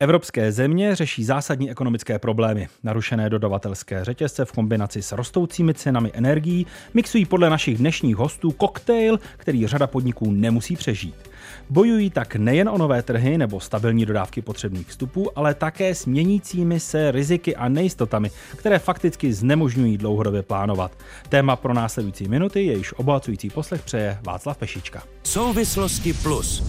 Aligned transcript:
Evropské 0.00 0.52
země 0.52 0.96
řeší 0.96 1.24
zásadní 1.24 1.70
ekonomické 1.70 2.18
problémy. 2.18 2.68
Narušené 2.82 3.30
dodavatelské 3.30 4.04
řetězce 4.04 4.44
v 4.44 4.52
kombinaci 4.52 5.02
s 5.02 5.12
rostoucími 5.12 5.74
cenami 5.74 6.10
energií 6.14 6.66
mixují 6.94 7.24
podle 7.24 7.50
našich 7.50 7.78
dnešních 7.78 8.16
hostů 8.16 8.52
koktejl, 8.52 9.18
který 9.36 9.66
řada 9.66 9.86
podniků 9.86 10.30
nemusí 10.30 10.76
přežít. 10.76 11.14
Bojují 11.70 12.10
tak 12.10 12.36
nejen 12.36 12.68
o 12.68 12.78
nové 12.78 13.02
trhy 13.02 13.38
nebo 13.38 13.60
stabilní 13.60 14.06
dodávky 14.06 14.42
potřebných 14.42 14.86
vstupů, 14.86 15.38
ale 15.38 15.54
také 15.54 15.94
s 15.94 16.06
měnícími 16.06 16.80
se 16.80 17.10
riziky 17.10 17.56
a 17.56 17.68
nejistotami, 17.68 18.30
které 18.56 18.78
fakticky 18.78 19.32
znemožňují 19.32 19.98
dlouhodobě 19.98 20.42
plánovat. 20.42 20.92
Téma 21.28 21.56
pro 21.56 21.74
následující 21.74 22.28
minuty 22.28 22.66
je 22.66 22.76
již 22.76 22.92
obohacující 22.92 23.50
poslech 23.50 23.82
přeje 23.82 24.18
Václav 24.22 24.56
Pešička. 24.56 25.02
Souvislosti 25.22 26.12
plus. 26.12 26.62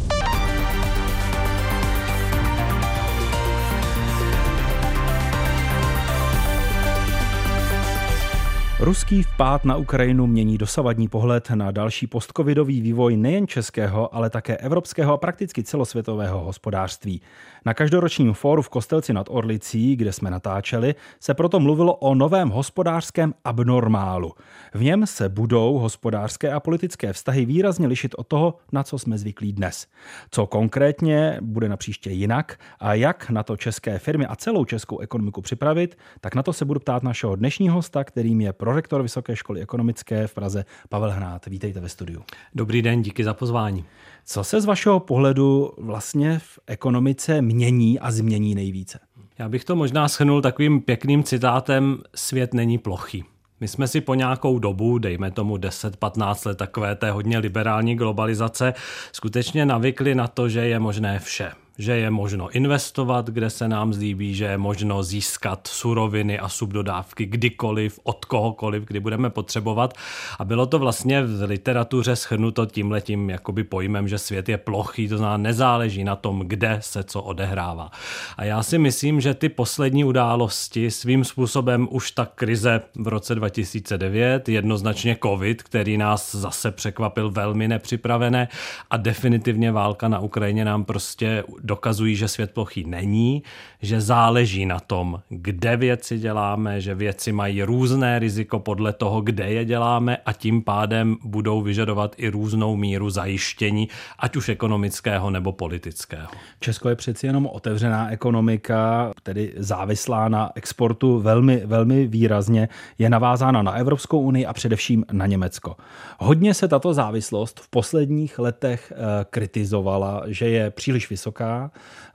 Ruský 8.79 9.23
vpád 9.23 9.65
na 9.65 9.75
Ukrajinu 9.75 10.27
mění 10.27 10.57
dosavadní 10.57 11.07
pohled 11.07 11.49
na 11.49 11.71
další 11.71 12.07
postcovidový 12.07 12.81
vývoj 12.81 13.17
nejen 13.17 13.47
českého, 13.47 14.15
ale 14.15 14.29
také 14.29 14.57
evropského 14.57 15.13
a 15.13 15.17
prakticky 15.17 15.63
celosvětového 15.63 16.39
hospodářství. 16.39 17.21
Na 17.65 17.73
každoročním 17.73 18.33
fóru 18.33 18.61
v 18.61 18.69
Kostelci 18.69 19.13
nad 19.13 19.27
Orlicí, 19.29 19.95
kde 19.95 20.13
jsme 20.13 20.31
natáčeli, 20.31 20.95
se 21.19 21.33
proto 21.33 21.59
mluvilo 21.59 21.95
o 21.95 22.15
novém 22.15 22.49
hospodářském 22.49 23.33
abnormálu. 23.43 24.33
V 24.73 24.83
něm 24.83 25.07
se 25.07 25.29
budou 25.29 25.77
hospodářské 25.77 26.51
a 26.51 26.59
politické 26.59 27.13
vztahy 27.13 27.45
výrazně 27.45 27.87
lišit 27.87 28.15
od 28.17 28.27
toho, 28.27 28.55
na 28.71 28.83
co 28.83 28.99
jsme 28.99 29.17
zvyklí 29.17 29.53
dnes. 29.53 29.87
Co 30.31 30.47
konkrétně 30.47 31.37
bude 31.41 31.69
na 31.69 31.77
příště 31.77 32.09
jinak 32.09 32.59
a 32.79 32.93
jak 32.93 33.29
na 33.29 33.43
to 33.43 33.57
české 33.57 33.99
firmy 33.99 34.25
a 34.25 34.35
celou 34.35 34.65
českou 34.65 34.99
ekonomiku 34.99 35.41
připravit, 35.41 35.97
tak 36.21 36.35
na 36.35 36.43
to 36.43 36.53
se 36.53 36.65
budu 36.65 36.79
ptát 36.79 37.03
našeho 37.03 37.35
dnešního 37.35 37.75
hosta, 37.75 38.03
kterým 38.03 38.41
je 38.41 38.53
prorektor 38.67 39.01
Vysoké 39.01 39.35
školy 39.35 39.61
ekonomické 39.61 40.27
v 40.27 40.33
Praze 40.33 40.65
Pavel 40.89 41.11
Hnát. 41.11 41.45
Vítejte 41.45 41.79
ve 41.79 41.89
studiu. 41.89 42.23
Dobrý 42.55 42.81
den, 42.81 43.01
díky 43.01 43.23
za 43.23 43.33
pozvání. 43.33 43.85
Co 44.25 44.43
se 44.43 44.61
z 44.61 44.65
vašeho 44.65 44.99
pohledu 44.99 45.73
vlastně 45.77 46.39
v 46.39 46.59
ekonomice 46.67 47.41
mění 47.41 47.99
a 47.99 48.11
změní 48.11 48.55
nejvíce? 48.55 48.99
Já 49.37 49.49
bych 49.49 49.65
to 49.65 49.75
možná 49.75 50.07
schrnul 50.07 50.41
takovým 50.41 50.81
pěkným 50.81 51.23
citátem 51.23 51.97
svět 52.15 52.53
není 52.53 52.77
plochý. 52.77 53.23
My 53.59 53.67
jsme 53.67 53.87
si 53.87 54.01
po 54.01 54.15
nějakou 54.15 54.59
dobu, 54.59 54.97
dejme 54.97 55.31
tomu 55.31 55.57
10-15 55.57 56.47
let 56.47 56.57
takové 56.57 56.95
té 56.95 57.11
hodně 57.11 57.37
liberální 57.37 57.95
globalizace, 57.95 58.73
skutečně 59.11 59.65
navykli 59.65 60.15
na 60.15 60.27
to, 60.27 60.49
že 60.49 60.67
je 60.67 60.79
možné 60.79 61.19
vše 61.19 61.51
že 61.77 61.97
je 61.97 62.09
možno 62.11 62.49
investovat, 62.49 63.29
kde 63.29 63.49
se 63.49 63.67
nám 63.67 63.93
zlíbí, 63.93 64.35
že 64.35 64.45
je 64.45 64.57
možno 64.57 65.03
získat 65.03 65.67
suroviny 65.67 66.39
a 66.39 66.49
subdodávky 66.49 67.25
kdykoliv, 67.25 67.99
od 68.03 68.25
kohokoliv, 68.25 68.83
kdy 68.85 68.99
budeme 68.99 69.29
potřebovat. 69.29 69.93
A 70.39 70.45
bylo 70.45 70.65
to 70.65 70.79
vlastně 70.79 71.23
v 71.23 71.43
literatuře 71.43 72.15
schrnuto 72.15 72.65
tímhletím 72.65 73.29
jakoby 73.29 73.63
pojmem, 73.63 74.07
že 74.07 74.17
svět 74.17 74.49
je 74.49 74.57
plochý, 74.57 75.07
to 75.07 75.17
znamená 75.17 75.37
nezáleží 75.37 76.03
na 76.03 76.15
tom, 76.15 76.39
kde 76.45 76.77
se 76.81 77.03
co 77.03 77.21
odehrává. 77.21 77.91
A 78.37 78.43
já 78.43 78.63
si 78.63 78.77
myslím, 78.77 79.21
že 79.21 79.33
ty 79.33 79.49
poslední 79.49 80.03
události 80.03 80.91
svým 80.91 81.23
způsobem 81.23 81.87
už 81.91 82.11
ta 82.11 82.25
krize 82.25 82.81
v 82.95 83.07
roce 83.07 83.35
2009, 83.35 84.49
jednoznačně 84.49 85.17
covid, 85.23 85.63
který 85.63 85.97
nás 85.97 86.35
zase 86.35 86.71
překvapil 86.71 87.31
velmi 87.31 87.67
nepřipravené 87.67 88.47
a 88.89 88.97
definitivně 88.97 89.71
válka 89.71 90.07
na 90.07 90.19
Ukrajině 90.19 90.65
nám 90.65 90.85
prostě 90.85 91.43
dokazují, 91.67 92.15
že 92.15 92.27
svět 92.27 92.51
plochý 92.51 92.83
není, 92.87 93.43
že 93.81 94.01
záleží 94.01 94.65
na 94.65 94.79
tom, 94.79 95.21
kde 95.29 95.77
věci 95.77 96.19
děláme, 96.19 96.81
že 96.81 96.95
věci 96.95 97.31
mají 97.31 97.63
různé 97.63 98.19
riziko 98.19 98.59
podle 98.59 98.93
toho, 98.93 99.21
kde 99.21 99.49
je 99.49 99.65
děláme 99.65 100.17
a 100.25 100.33
tím 100.33 100.61
pádem 100.61 101.17
budou 101.23 101.61
vyžadovat 101.61 102.15
i 102.17 102.29
různou 102.29 102.75
míru 102.75 103.09
zajištění, 103.09 103.89
ať 104.19 104.35
už 104.35 104.49
ekonomického 104.49 105.29
nebo 105.29 105.51
politického. 105.51 106.27
Česko 106.59 106.89
je 106.89 106.95
přeci 106.95 107.27
jenom 107.27 107.45
otevřená 107.45 108.11
ekonomika, 108.11 109.11
tedy 109.23 109.53
závislá 109.57 110.29
na 110.29 110.51
exportu 110.55 111.19
velmi, 111.19 111.61
velmi 111.65 112.07
výrazně, 112.07 112.69
je 112.97 113.09
navázána 113.09 113.61
na 113.61 113.71
Evropskou 113.71 114.19
unii 114.21 114.45
a 114.45 114.53
především 114.53 115.05
na 115.11 115.25
Německo. 115.25 115.75
Hodně 116.19 116.53
se 116.53 116.67
tato 116.67 116.93
závislost 116.93 117.59
v 117.59 117.69
posledních 117.69 118.39
letech 118.39 118.93
eh, 118.95 119.25
kritizovala, 119.29 120.23
že 120.27 120.49
je 120.49 120.71
příliš 120.71 121.09
vysoká, 121.09 121.56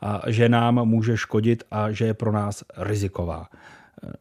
a 0.01 0.23
že 0.27 0.49
nám 0.49 0.89
může 0.89 1.17
škodit 1.17 1.65
a 1.71 1.91
že 1.91 2.05
je 2.05 2.15
pro 2.15 2.33
nás 2.33 2.65
riziková. 2.77 3.49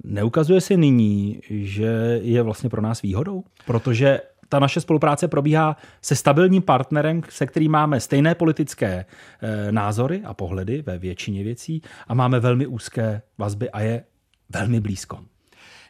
Neukazuje 0.04 0.62
se 0.62 0.78
nyní, 0.78 1.42
že 1.50 2.20
je 2.22 2.42
vlastně 2.42 2.70
pro 2.70 2.82
nás 2.82 3.02
výhodou? 3.02 3.44
Protože 3.66 4.20
ta 4.50 4.59
naše 4.59 4.82
spolupráce 4.82 5.28
probíhá 5.28 5.78
se 6.02 6.16
stabilním 6.16 6.62
partnerem, 6.62 7.22
se 7.30 7.46
kterým 7.46 7.72
máme 7.72 8.00
stejné 8.00 8.36
politické 8.36 9.06
eh, 9.42 9.72
názory 9.72 10.22
a 10.26 10.34
pohledy 10.34 10.82
ve 10.82 10.98
většině 10.98 11.44
věcí 11.44 11.82
a 12.08 12.14
máme 12.14 12.40
velmi 12.40 12.68
úzké 12.68 13.22
vazby 13.38 13.70
a 13.70 13.82
je 13.82 14.03
velmi 14.50 14.80
blízko. 14.80 15.20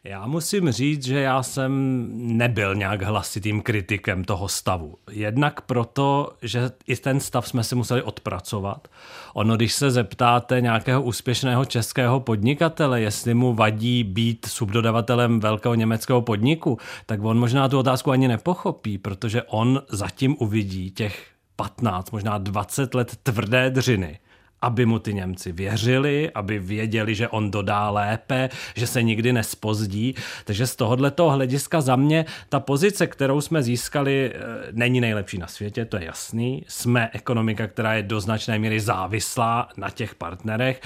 Já 0.04 0.28
musím 0.28 0.72
říct, 0.72 1.06
že 1.06 1.20
já 1.20 1.44
jsem 1.44 2.08
nebyl 2.38 2.76
nějak 2.76 3.02
hlasitým 3.02 3.62
kritikem 3.62 4.24
toho 4.24 4.48
stavu. 4.48 4.96
Jednak 5.12 5.62
proto, 5.62 6.34
že 6.42 6.72
i 6.88 6.96
ten 6.96 7.20
stav 7.20 7.48
jsme 7.48 7.64
si 7.64 7.76
museli 7.76 8.02
odpracovat. 8.02 8.88
Ono, 9.34 9.56
když 9.56 9.74
se 9.74 9.92
zeptáte 9.92 10.62
nějakého 10.62 11.02
úspěšného 11.02 11.66
českého 11.66 12.20
podnikatele, 12.20 13.02
jestli 13.02 13.34
mu 13.34 13.54
vadí 13.54 14.04
být 14.04 14.46
subdodavatelem 14.46 15.40
velkého 15.40 15.76
německého 15.76 16.22
podniku, 16.22 16.78
tak 17.06 17.24
on 17.24 17.40
možná 17.40 17.70
tu 17.70 17.80
otázku 17.80 18.12
ani 18.12 18.28
nepochopí, 18.28 18.98
protože 18.98 19.44
on 19.44 19.82
zatím 19.90 20.36
uvidí 20.40 20.92
těch 20.92 21.28
15, 21.56 22.12
možná 22.12 22.38
20 22.38 22.94
let 22.94 23.18
tvrdé 23.24 23.70
dřiny 23.70 24.20
aby 24.62 24.86
mu 24.86 25.00
ty 25.00 25.14
Němci 25.14 25.52
věřili, 25.52 26.32
aby 26.36 26.60
věděli, 26.60 27.16
že 27.16 27.28
on 27.28 27.52
dodá 27.52 27.90
lépe, 27.90 28.50
že 28.76 28.88
se 28.88 29.04
nikdy 29.04 29.34
nespozdí. 29.34 30.16
Takže 30.46 30.68
z 30.68 30.76
tohoto 30.76 31.30
hlediska 31.30 31.82
za 31.82 31.96
mě 31.96 32.26
ta 32.50 32.60
pozice, 32.60 33.08
kterou 33.08 33.42
jsme 33.42 33.64
získali, 33.64 34.32
eh, 34.34 34.40
není 34.72 35.02
nejlepší 35.02 35.38
na 35.38 35.48
světě, 35.48 35.86
to 35.86 35.98
je 35.98 36.06
jasný. 36.06 36.66
Jsme 36.68 37.10
ekonomika, 37.14 37.68
která 37.68 37.94
je 37.94 38.04
do 38.04 38.22
značné 38.22 38.60
míry 38.60 38.80
závislá 38.80 39.70
na 39.78 39.90
těch 39.90 40.16
partnerech. 40.16 40.82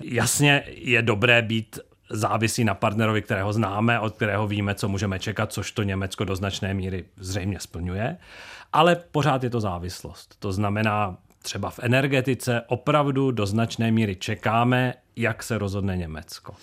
Jasně 0.00 0.62
je 0.66 1.02
dobré 1.02 1.42
být 1.42 1.78
závisí 2.10 2.64
na 2.64 2.74
partnerovi, 2.74 3.22
kterého 3.22 3.52
známe, 3.52 4.00
od 4.00 4.14
kterého 4.14 4.46
víme, 4.46 4.74
co 4.74 4.88
můžeme 4.88 5.18
čekat, 5.18 5.52
což 5.52 5.72
to 5.72 5.82
Německo 5.82 6.24
do 6.24 6.36
značné 6.36 6.74
míry 6.74 7.04
zřejmě 7.16 7.60
splňuje. 7.60 8.16
Ale 8.72 8.96
pořád 8.96 9.44
je 9.44 9.50
to 9.50 9.60
závislost. 9.60 10.36
To 10.38 10.52
znamená, 10.52 11.16
třeba 11.42 11.70
v 11.70 11.78
energetice 11.82 12.62
opravdu 12.66 13.30
do 13.30 13.46
značné 13.46 13.90
míry 13.90 14.16
čekáme, 14.16 14.94
jak 15.16 15.42
se 15.42 15.58
rozhodne 15.58 15.96
Německo. 15.96 16.54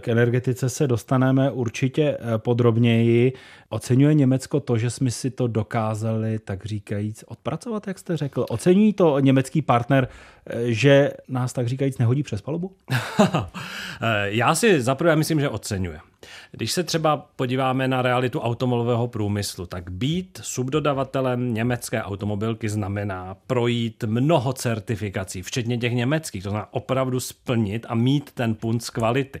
K 0.00 0.08
energetice 0.08 0.68
se 0.68 0.86
dostaneme 0.86 1.50
určitě 1.50 2.02
eh, 2.02 2.38
podrobněji. 2.38 3.32
Oceňuje 3.68 4.14
Německo 4.14 4.60
to, 4.60 4.78
že 4.78 4.90
jsme 4.90 5.10
si 5.10 5.30
to 5.30 5.46
dokázali, 5.46 6.38
tak 6.38 6.64
říkajíc, 6.64 7.24
odpracovat, 7.28 7.86
jak 7.86 7.98
jste 7.98 8.16
řekl? 8.16 8.46
Oceňují 8.48 8.92
to 8.92 9.20
německý 9.20 9.62
partner, 9.62 10.08
eh, 10.46 10.72
že 10.72 11.12
nás, 11.28 11.52
tak 11.52 11.68
říkajíc, 11.68 11.98
nehodí 11.98 12.22
přes 12.22 12.42
palubu? 12.42 12.72
Eh, 14.02 14.26
já 14.28 14.54
si 14.54 14.82
zaprvé 14.82 15.16
myslím, 15.16 15.40
že 15.40 15.48
oceňuje. 15.48 15.98
Když 16.52 16.72
se 16.72 16.82
třeba 16.82 17.16
podíváme 17.36 17.88
na 17.88 18.02
realitu 18.02 18.40
automobilového 18.40 19.08
průmyslu, 19.08 19.66
tak 19.66 19.90
být 19.90 20.40
subdodavatelem 20.42 21.54
německé 21.54 22.02
automobilky 22.02 22.68
znamená 22.68 23.36
projít 23.46 24.04
mnoho 24.04 24.52
certifikací, 24.52 25.42
včetně 25.42 25.78
těch 25.78 25.92
německých, 25.92 26.42
to 26.42 26.50
znamená 26.50 26.72
opravdu 26.72 27.20
splnit 27.20 27.86
a 27.88 27.94
mít 27.94 28.32
ten 28.32 28.54
punt 28.54 28.84
z 28.84 28.90
kvality. 28.90 29.40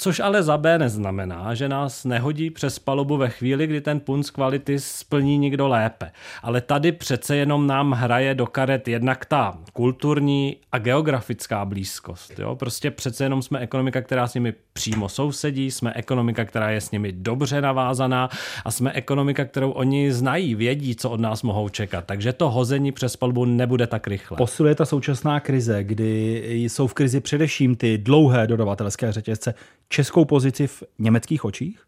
Což 0.00 0.20
ale 0.20 0.42
za 0.42 0.58
B 0.58 0.78
neznamená, 0.78 1.54
že 1.54 1.68
nás 1.68 2.04
nehodí 2.04 2.50
přes 2.50 2.78
palubu 2.78 3.16
ve 3.16 3.28
chvíli, 3.28 3.66
kdy 3.66 3.80
ten 3.80 4.00
punt 4.00 4.26
z 4.26 4.30
kvality 4.30 4.80
splní 4.80 5.38
někdo 5.38 5.68
lépe. 5.68 6.10
Ale 6.42 6.60
tady 6.60 6.92
přece 6.92 7.36
jenom 7.36 7.66
nám 7.66 7.92
hraje 7.92 8.34
do 8.34 8.46
karet 8.46 8.88
jednak 8.88 9.24
ta 9.24 9.58
kulturní 9.72 10.56
a 10.72 10.78
geografická 10.78 11.64
blízkost. 11.64 12.38
Jo? 12.38 12.56
Prostě 12.56 12.90
přece 12.90 13.24
jenom 13.24 13.42
jsme 13.42 13.58
ekonomika, 13.58 14.02
která 14.02 14.26
s 14.26 14.34
nimi 14.34 14.54
přímo 14.72 15.08
sousedí, 15.08 15.70
jsme 15.70 15.92
ekonomika, 15.94 16.44
která 16.44 16.70
je 16.70 16.80
s 16.80 16.90
nimi 16.90 17.12
dobře 17.12 17.60
navázaná 17.60 18.28
a 18.64 18.70
jsme 18.70 18.92
ekonomika, 18.92 19.44
kterou 19.44 19.70
oni 19.70 20.12
znají, 20.12 20.54
vědí, 20.54 20.96
co 20.96 21.10
od 21.10 21.20
nás 21.20 21.42
mohou 21.42 21.68
čekat. 21.68 22.04
Takže 22.04 22.32
to 22.32 22.50
hození 22.50 22.92
přes 22.92 23.16
palubu 23.16 23.44
nebude 23.44 23.86
tak 23.86 24.06
rychle. 24.06 24.36
Posiluje 24.36 24.74
ta 24.74 24.84
současná 24.84 25.40
krize, 25.40 25.84
kdy 25.84 26.42
jsou 26.54 26.86
v 26.86 26.94
krizi 26.94 27.20
především 27.20 27.76
ty 27.76 27.98
dlouhé 27.98 28.46
dodavatelské 28.46 29.12
řetězce 29.12 29.54
českou 29.88 30.24
pozici 30.24 30.66
v 30.66 30.82
německých 30.98 31.44
očích? 31.44 31.82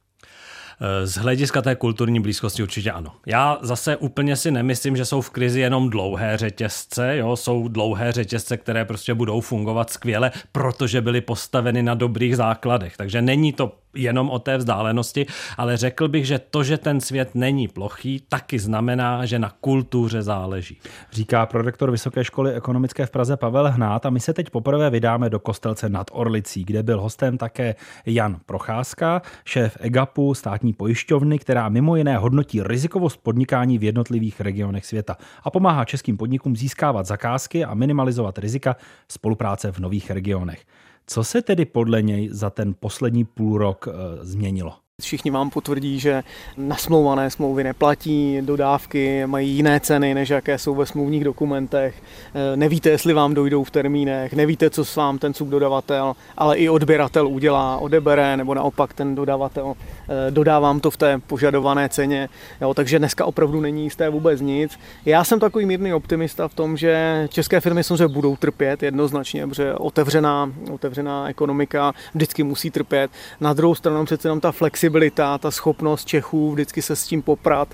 Z 1.05 1.15
hlediska 1.15 1.63
té 1.63 1.77
kulturní 1.77 2.21
blízkosti 2.21 2.63
určitě 2.63 2.93
ano. 2.93 3.13
Já 3.27 3.59
zase 3.63 3.97
úplně 3.97 4.37
si 4.37 4.51
nemyslím, 4.51 4.97
že 4.97 5.05
jsou 5.05 5.21
v 5.21 5.31
krizi 5.31 5.61
jenom 5.61 5.91
dlouhé 5.91 6.37
řetězce, 6.37 7.17
jo, 7.17 7.37
jsou 7.37 7.69
dlouhé 7.69 8.13
řetězce, 8.13 8.57
které 8.57 8.85
prostě 8.85 9.15
budou 9.15 9.41
fungovat 9.41 9.91
skvěle, 9.91 10.31
protože 10.53 11.01
byly 11.01 11.21
postaveny 11.21 11.83
na 11.83 11.95
dobrých 11.95 12.37
základech. 12.37 12.97
Takže 12.97 13.23
není 13.23 13.53
to 13.53 13.77
jenom 13.95 14.31
o 14.31 14.39
té 14.39 14.57
vzdálenosti, 14.57 15.27
ale 15.57 15.77
řekl 15.77 16.09
bych, 16.09 16.27
že 16.27 16.39
to, 16.39 16.63
že 16.63 16.79
ten 16.79 17.01
svět 17.01 17.31
není 17.35 17.69
plochý, 17.69 18.23
taky 18.29 18.59
znamená, 18.59 19.27
že 19.27 19.39
na 19.39 19.53
kultuře 19.61 20.23
záleží. 20.23 20.79
Říká 21.13 21.47
prorektor 21.47 21.91
Vysoké 21.91 22.25
školy 22.25 22.53
ekonomické 22.55 23.07
v 23.07 23.11
Praze 23.11 23.37
Pavel 23.37 23.71
Hnát 23.71 24.07
a 24.07 24.11
my 24.11 24.21
se 24.21 24.33
teď 24.33 24.51
poprvé 24.51 24.91
vydáme 24.91 25.31
do 25.31 25.41
Kostelce 25.41 25.89
nad 25.89 26.07
Orlicí, 26.13 26.65
kde 26.65 26.83
byl 26.83 27.01
hostem 27.01 27.39
také 27.39 27.75
Jan 28.07 28.37
Procházka, 28.47 29.23
šéf 29.45 29.77
EGAPu, 29.81 30.35
státní 30.35 30.73
pojišťovny, 30.73 31.39
která 31.39 31.69
mimo 31.69 31.97
jiné 31.97 32.19
hodnotí 32.19 32.63
rizikovost 32.63 33.21
podnikání 33.23 33.79
v 33.79 33.85
jednotlivých 33.85 34.41
regionech 34.41 34.87
světa 34.87 35.17
a 35.43 35.51
pomáhá 35.51 35.85
českým 35.85 36.17
podnikům 36.17 36.57
získávat 36.57 37.07
zakázky 37.07 37.65
a 37.65 37.75
minimalizovat 37.75 38.39
rizika 38.39 38.77
spolupráce 39.09 39.73
v 39.73 39.79
nových 39.79 40.11
regionech. 40.11 40.65
Co 41.13 41.25
se 41.25 41.43
tedy 41.43 41.65
podle 41.65 42.03
něj 42.03 42.29
za 42.33 42.51
ten 42.51 42.75
poslední 42.81 43.25
půl 43.25 43.59
rok 43.59 43.89
e, 43.89 43.93
změnilo? 44.25 44.77
Všichni 45.03 45.31
vám 45.31 45.51
potvrdí, 45.51 46.01
že 46.01 46.23
nasmlouvané 46.57 47.31
smlouvy 47.31 47.65
neplatí, 47.65 48.39
dodávky 48.41 49.27
mají 49.27 49.51
jiné 49.51 49.81
ceny, 49.81 50.15
než 50.15 50.29
jaké 50.29 50.59
jsou 50.59 50.75
ve 50.75 50.87
smluvních 50.87 51.25
dokumentech. 51.25 51.95
Eh, 52.35 52.57
nevíte, 52.57 52.89
jestli 52.89 53.13
vám 53.13 53.35
dojdou 53.35 53.65
v 53.65 53.71
termínech, 53.71 54.33
nevíte, 54.33 54.71
co 54.71 54.85
s 54.85 54.97
vám 54.97 55.19
ten 55.19 55.35
subdodavatel, 55.35 56.17
ale 56.37 56.57
i 56.57 56.69
odběratel 56.69 57.29
udělá, 57.29 57.77
odebere, 57.77 58.37
nebo 58.37 58.55
naopak 58.55 58.93
ten 58.93 59.15
dodavatel 59.15 59.75
eh, 60.09 60.31
dodá 60.31 60.59
vám 60.59 60.81
to 60.81 60.91
v 60.91 60.97
té 60.97 61.19
požadované 61.27 61.89
ceně. 61.89 62.29
Jo, 62.61 62.75
takže 62.75 62.99
dneska 62.99 63.25
opravdu 63.25 63.61
není 63.61 63.85
jisté 63.85 64.09
vůbec 64.09 64.41
nic. 64.41 64.79
Já 65.05 65.25
jsem 65.25 65.41
takový 65.41 65.67
mírný 65.67 65.95
optimista 65.95 66.49
v 66.49 66.55
tom, 66.55 66.77
že 66.77 67.27
české 67.31 67.61
firmy 67.61 67.85
samozřejmě 67.85 68.09
budou 68.09 68.37
trpět 68.37 68.83
jednoznačně, 68.83 69.47
protože 69.47 69.75
otevřená, 69.75 70.53
otevřená 70.71 71.29
ekonomika 71.29 71.93
vždycky 72.15 72.43
musí 72.43 72.71
trpět. 72.71 73.11
Na 73.41 73.53
druhou 73.53 73.75
stranu 73.75 74.05
přece 74.05 74.29
jenom 74.29 74.41
ta 74.41 74.53
flexibilita 74.53 74.90
flexibilita, 74.91 75.39
ta 75.39 75.51
schopnost 75.51 76.05
Čechů 76.05 76.53
vždycky 76.53 76.83
se 76.83 76.97
s 76.97 77.07
tím 77.07 77.23
poprat, 77.23 77.69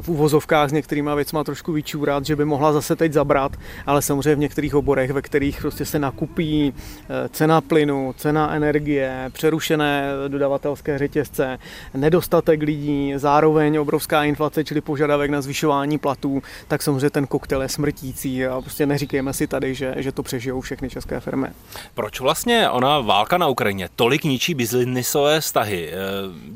v 0.00 0.08
úvozovkách 0.08 0.70
s 0.70 0.72
některýma 0.72 1.14
věcma 1.14 1.44
trošku 1.44 1.72
vyčůrat, 1.72 2.26
že 2.26 2.36
by 2.36 2.44
mohla 2.44 2.72
zase 2.72 2.96
teď 2.96 3.12
zabrat, 3.12 3.52
ale 3.86 4.02
samozřejmě 4.02 4.34
v 4.34 4.38
některých 4.38 4.74
oborech, 4.74 5.10
ve 5.10 5.22
kterých 5.22 5.60
prostě 5.60 5.84
se 5.84 5.98
nakupí 5.98 6.74
eh, 6.74 7.28
cena 7.28 7.60
plynu, 7.60 8.14
cena 8.16 8.54
energie, 8.54 9.30
přerušené 9.32 10.04
dodavatelské 10.28 10.98
řetězce, 10.98 11.58
nedostatek 11.94 12.62
lidí, 12.62 13.12
zároveň 13.16 13.78
obrovská 13.78 14.24
inflace, 14.24 14.64
čili 14.64 14.80
požadavek 14.80 15.30
na 15.30 15.40
zvyšování 15.40 15.98
platů, 15.98 16.42
tak 16.68 16.82
samozřejmě 16.82 17.10
ten 17.10 17.26
koktejl 17.26 17.62
je 17.62 17.68
smrtící 17.68 18.46
a 18.46 18.60
prostě 18.60 18.86
neříkejme 18.86 19.32
si 19.32 19.46
tady, 19.46 19.74
že, 19.74 19.94
že 19.96 20.12
to 20.12 20.22
přežijou 20.22 20.60
všechny 20.60 20.90
české 20.90 21.20
firmy. 21.20 21.46
Proč 21.94 22.20
vlastně 22.20 22.70
ona 22.70 23.00
válka 23.00 23.38
na 23.38 23.48
Ukrajině 23.48 23.88
tolik 23.96 24.24
ničí 24.24 24.54
biznisové 24.54 25.40
vztahy? 25.40 25.92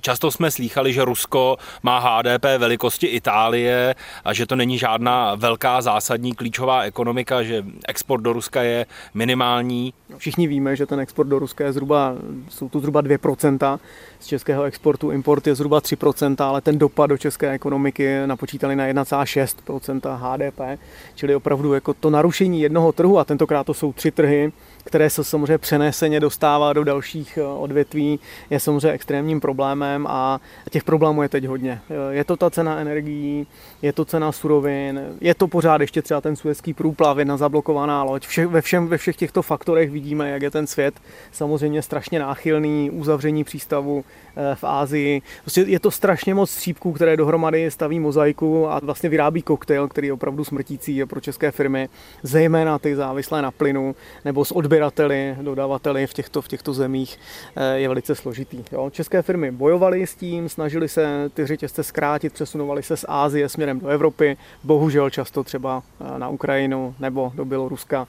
Často 0.01 0.31
jsme 0.31 0.51
slýchali, 0.51 0.93
že 0.93 1.05
Rusko 1.05 1.57
má 1.83 1.99
HDP 1.99 2.45
velikosti 2.59 3.07
Itálie 3.07 3.95
a 4.25 4.33
že 4.33 4.47
to 4.47 4.57
není 4.57 4.79
žádná 4.79 5.35
velká 5.35 5.83
zásadní 5.83 6.35
klíčová 6.35 6.83
ekonomika, 6.83 7.43
že 7.43 7.65
export 7.89 8.21
do 8.21 8.33
Ruska 8.33 8.63
je 8.63 8.87
minimální. 9.15 9.95
Všichni 10.17 10.47
víme, 10.47 10.77
že 10.77 10.87
ten 10.87 11.01
export 11.01 11.27
do 11.27 11.39
Ruska 11.39 11.65
je 11.65 11.73
zhruba, 11.73 12.15
jsou 12.49 12.69
to 12.69 12.81
zhruba 12.81 13.03
2% 13.03 13.79
z 14.21 14.27
českého 14.27 14.63
exportu, 14.63 15.11
import 15.11 15.47
je 15.47 15.55
zhruba 15.55 15.81
3%, 15.81 16.45
ale 16.45 16.61
ten 16.61 16.79
dopad 16.79 17.07
do 17.07 17.19
české 17.19 17.51
ekonomiky 17.51 18.27
napočítali 18.27 18.77
na 18.77 18.87
1,6% 18.87 20.17
HDP, 20.17 20.81
čili 21.15 21.35
opravdu 21.35 21.75
jako 21.75 21.95
to 21.95 22.11
narušení 22.11 22.61
jednoho 22.61 22.93
trhu, 22.93 23.19
a 23.19 23.25
tentokrát 23.25 23.65
to 23.65 23.75
jsou 23.75 23.93
tři 23.93 24.11
trhy, 24.11 24.53
které 24.85 25.11
se 25.11 25.25
samozřejmě 25.25 25.59
přeneseně 25.59 26.21
dostává 26.21 26.73
do 26.73 26.85
dalších 26.85 27.39
eh, 27.39 27.43
odvětví, 27.43 28.21
je 28.51 28.61
samozřejmě 28.61 28.91
extrémním 28.91 29.41
problémem 29.41 29.74
a 30.07 30.41
těch 30.71 30.85
problémů 30.85 31.23
je 31.23 31.29
teď 31.29 31.45
hodně. 31.45 31.81
Eh, 31.91 32.15
je 32.15 32.25
to 32.25 32.37
ta 32.37 32.51
cena 32.51 32.79
energií, 32.79 33.47
je 33.83 33.93
to 33.93 34.05
cena 34.05 34.33
surovin, 34.33 35.01
je 35.21 35.35
to 35.35 35.49
pořád 35.49 35.81
ještě 35.81 36.03
třeba 36.03 36.21
ten 36.21 36.37
suezký 36.37 36.75
průplav, 36.75 37.19
jedna 37.19 37.37
zablokovaná 37.37 38.03
loď. 38.03 38.27
Vše, 38.27 38.47
ve, 38.47 38.61
všem, 38.61 38.87
ve 38.89 38.99
všech 38.99 39.17
těchto 39.17 39.43
faktorech 39.43 39.91
vidíme, 39.91 40.31
jak 40.31 40.43
je 40.43 40.51
ten 40.51 40.67
svět 40.67 40.95
samozřejmě 41.33 41.83
strašně 41.83 42.19
náchylný, 42.19 42.91
uzavření 42.91 43.45
přístavu 43.45 44.05
eh, 44.37 44.55
v 44.55 44.65
Ázii. 44.65 45.23
Prostě 45.41 45.61
je 45.61 45.81
to 45.81 45.91
strašně 45.91 46.35
moc 46.35 46.51
střípků, 46.51 46.93
které 46.93 47.17
dohromady 47.17 47.71
staví 47.71 48.01
mozaiku 48.01 48.69
a 48.69 48.81
vlastně 48.83 49.09
vyrábí 49.09 49.43
koktejl, 49.43 49.89
který 49.89 50.07
je 50.07 50.13
opravdu 50.13 50.45
smrtící 50.45 51.05
pro 51.05 51.21
české 51.21 51.51
firmy, 51.51 51.89
zejména 52.23 52.79
ty 52.79 52.97
závislé 52.97 53.43
na 53.43 53.51
plynu 53.51 53.95
nebo 54.25 54.45
s 54.45 54.53
odběr 54.53 54.75
odběrateli, 54.75 55.37
dodavateli 55.43 56.07
v 56.07 56.15
těchto, 56.15 56.43
v 56.43 56.49
těchto 56.49 56.73
zemích 56.73 57.19
eh, 57.57 57.79
je 57.79 57.89
velice 57.89 58.15
složitý. 58.15 58.65
Jo. 58.73 58.91
České 58.91 59.23
firmy 59.23 59.51
bojovaly 59.65 60.07
s 60.07 60.15
tím, 60.15 60.49
snažili 60.49 60.89
se 60.89 61.31
ty 61.35 61.47
řetězce 61.47 61.83
zkrátit, 61.83 62.33
přesunovali 62.33 62.83
se 62.83 62.97
z 62.97 63.05
Ázie 63.09 63.49
směrem 63.49 63.81
do 63.81 63.89
Evropy, 63.89 64.37
bohužel 64.65 65.11
často 65.11 65.45
třeba 65.45 65.83
eh, 66.01 66.19
na 66.19 66.29
Ukrajinu 66.29 66.95
nebo 67.01 67.33
do 67.35 67.45
Běloruska 67.45 68.09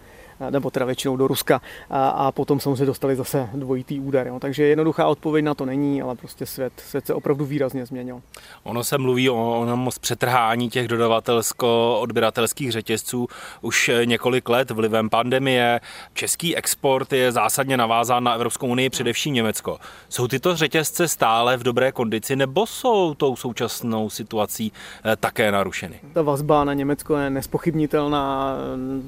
nebo 0.49 0.71
teda 0.71 0.85
většinou 0.85 1.17
do 1.17 1.27
Ruska 1.27 1.61
a, 1.89 2.09
a 2.09 2.31
potom 2.31 2.59
samozřejmě 2.59 2.85
dostali 2.85 3.15
zase 3.15 3.49
dvojitý 3.53 3.99
úder. 3.99 4.27
Jo. 4.27 4.39
Takže 4.39 4.63
jednoduchá 4.63 5.07
odpověď 5.07 5.45
na 5.45 5.53
to 5.53 5.65
není, 5.65 6.01
ale 6.01 6.15
prostě 6.15 6.45
svět, 6.45 6.73
svět 6.77 7.05
se 7.05 7.13
opravdu 7.13 7.45
výrazně 7.45 7.85
změnil. 7.85 8.21
Ono 8.63 8.83
se 8.83 8.97
mluví 8.97 9.29
o 9.29 9.59
onom 9.59 9.89
přetrhání 10.01 10.69
těch 10.69 10.87
dodavatelsko-odběratelských 10.87 12.71
řetězců 12.71 13.27
už 13.61 13.91
několik 14.05 14.49
let 14.49 14.71
vlivem 14.71 15.09
pandemie. 15.09 15.79
Český 16.13 16.55
export 16.55 17.13
je 17.13 17.31
zásadně 17.31 17.77
navázán 17.77 18.23
na 18.23 18.33
Evropskou 18.33 18.67
unii, 18.67 18.89
především 18.89 19.33
Německo. 19.33 19.77
Jsou 20.09 20.27
tyto 20.27 20.55
řetězce 20.55 21.07
stále 21.07 21.57
v 21.57 21.63
dobré 21.63 21.91
kondici 21.91 22.35
nebo 22.35 22.67
jsou 22.67 23.13
tou 23.13 23.35
současnou 23.35 24.09
situací 24.09 24.71
eh, 25.05 25.15
také 25.15 25.51
narušeny? 25.51 25.99
Ta 26.13 26.21
vazba 26.21 26.63
na 26.63 26.73
Německo 26.73 27.17
je 27.17 27.29
nespochybnitelná, 27.29 28.55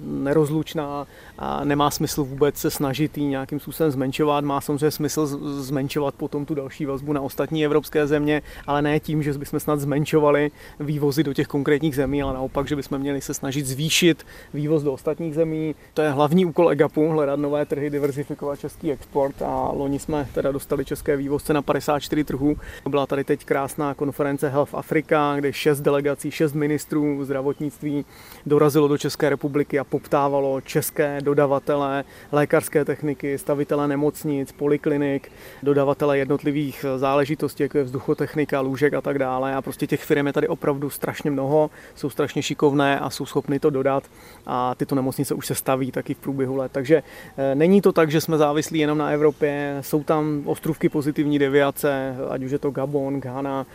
nerozlučná 0.04 1.08
a 1.40 1.64
nemá 1.64 1.92
smysl 1.92 2.24
vůbec 2.24 2.58
se 2.58 2.72
snažit 2.72 3.18
ji 3.18 3.26
nějakým 3.26 3.60
způsobem 3.60 3.92
zmenšovat. 3.92 4.44
Má 4.44 4.62
samozřejmě 4.62 4.92
smysl 4.92 5.28
zmenšovat 5.62 6.16
potom 6.16 6.46
tu 6.46 6.56
další 6.56 6.86
vazbu 6.86 7.14
na 7.14 7.22
ostatní 7.22 7.66
evropské 7.66 8.08
země, 8.08 8.42
ale 8.68 8.82
ne 8.82 9.00
tím, 9.00 9.24
že 9.24 9.34
bychom 9.34 9.60
snad 9.60 9.80
zmenšovali 9.80 10.52
vývozy 10.80 11.24
do 11.24 11.34
těch 11.34 11.48
konkrétních 11.48 11.96
zemí, 11.96 12.24
ale 12.24 12.34
naopak, 12.34 12.68
že 12.68 12.76
bychom 12.76 12.98
měli 12.98 13.22
se 13.22 13.34
snažit 13.34 13.66
zvýšit 13.66 14.26
vývoz 14.54 14.84
do 14.84 14.94
ostatních 14.94 15.36
zemí. 15.36 15.76
To 15.94 16.02
je 16.02 16.10
hlavní 16.10 16.46
úkol 16.46 16.72
EGAPu, 16.72 17.10
hledat 17.10 17.40
nové 17.40 17.66
trhy, 17.66 17.90
diverzifikovat 17.90 18.60
český 18.60 18.92
export 18.92 19.42
a 19.42 19.72
loni 19.74 20.00
jsme 20.00 20.28
teda 20.34 20.52
dostali 20.52 20.86
české 20.86 21.18
vývozce 21.18 21.54
na 21.54 21.62
54 21.62 22.24
trhů. 22.24 22.56
Byla 22.90 23.06
tady 23.06 23.24
teď 23.24 23.46
krásná 23.46 23.94
konference 23.94 24.50
Health 24.50 24.76
Africa, 24.76 25.36
kde 25.38 25.54
šest 25.54 25.82
delegací, 25.82 26.32
šest 26.32 26.54
ministrů 26.54 27.26
zdravotnictví 27.26 28.06
dorazilo 28.46 28.88
do 28.88 28.98
České 28.98 29.30
republiky 29.30 29.80
a 29.80 29.84
poptávalo 29.84 30.62
české 30.62 31.07
dodavatele 31.22 32.04
lékařské 32.32 32.86
techniky, 32.86 33.38
stavitele 33.38 33.88
nemocnic, 33.88 34.52
poliklinik, 34.52 35.32
dodavatele 35.64 36.18
jednotlivých 36.18 36.86
záležitostí, 36.98 37.64
jako 37.64 37.78
je 37.78 37.84
vzduchotechnika, 37.84 38.60
lůžek 38.60 38.94
a 38.94 39.02
tak 39.02 39.20
dále. 39.20 39.56
A 39.56 39.62
prostě 39.62 39.88
těch 39.88 40.04
firm 40.04 40.28
je 40.28 40.34
tady 40.34 40.48
opravdu 40.48 40.90
strašně 40.90 41.32
mnoho, 41.32 41.70
jsou 41.96 42.10
strašně 42.10 42.42
šikovné 42.42 43.00
a 43.00 43.10
jsou 43.10 43.26
schopny 43.26 43.60
to 43.60 43.70
dodat. 43.70 44.04
A 44.46 44.76
tyto 44.76 44.96
nemocnice 44.96 45.34
už 45.34 45.48
se 45.48 45.56
staví 45.56 45.92
taky 45.92 46.14
v 46.14 46.18
průběhu 46.18 46.56
let. 46.56 46.72
Takže 46.72 47.04
eh, 47.38 47.56
není 47.56 47.82
to 47.82 47.92
tak, 47.92 48.12
že 48.12 48.22
jsme 48.22 48.38
závislí 48.38 48.80
jenom 48.80 48.98
na 48.98 49.10
Evropě, 49.10 49.78
jsou 49.82 50.04
tam 50.04 50.42
ostrůvky 50.46 50.90
pozitivní 50.90 51.40
deviace, 51.40 52.16
ať 52.30 52.44
už 52.44 52.52
je 52.52 52.60
to 52.60 52.72
Gabon, 52.72 53.20
Ghana, 53.22 53.66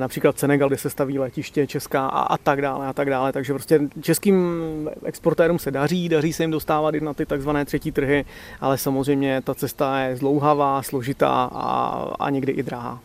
například 0.00 0.38
Senegal, 0.38 0.68
kde 0.68 0.78
se 0.78 0.90
staví 0.90 1.18
letiště 1.18 1.66
česká 1.66 2.06
a, 2.06 2.20
a 2.20 2.38
tak 2.38 2.62
dále 2.62 2.86
a 2.86 2.92
tak 2.92 3.10
dále. 3.10 3.32
Takže 3.32 3.52
prostě 3.52 3.80
českým 4.00 4.62
exportérům 5.04 5.58
se 5.58 5.70
daří, 5.70 6.08
daří 6.08 6.32
se 6.32 6.42
jim 6.42 6.50
dostávat 6.50 6.94
i 6.94 7.00
na 7.00 7.14
ty 7.14 7.26
takzvané 7.26 7.64
třetí 7.64 7.92
trhy, 7.92 8.24
ale 8.60 8.78
samozřejmě 8.78 9.42
ta 9.44 9.54
cesta 9.54 9.98
je 9.98 10.16
zlouhavá, 10.16 10.82
složitá 10.82 11.50
a, 11.52 12.06
a 12.18 12.30
někdy 12.30 12.52
i 12.52 12.62
drahá. 12.62 13.00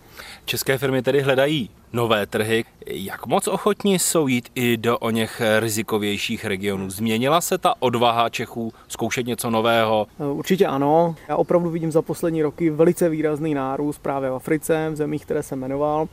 České 0.46 0.78
firmy 0.78 1.02
tedy 1.02 1.22
hledají 1.22 1.70
nové 1.94 2.26
trhy. 2.26 2.66
Jak 2.86 3.26
moc 3.26 3.48
ochotní 3.48 4.00
jsou 4.00 4.28
jít 4.28 4.50
i 4.56 4.78
do 4.78 4.98
o 4.98 5.10
něch 5.10 5.42
rizikovějších 5.60 6.46
regionů? 6.46 6.90
Změnila 6.90 7.42
se 7.42 7.58
ta 7.58 7.74
odvaha 7.80 8.30
Čechů 8.30 8.74
zkoušet 8.88 9.26
něco 9.26 9.50
nového? 9.50 10.08
Určitě 10.18 10.68
ano. 10.68 11.16
Já 11.30 11.36
opravdu 11.36 11.70
vidím 11.70 11.92
za 11.92 12.02
poslední 12.02 12.44
roky 12.44 12.70
velice 12.70 13.10
výrazný 13.10 13.54
nárůst 13.54 14.00
právě 14.00 14.30
v 14.30 14.36
Africe, 14.36 14.90
v 14.92 14.96
zemích, 14.96 15.26
které 15.26 15.44
jsem 15.44 15.60
jmenoval. 15.60 16.08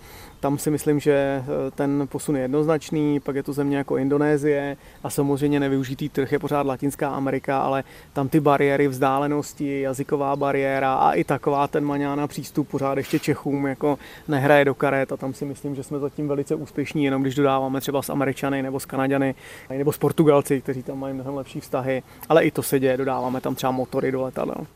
Tam 0.44 0.58
si 0.58 0.70
myslím, 0.70 1.00
že 1.00 1.12
eh, 1.12 1.70
ten 1.70 2.08
posun 2.12 2.36
je 2.36 2.42
jednoznačný, 2.42 3.20
pak 3.20 3.36
je 3.36 3.42
to 3.42 3.52
země 3.52 3.76
jako 3.76 3.96
Indonésie 3.96 4.76
a 5.02 5.10
samozřejmě 5.10 5.60
nevyužitý 5.60 6.08
trh 6.08 6.32
je 6.32 6.38
pořád 6.38 6.66
Latinská 6.66 7.08
Amerika, 7.08 7.60
ale 7.60 7.84
tam 8.12 8.28
ty 8.28 8.40
bariéry 8.40 8.88
vzdálenosti, 8.88 9.80
jazyková 9.80 10.36
bariéra 10.36 10.94
a 10.94 11.12
i 11.12 11.24
taková 11.24 11.68
ten 11.68 11.84
maňána 11.84 12.26
přístup 12.26 12.68
pořád 12.68 12.98
ještě 12.98 13.18
Čechům 13.18 13.66
jako 13.66 13.98
nehraje 14.28 14.64
do 14.64 14.74
karet 14.74 15.12
a 15.12 15.16
tam 15.16 15.34
si 15.34 15.44
myslím, 15.44 15.74
že 15.74 15.82
jsme 15.82 15.98
zatím 15.98 16.28
velice 16.28 16.54
úspěšní, 16.54 17.04
jenom 17.04 17.22
když 17.22 17.34
dodáváme 17.34 17.80
třeba 17.80 18.02
s 18.02 18.10
Američany 18.10 18.62
nebo 18.62 18.80
s 18.80 18.86
Kanaďany 18.86 19.34
nebo 19.78 19.92
s 19.92 19.98
Portugalci, 19.98 20.60
kteří 20.60 20.82
tam 20.82 20.98
mají 20.98 21.14
mnohem 21.14 21.34
lepší 21.34 21.60
vztahy, 21.60 22.02
ale 22.28 22.44
i 22.44 22.50
to 22.50 22.62
se 22.62 22.80
děje, 22.80 22.96
dodáváme 22.96 23.40
tam 23.40 23.54
třeba 23.54 23.70
motory 23.70 24.12
do 24.12 24.22
letadel. 24.22 24.66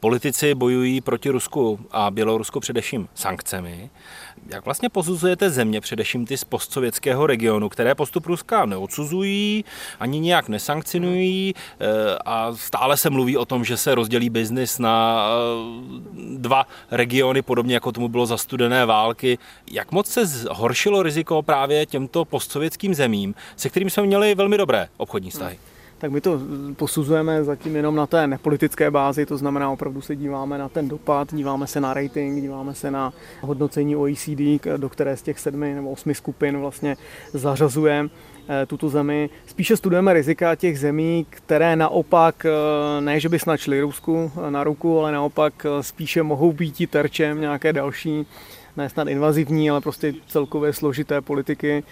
Politici 0.00 0.54
bojují 0.54 1.00
proti 1.00 1.30
Rusku 1.30 1.80
a 1.90 2.10
Bělorusku 2.10 2.60
především 2.60 3.08
sankcemi. 3.14 3.90
Jak 4.46 4.64
vlastně 4.64 4.88
posuzujete 4.88 5.50
země, 5.50 5.80
především 5.80 6.26
ty 6.26 6.36
z 6.36 6.44
postsovětského 6.44 7.26
regionu, 7.26 7.68
které 7.68 7.94
postup 7.94 8.26
Ruska 8.26 8.66
neodsuzují, 8.66 9.64
ani 10.00 10.20
nějak 10.20 10.48
nesankcionují 10.48 11.54
eh, 11.54 11.86
a 12.24 12.54
stále 12.54 12.96
se 12.96 13.10
mluví 13.10 13.36
o 13.36 13.44
tom, 13.44 13.64
že 13.64 13.76
se 13.76 13.94
rozdělí 13.94 14.30
biznis 14.30 14.78
na 14.78 15.26
eh, 15.28 16.38
dva 16.38 16.66
regiony, 16.90 17.42
podobně 17.42 17.74
jako 17.74 17.92
tomu 17.92 18.08
bylo 18.08 18.26
za 18.26 18.36
studené 18.36 18.86
války. 18.86 19.38
Jak 19.70 19.92
moc 19.92 20.06
se 20.06 20.26
zhoršilo 20.26 21.02
riziko 21.02 21.42
právě 21.42 21.86
těmto 21.86 22.24
postsovětským 22.24 22.94
zemím, 22.94 23.34
se 23.56 23.70
kterými 23.70 23.90
jsme 23.90 24.02
měli 24.02 24.34
velmi 24.34 24.58
dobré 24.58 24.88
obchodní 24.96 25.30
vztahy? 25.30 25.58
Tak 25.98 26.10
my 26.10 26.20
to 26.20 26.40
posuzujeme 26.76 27.44
zatím 27.44 27.76
jenom 27.76 27.96
na 27.96 28.06
té 28.06 28.26
nepolitické 28.26 28.90
bázi, 28.90 29.26
to 29.26 29.36
znamená 29.36 29.70
opravdu 29.70 30.00
se 30.00 30.16
díváme 30.16 30.58
na 30.58 30.68
ten 30.68 30.88
dopad, 30.88 31.34
díváme 31.34 31.66
se 31.66 31.80
na 31.80 31.94
rating, 31.94 32.40
díváme 32.40 32.74
se 32.74 32.90
na 32.90 33.12
hodnocení 33.40 33.96
OECD, 33.96 34.66
do 34.76 34.88
které 34.88 35.16
z 35.16 35.22
těch 35.22 35.38
sedmi 35.38 35.74
nebo 35.74 35.90
osmi 35.90 36.14
skupin 36.14 36.58
vlastně 36.58 36.96
zařazuje 37.32 38.08
eh, 38.48 38.66
tuto 38.66 38.88
zemi. 38.88 39.30
Spíše 39.46 39.76
studujeme 39.76 40.12
rizika 40.12 40.54
těch 40.54 40.78
zemí, 40.78 41.26
které 41.30 41.76
naopak, 41.76 42.46
eh, 42.46 43.00
ne 43.00 43.20
že 43.20 43.28
by 43.28 43.38
snačili 43.38 43.80
Rusku 43.80 44.32
na 44.50 44.64
ruku, 44.64 45.00
ale 45.00 45.12
naopak 45.12 45.66
eh, 45.66 45.82
spíše 45.82 46.22
mohou 46.22 46.52
být 46.52 46.90
terčem 46.90 47.40
nějaké 47.40 47.72
další 47.72 48.26
ne 48.78 48.88
snad 48.88 49.08
invazivní, 49.08 49.70
ale 49.70 49.80
prostě 49.80 50.14
celkově 50.26 50.72
složité 50.72 51.20
politiky 51.20 51.82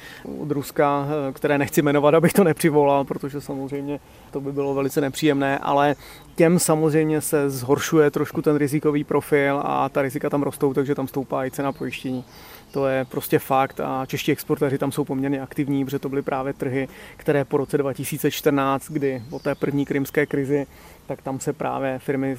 od 0.43 0.50
Ruska, 0.50 1.09
eh, 1.09 1.33
které 1.33 1.59
nechci 1.59 1.83
jmenovat, 1.83 2.14
abych 2.14 2.33
to 2.33 2.45
nepřivolal, 2.45 3.05
protože 3.05 3.40
samozřejmě 3.40 4.00
to 4.31 4.40
by 4.40 4.52
bylo 4.52 4.75
velice 4.75 5.00
nepříjemné, 5.00 5.59
ale 5.59 5.95
těm 6.35 6.59
samozřejmě 6.59 7.21
se 7.21 7.50
zhoršuje 7.50 8.11
trošku 8.11 8.43
ten 8.43 8.57
rizikový 8.57 9.05
profil 9.05 9.61
a 9.64 9.88
ta 9.88 10.02
rizika 10.02 10.31
tam 10.31 10.43
rostou, 10.43 10.75
takže 10.75 10.95
tam 10.95 11.09
stoupá 11.09 11.45
i 11.45 11.50
cena 11.50 11.73
pojištění. 11.73 12.25
To 12.71 12.87
je 12.87 13.05
prostě 13.05 13.38
fakt 13.38 13.81
a 13.81 14.07
čeští 14.07 14.33
exportéři 14.33 14.78
tam 14.78 14.93
jsou 14.93 15.05
poměrně 15.05 15.40
aktivní, 15.40 15.85
protože 15.85 15.99
to 15.99 16.09
byly 16.09 16.23
právě 16.23 16.52
trhy, 16.52 16.88
které 17.16 17.45
po 17.45 17.57
roce 17.57 17.78
2014, 17.78 18.90
kdy 18.90 19.23
po 19.31 19.38
té 19.38 19.55
první 19.55 19.87
krymské 19.87 20.26
krizi 20.26 20.66
tak 21.06 21.22
tam 21.22 21.40
se 21.40 21.52
právě 21.52 21.98
firmy 21.98 22.36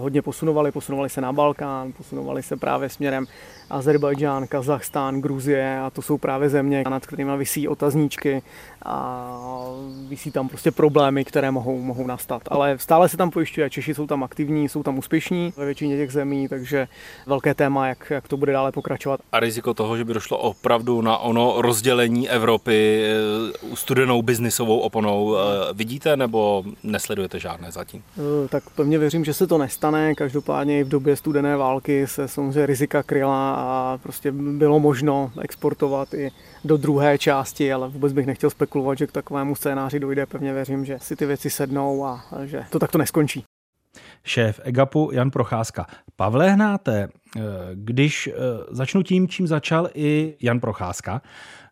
hodně 0.00 0.22
posunovaly, 0.22 0.72
posunovaly 0.72 1.08
se 1.10 1.20
na 1.20 1.32
Balkán, 1.32 1.92
posunovaly 1.92 2.42
se 2.42 2.56
právě 2.56 2.88
směrem 2.88 3.26
Azerbajdžán, 3.70 4.46
Kazachstán, 4.46 5.20
Gruzie 5.20 5.80
a 5.80 5.90
to 5.90 6.02
jsou 6.02 6.18
právě 6.18 6.48
země, 6.48 6.84
nad 6.90 7.06
kterými 7.06 7.36
visí 7.36 7.68
otazníčky 7.68 8.42
a 8.84 9.28
visí 10.08 10.30
tam 10.30 10.48
prostě 10.48 10.70
problémy, 10.70 11.24
které 11.24 11.50
mohou, 11.50 11.78
mohou 11.78 12.06
nastat. 12.06 12.42
Ale 12.48 12.78
stále 12.78 13.08
se 13.08 13.16
tam 13.16 13.30
pojišťuje, 13.30 13.70
Češi 13.70 13.94
jsou 13.94 14.06
tam 14.06 14.24
aktivní, 14.24 14.68
jsou 14.68 14.82
tam 14.82 14.98
úspěšní 14.98 15.52
ve 15.56 15.64
většině 15.64 15.96
těch 15.96 16.12
zemí, 16.12 16.48
takže 16.48 16.88
velké 17.26 17.54
téma, 17.54 17.86
jak, 17.86 18.10
jak 18.10 18.28
to 18.28 18.36
bude 18.36 18.52
dále 18.52 18.72
pokračovat. 18.72 19.20
A 19.32 19.40
riziko 19.40 19.74
toho, 19.74 19.96
že 19.96 20.04
by 20.04 20.14
došlo 20.14 20.38
opravdu 20.38 21.00
na 21.00 21.18
ono 21.18 21.62
rozdělení 21.62 22.28
Evropy 22.28 23.04
eh, 23.04 23.76
studenou 23.76 24.22
biznisovou 24.22 24.78
oponou, 24.78 25.36
eh, 25.36 25.40
vidíte 25.72 26.16
nebo 26.16 26.64
nesledujete 26.82 27.38
žádné 27.38 27.72
zatím? 27.72 27.97
Eh, 28.18 28.48
tak 28.48 28.70
pevně 28.70 28.98
věřím, 28.98 29.24
že 29.24 29.34
se 29.34 29.46
to 29.46 29.58
nestane. 29.58 30.14
Každopádně 30.14 30.80
i 30.80 30.84
v 30.84 30.88
době 30.88 31.16
studené 31.16 31.56
války 31.56 32.06
se 32.06 32.28
samozřejmě 32.28 32.66
rizika 32.66 33.02
kryla 33.02 33.54
a 33.54 33.98
prostě 34.02 34.32
bylo 34.32 34.80
možno 34.80 35.32
exportovat 35.40 36.14
i 36.14 36.30
do 36.64 36.76
druhé 36.76 37.18
části, 37.18 37.72
ale 37.72 37.88
vůbec 37.88 38.12
bych 38.12 38.26
nechtěl 38.26 38.50
spekulovat, 38.50 38.98
že 38.98 39.06
k 39.06 39.12
takovému 39.12 39.54
scénáři 39.54 40.00
dojde. 40.00 40.26
Pevně 40.26 40.52
věřím, 40.52 40.84
že 40.84 40.98
si 41.00 41.16
ty 41.16 41.26
věci 41.26 41.50
sednou 41.50 42.04
a 42.04 42.24
že 42.44 42.64
to 42.70 42.78
takto 42.78 42.98
neskončí. 42.98 43.44
Šéf 44.24 44.60
EGAPu 44.64 45.10
Jan 45.12 45.30
Procházka. 45.30 45.86
Pavle 46.16 46.50
Hnáte, 46.50 47.08
eh, 47.36 47.40
když 47.74 48.26
eh, 48.26 48.32
začnu 48.70 49.02
tím, 49.02 49.28
čím 49.28 49.46
začal 49.46 49.88
i 49.94 50.36
Jan 50.42 50.60
Procházka, 50.60 51.22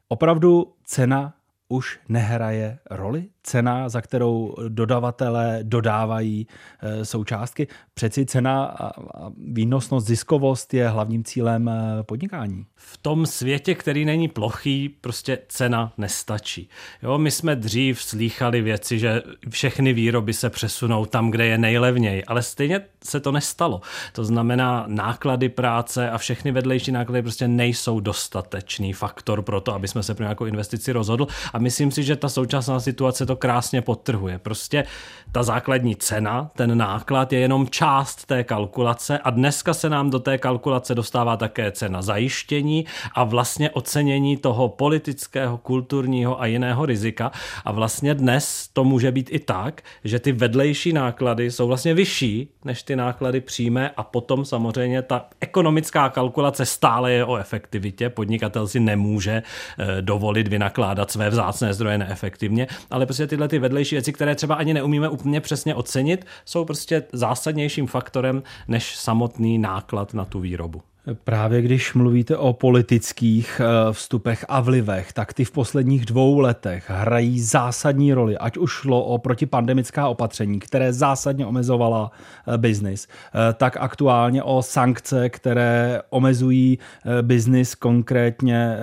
opravdu 0.09 0.73
cena 0.85 1.35
už 1.69 2.01
nehraje 2.09 2.79
roli? 2.91 3.25
Cena, 3.47 3.89
za 3.89 4.01
kterou 4.01 4.55
dodavatelé 4.69 5.59
dodávají 5.63 6.47
eh, 6.81 7.05
součástky? 7.05 7.69
Přeci 7.95 8.27
cena 8.27 8.65
a 8.65 8.93
výnosnost, 9.39 10.07
ziskovost 10.07 10.75
je 10.75 10.89
hlavním 10.89 11.25
cílem 11.25 11.69
eh, 11.69 12.03
podnikání. 12.03 12.67
V 12.75 12.97
tom 12.97 13.27
světě, 13.27 13.75
který 13.75 14.05
není 14.05 14.29
plochý, 14.29 14.89
prostě 14.89 15.39
cena 15.49 15.93
nestačí. 15.99 16.69
Jo, 17.03 17.19
my 17.19 17.31
jsme 17.31 17.57
dřív 17.57 18.03
slýchali 18.03 18.61
věci, 18.63 18.99
že 18.99 19.23
všechny 19.49 19.93
výroby 19.93 20.33
se 20.33 20.51
přesunou 20.51 21.07
tam, 21.07 21.31
kde 21.31 21.47
je 21.47 21.59
nejlevněji, 21.59 22.25
ale 22.25 22.43
stejně 22.43 22.81
se 23.05 23.21
to 23.21 23.33
nestalo. 23.33 23.81
To 24.13 24.25
znamená, 24.25 24.85
náklady 24.89 25.49
práce 25.49 26.11
a 26.11 26.19
všechny 26.19 26.53
vedlejší 26.53 26.93
náklady 26.93 27.23
prostě 27.23 27.49
nejsou 27.49 28.01
dostatečný 28.01 28.93
faktor 28.93 29.43
pro 29.43 29.61
to, 29.61 29.75
aby 29.75 29.89
jsme 29.89 30.03
se 30.03 30.15
pro 30.15 30.25
nějakou 30.25 30.45
investici 30.45 30.93
rozhodl. 30.93 31.27
A 31.53 31.59
myslím 31.59 31.91
si, 31.91 32.03
že 32.03 32.17
ta 32.17 32.29
současná 32.29 32.81
situace 32.81 33.27
to 33.27 33.36
krásně 33.37 33.83
podtrhuje. 33.83 34.39
Prostě 34.39 34.85
ta 35.33 35.43
základní 35.43 35.97
cena, 35.97 36.51
ten 36.57 36.79
náklad 36.79 37.33
je 37.33 37.39
jenom 37.39 37.69
část 37.69 38.25
té 38.25 38.45
kalkulace 38.45 39.19
a 39.19 39.31
dneska 39.31 39.75
se 39.75 39.91
nám 39.91 40.11
do 40.11 40.19
té 40.19 40.39
kalkulace 40.39 40.95
dostává 40.95 41.37
také 41.37 41.73
cena 41.73 42.03
zajištění 42.03 42.85
a 43.15 43.25
vlastně 43.25 43.71
ocenění 43.71 44.37
toho 44.37 44.69
politického, 44.69 45.59
kulturního 45.59 46.41
a 46.41 46.47
jiného 46.47 46.87
rizika. 46.87 47.33
A 47.65 47.73
vlastně 47.73 48.15
dnes 48.15 48.69
to 48.73 48.85
může 48.85 49.13
být 49.13 49.29
i 49.33 49.39
tak, 49.39 49.83
že 50.05 50.19
ty 50.19 50.33
vedlejší 50.33 50.93
náklady 50.93 51.51
jsou 51.51 51.67
vlastně 51.67 51.95
vyšší 51.95 52.49
než 52.65 52.83
ty 52.83 52.97
náklady 52.97 53.41
přímé 53.41 53.91
a 53.97 54.03
potom 54.03 54.45
samozřejmě 54.45 55.03
ta 55.03 55.27
ekonomická 55.41 56.09
kalkulace 56.09 56.67
stále 56.67 57.13
je 57.13 57.25
o 57.25 57.37
efektivitě. 57.37 58.11
Podnikatel 58.11 58.69
si 58.69 58.81
nemůže 58.81 59.43
eh, 59.79 60.03
dovolit 60.03 60.49
vynakládat 60.49 61.11
své 61.11 61.31
vzácné 61.31 61.75
zdroje 61.75 61.99
neefektivně, 61.99 62.67
ale 62.91 63.07
prostě 63.07 63.26
tyhle 63.27 63.49
ty 63.49 63.59
vedlejší 63.59 63.95
věci, 63.95 64.13
které 64.13 64.35
třeba 64.35 64.55
ani 64.55 64.75
neumíme 64.75 65.09
úplně 65.09 65.41
přesně 65.41 65.75
ocenit, 65.75 66.27
jsou 66.45 66.65
prostě 66.65 67.03
zásadnějším 67.13 67.87
faktorem 67.87 68.43
než 68.69 68.97
samotný 68.97 69.59
náklad 69.59 70.15
na 70.15 70.25
tu 70.25 70.41
výrobu. 70.41 70.83
Právě 71.15 71.63
když 71.63 71.95
mluvíte 71.95 72.37
o 72.37 72.53
politických 72.53 73.61
eh, 73.61 73.93
vstupech 73.93 74.45
a 74.49 74.61
vlivech, 74.61 75.13
tak 75.13 75.33
ty 75.33 75.45
v 75.45 75.51
posledních 75.51 76.07
dvou 76.07 76.39
letech 76.39 76.91
hrají 76.91 77.41
zásadní 77.41 78.15
roli, 78.15 78.39
ať 78.39 78.57
už 78.57 78.73
šlo 78.73 79.05
o 79.05 79.19
protipandemická 79.19 80.09
opatření, 80.09 80.61
které 80.61 80.93
zásadně 80.93 81.47
omezovala 81.47 82.11
eh, 82.47 82.59
biznis, 82.59 83.09
eh, 83.09 83.53
tak 83.55 83.77
aktuálně 83.77 84.43
o 84.43 84.63
sankce, 84.63 85.29
které 85.29 86.01
omezují 86.11 86.79
biznis 87.23 87.75
konkrétně 87.75 88.77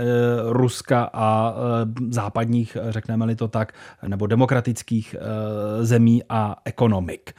Ruska 0.49 1.09
a 1.13 1.55
západních, 2.09 2.77
řekneme-li 2.89 3.35
to 3.35 3.47
tak, 3.47 3.73
nebo 4.07 4.27
demokratických 4.27 5.15
zemí 5.81 6.23
a 6.29 6.55
ekonomik. 6.65 7.33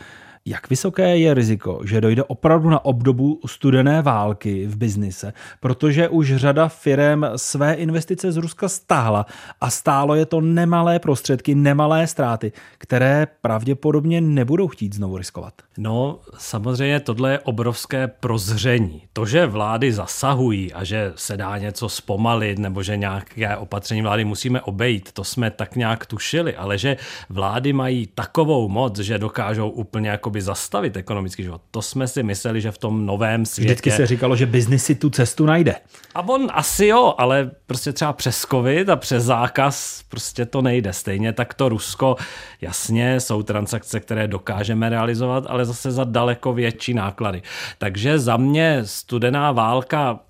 Jak 0.47 0.71
vysoké 0.71 1.17
je 1.17 1.35
riziko, 1.35 1.81
že 1.85 2.01
dojde 2.01 2.25
opravdu 2.25 2.71
na 2.71 2.85
obdobu 2.85 3.41
studené 3.47 4.03
války 4.03 4.67
v 4.67 4.77
biznise, 4.77 5.33
protože 5.61 6.09
už 6.09 6.37
řada 6.37 6.69
firm 6.69 7.25
své 7.37 7.75
investice 7.75 8.33
z 8.33 8.37
Ruska 8.37 8.69
stáhla 8.69 9.27
a 9.61 9.71
stálo 9.71 10.15
je 10.15 10.27
to 10.27 10.41
nemalé 10.41 10.99
prostředky, 10.99 11.55
nemalé 11.55 12.07
ztráty, 12.07 12.53
které 12.79 13.27
pravděpodobně 13.41 14.21
nebudou 14.21 14.69
chtít 14.69 14.95
znovu 14.95 15.19
riskovat? 15.19 15.55
No, 15.79 16.19
samozřejmě 16.39 17.01
tohle 17.01 17.31
je 17.33 17.39
obrovské 17.39 18.09
prozření. 18.09 19.03
To, 19.13 19.27
že 19.27 19.47
vlády 19.47 19.93
zasahují 19.93 20.73
a 20.73 20.85
že 20.85 21.13
se 21.17 21.37
dá 21.37 21.59
něco 21.59 21.89
zpomalit 21.89 22.59
nebo 22.59 22.83
že 22.83 22.97
nějaké 22.97 23.57
opatření 23.57 24.03
vlády 24.03 24.25
musíme 24.25 24.61
obejít, 24.61 25.13
to 25.13 25.25
jsme 25.25 25.51
tak 25.51 25.77
nějak 25.77 26.07
tušili, 26.07 26.57
ale 26.57 26.79
že 26.79 26.97
vlády 27.29 27.73
mají 27.73 28.07
takovou 28.07 28.69
moc, 28.69 28.99
že 28.99 29.19
dokážou 29.19 29.71
úplně 29.71 30.09
jako 30.09 30.34
jakoby 30.35 30.43
zastavit 30.43 30.97
ekonomický 30.97 31.43
život. 31.43 31.61
To 31.71 31.83
jsme 31.83 32.09
si 32.09 32.23
mysleli, 32.23 32.61
že 32.61 32.71
v 32.71 32.79
tom 32.79 33.07
novém 33.07 33.47
světě... 33.47 33.67
Vždycky 33.67 33.91
se 33.91 34.07
říkalo, 34.07 34.37
že 34.37 34.47
biznis 34.47 34.85
si 34.85 34.95
tu 34.95 35.11
cestu 35.11 35.47
najde. 35.47 35.75
A 36.15 36.29
on 36.29 36.51
asi 36.53 36.87
jo, 36.87 37.15
ale 37.19 37.51
prostě 37.67 37.93
třeba 37.93 38.13
přes 38.13 38.41
covid 38.51 38.89
a 38.89 38.97
přes 38.97 39.25
zákaz 39.25 40.03
prostě 40.09 40.47
to 40.47 40.63
nejde. 40.63 40.93
Stejně 40.93 41.33
tak 41.33 41.55
to 41.55 41.69
Rusko, 41.69 42.17
jasně, 42.61 43.21
jsou 43.21 43.43
transakce, 43.43 44.01
které 44.01 44.29
dokážeme 44.29 44.89
realizovat, 44.89 45.45
ale 45.49 45.65
zase 45.65 45.93
za 45.93 46.05
daleko 46.05 46.53
větší 46.53 46.95
náklady. 46.95 47.43
Takže 47.79 48.19
za 48.19 48.37
mě 48.37 48.83
studená 48.85 49.53
válka 49.53 50.21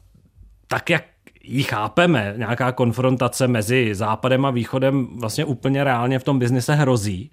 tak, 0.69 0.91
jak 0.91 1.05
ji 1.47 1.63
chápeme, 1.63 2.35
nějaká 2.37 2.73
konfrontace 2.73 3.49
mezi 3.49 3.95
západem 3.95 4.45
a 4.45 4.51
východem 4.51 5.09
vlastně 5.17 5.45
úplně 5.45 5.85
reálně 5.85 6.19
v 6.19 6.25
tom 6.25 6.39
biznise 6.39 6.75
hrozí, 6.75 7.31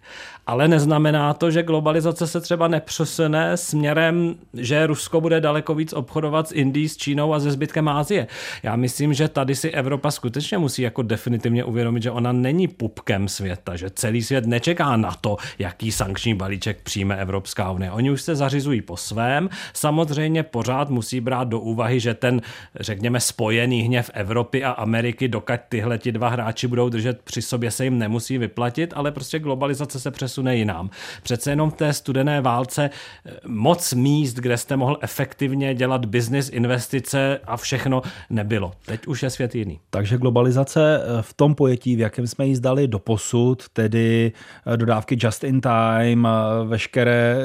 ale 0.47 0.67
neznamená 0.67 1.33
to, 1.33 1.51
že 1.51 1.63
globalizace 1.63 2.27
se 2.27 2.41
třeba 2.41 2.67
nepřesune 2.67 3.57
směrem, 3.57 4.35
že 4.53 4.87
Rusko 4.87 5.21
bude 5.21 5.41
daleko 5.41 5.75
víc 5.75 5.93
obchodovat 5.93 6.47
s 6.47 6.51
Indií, 6.51 6.89
s 6.89 6.97
Čínou 6.97 7.33
a 7.33 7.39
ze 7.39 7.51
zbytkem 7.51 7.89
Ázie. 7.89 8.27
Já 8.63 8.75
myslím, 8.75 9.13
že 9.13 9.27
tady 9.27 9.55
si 9.55 9.69
Evropa 9.69 10.11
skutečně 10.11 10.57
musí 10.57 10.81
jako 10.81 11.01
definitivně 11.01 11.63
uvědomit, 11.63 12.03
že 12.03 12.11
ona 12.11 12.31
není 12.31 12.67
pupkem 12.67 13.27
světa, 13.27 13.75
že 13.75 13.89
celý 13.89 14.23
svět 14.23 14.45
nečeká 14.45 14.97
na 14.97 15.11
to, 15.21 15.37
jaký 15.59 15.91
sankční 15.91 16.33
balíček 16.33 16.81
přijme 16.83 17.15
Evropská 17.15 17.71
unie. 17.71 17.91
Oni 17.91 18.11
už 18.11 18.21
se 18.21 18.35
zařizují 18.35 18.81
po 18.81 18.97
svém. 18.97 19.49
Samozřejmě 19.73 20.43
pořád 20.43 20.89
musí 20.89 21.21
brát 21.21 21.47
do 21.47 21.59
úvahy, 21.59 21.99
že 21.99 22.13
ten, 22.13 22.41
řekněme, 22.79 23.19
spojený 23.19 23.81
hněv 23.81 24.00
Evropy 24.13 24.63
a 24.63 24.71
Ameriky, 24.71 25.27
dokud 25.27 25.51
tyhle 25.69 25.97
ti 25.97 26.11
dva 26.11 26.29
hráči 26.29 26.67
budou 26.67 26.89
držet 26.89 27.21
při 27.23 27.41
sobě, 27.41 27.71
se 27.71 27.83
jim 27.83 27.97
nemusí 27.97 28.37
vyplatit, 28.37 28.93
ale 28.95 29.11
prostě 29.11 29.39
globalizace 29.39 29.99
se 29.99 30.11
přesune 30.11 30.55
jinam. 30.55 30.89
Přece 31.23 31.51
jenom 31.51 31.71
v 31.71 31.73
té 31.73 31.93
studené 31.93 32.41
válce 32.41 32.89
eh, 32.89 33.31
moc 33.47 33.93
míst, 33.93 34.33
kde 34.33 34.57
jste 34.57 34.77
mohl 34.77 34.97
efektivně 35.01 35.75
dělat 35.75 36.05
biznis, 36.05 36.49
investice 36.49 37.39
a 37.45 37.57
všechno 37.57 38.01
nebylo. 38.29 38.71
Teď 38.85 39.07
už 39.07 39.23
je 39.23 39.29
svět 39.29 39.55
jiný. 39.55 39.79
Takže 39.89 40.17
globalizace 40.17 41.01
eh, 41.03 41.21
v 41.21 41.33
tom 41.33 41.55
pojetí, 41.55 41.95
v 41.95 41.99
jakém 41.99 42.27
jsme 42.27 42.47
ji 42.47 42.55
zdali 42.55 42.87
do 42.87 42.99
posud, 42.99 43.69
tedy 43.73 44.31
eh, 44.73 44.77
dodávky 44.77 45.17
just 45.19 45.43
in 45.43 45.61
time, 45.61 46.27
veškeré 46.67 47.37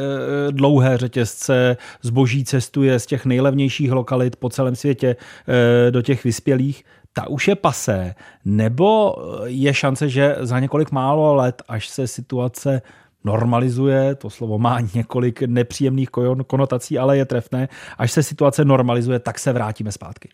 dlouhé 0.50 0.98
řetězce, 0.98 1.76
zboží 2.02 2.44
cestuje 2.44 2.98
z 2.98 3.06
těch 3.06 3.26
nejlevnějších 3.26 3.92
lokalit 3.92 4.36
po 4.36 4.48
celém 4.48 4.76
světě 4.76 5.16
do 5.90 6.02
těch 6.02 6.24
vyspělých, 6.24 6.45
ta 7.12 7.28
už 7.28 7.48
je 7.48 7.54
pasé, 7.56 8.14
nebo 8.44 9.16
je 9.44 9.74
šance, 9.74 10.08
že 10.08 10.36
za 10.40 10.60
několik 10.60 10.90
málo 10.90 11.34
let, 11.34 11.62
až 11.68 11.88
se 11.88 12.06
situace 12.06 12.82
normalizuje, 13.24 14.14
to 14.14 14.30
slovo 14.30 14.58
má 14.58 14.80
několik 14.94 15.42
nepříjemných 15.42 16.10
konotací, 16.46 16.98
ale 16.98 17.16
je 17.16 17.24
trefné, 17.24 17.68
až 17.98 18.12
se 18.12 18.22
situace 18.22 18.64
normalizuje, 18.64 19.18
tak 19.18 19.38
se 19.38 19.52
vrátíme 19.52 19.92
zpátky. 19.92 20.28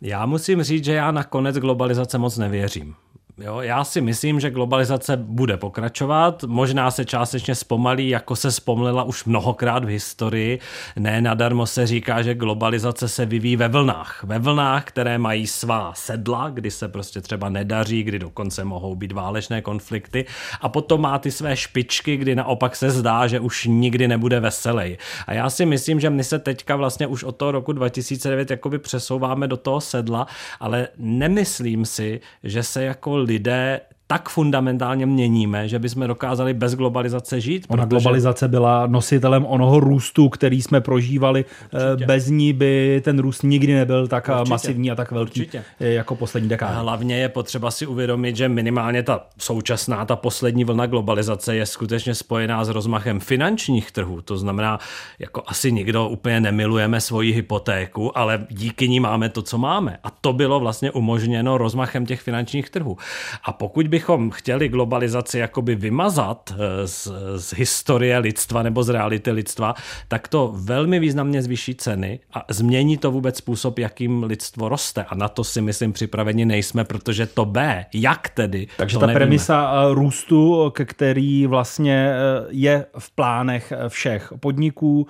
Já 0.00 0.26
musím 0.26 0.62
říct, 0.62 0.84
že 0.84 0.92
já 0.92 1.10
na 1.10 1.24
konec 1.24 1.56
globalizace 1.56 2.18
moc 2.18 2.38
nevěřím. 2.38 2.94
Jo, 3.44 3.60
já 3.60 3.84
si 3.84 4.00
myslím, 4.00 4.40
že 4.40 4.50
globalizace 4.50 5.16
bude 5.16 5.56
pokračovat, 5.56 6.44
možná 6.44 6.90
se 6.90 7.04
částečně 7.04 7.54
zpomalí, 7.54 8.08
jako 8.08 8.36
se 8.36 8.52
zpomalila 8.52 9.02
už 9.02 9.24
mnohokrát 9.24 9.84
v 9.84 9.88
historii. 9.88 10.58
Ne 10.96 11.20
nadarmo 11.20 11.66
se 11.66 11.86
říká, 11.86 12.22
že 12.22 12.34
globalizace 12.34 13.08
se 13.08 13.26
vyvíjí 13.26 13.56
ve 13.56 13.68
vlnách. 13.68 14.24
Ve 14.24 14.38
vlnách, 14.38 14.84
které 14.84 15.18
mají 15.18 15.46
svá 15.46 15.92
sedla, 15.94 16.50
kdy 16.50 16.70
se 16.70 16.88
prostě 16.88 17.20
třeba 17.20 17.48
nedaří, 17.48 18.02
kdy 18.02 18.18
dokonce 18.18 18.64
mohou 18.64 18.94
být 18.96 19.12
válečné 19.12 19.62
konflikty. 19.62 20.24
A 20.60 20.68
potom 20.68 21.00
má 21.00 21.18
ty 21.18 21.30
své 21.30 21.56
špičky, 21.56 22.16
kdy 22.16 22.34
naopak 22.34 22.76
se 22.76 22.90
zdá, 22.90 23.26
že 23.26 23.40
už 23.40 23.66
nikdy 23.70 24.08
nebude 24.08 24.40
veselý. 24.40 24.98
A 25.26 25.32
já 25.32 25.50
si 25.50 25.66
myslím, 25.66 26.00
že 26.00 26.10
my 26.10 26.24
se 26.24 26.38
teďka 26.38 26.76
vlastně 26.76 27.06
už 27.06 27.24
od 27.24 27.36
toho 27.36 27.52
roku 27.52 27.72
2009 27.72 28.50
jakoby 28.50 28.78
přesouváme 28.78 29.48
do 29.48 29.56
toho 29.56 29.80
sedla, 29.80 30.26
ale 30.60 30.88
nemyslím 30.96 31.84
si, 31.84 32.20
že 32.44 32.62
se 32.62 32.84
jako 32.84 33.29
lidé 33.30 33.86
tak 34.10 34.28
fundamentálně 34.28 35.06
měníme, 35.06 35.68
že 35.68 35.78
bychom 35.78 36.06
dokázali 36.06 36.54
bez 36.54 36.74
globalizace 36.74 37.40
žít. 37.40 37.66
Ona 37.68 37.86
protože... 37.86 37.88
globalizace 37.88 38.48
byla 38.48 38.86
nositelem 38.86 39.46
onoho 39.46 39.80
růstu, 39.80 40.28
který 40.28 40.62
jsme 40.62 40.80
prožívali. 40.80 41.44
Určitě. 41.72 42.06
Bez 42.06 42.26
ní 42.26 42.52
by 42.52 43.00
ten 43.04 43.18
růst 43.18 43.42
nikdy 43.42 43.74
nebyl 43.74 44.06
tak 44.06 44.28
Určitě. 44.28 44.50
masivní 44.50 44.90
a 44.90 44.94
tak 44.94 45.10
velký 45.10 45.40
Určitě. 45.40 45.64
jako 45.80 46.16
poslední 46.16 46.48
dekáda. 46.48 46.80
Hlavně 46.80 47.16
je 47.16 47.28
potřeba 47.28 47.70
si 47.70 47.86
uvědomit, 47.86 48.36
že 48.36 48.48
minimálně 48.48 49.02
ta 49.02 49.26
současná, 49.38 50.04
ta 50.04 50.16
poslední 50.16 50.64
vlna 50.64 50.86
globalizace 50.86 51.56
je 51.56 51.66
skutečně 51.66 52.14
spojená 52.14 52.64
s 52.64 52.68
rozmachem 52.68 53.20
finančních 53.20 53.92
trhů. 53.92 54.22
To 54.22 54.36
znamená, 54.36 54.78
jako 55.18 55.42
asi 55.46 55.72
nikdo 55.72 56.08
úplně 56.08 56.40
nemilujeme 56.40 57.00
svoji 57.00 57.32
hypotéku, 57.32 58.18
ale 58.18 58.46
díky 58.50 58.88
ní 58.88 59.00
máme 59.00 59.28
to, 59.28 59.42
co 59.42 59.58
máme. 59.58 59.98
A 60.04 60.10
to 60.10 60.32
bylo 60.32 60.60
vlastně 60.60 60.90
umožněno 60.90 61.58
rozmachem 61.58 62.06
těch 62.06 62.20
finančních 62.20 62.70
trhů. 62.70 62.96
A 63.44 63.52
pokud 63.52 63.88
by 63.88 63.99
bychom 64.00 64.30
chtěli 64.30 64.68
globalizaci 64.68 65.38
jakoby 65.38 65.74
vymazat 65.74 66.52
eh, 66.52 66.86
z, 66.86 67.08
z 67.36 67.54
historie 67.54 68.18
lidstva 68.18 68.62
nebo 68.62 68.82
z 68.82 68.88
reality 68.88 69.30
lidstva, 69.30 69.74
tak 70.08 70.28
to 70.28 70.52
velmi 70.56 70.98
významně 70.98 71.42
zvýší 71.42 71.74
ceny 71.74 72.20
a 72.34 72.44
změní 72.48 72.96
to 72.96 73.10
vůbec 73.10 73.36
způsob, 73.36 73.78
jakým 73.78 74.22
lidstvo 74.22 74.68
roste. 74.68 75.04
A 75.04 75.14
na 75.14 75.28
to 75.28 75.44
si 75.44 75.60
myslím 75.60 75.92
připraveni 75.92 76.44
nejsme, 76.44 76.84
protože 76.84 77.26
to 77.26 77.44
B, 77.44 77.86
jak 77.94 78.28
tedy, 78.28 78.66
Takže 78.76 78.98
ta 78.98 79.06
nevíme. 79.06 79.20
premisa 79.20 79.72
eh, 79.72 79.94
růstu, 79.94 80.70
ke 80.74 80.84
který 80.84 81.46
vlastně 81.46 82.12
eh, 82.12 82.46
je 82.50 82.86
v 82.98 83.10
plánech 83.10 83.72
všech 83.88 84.32
podniků, 84.40 85.06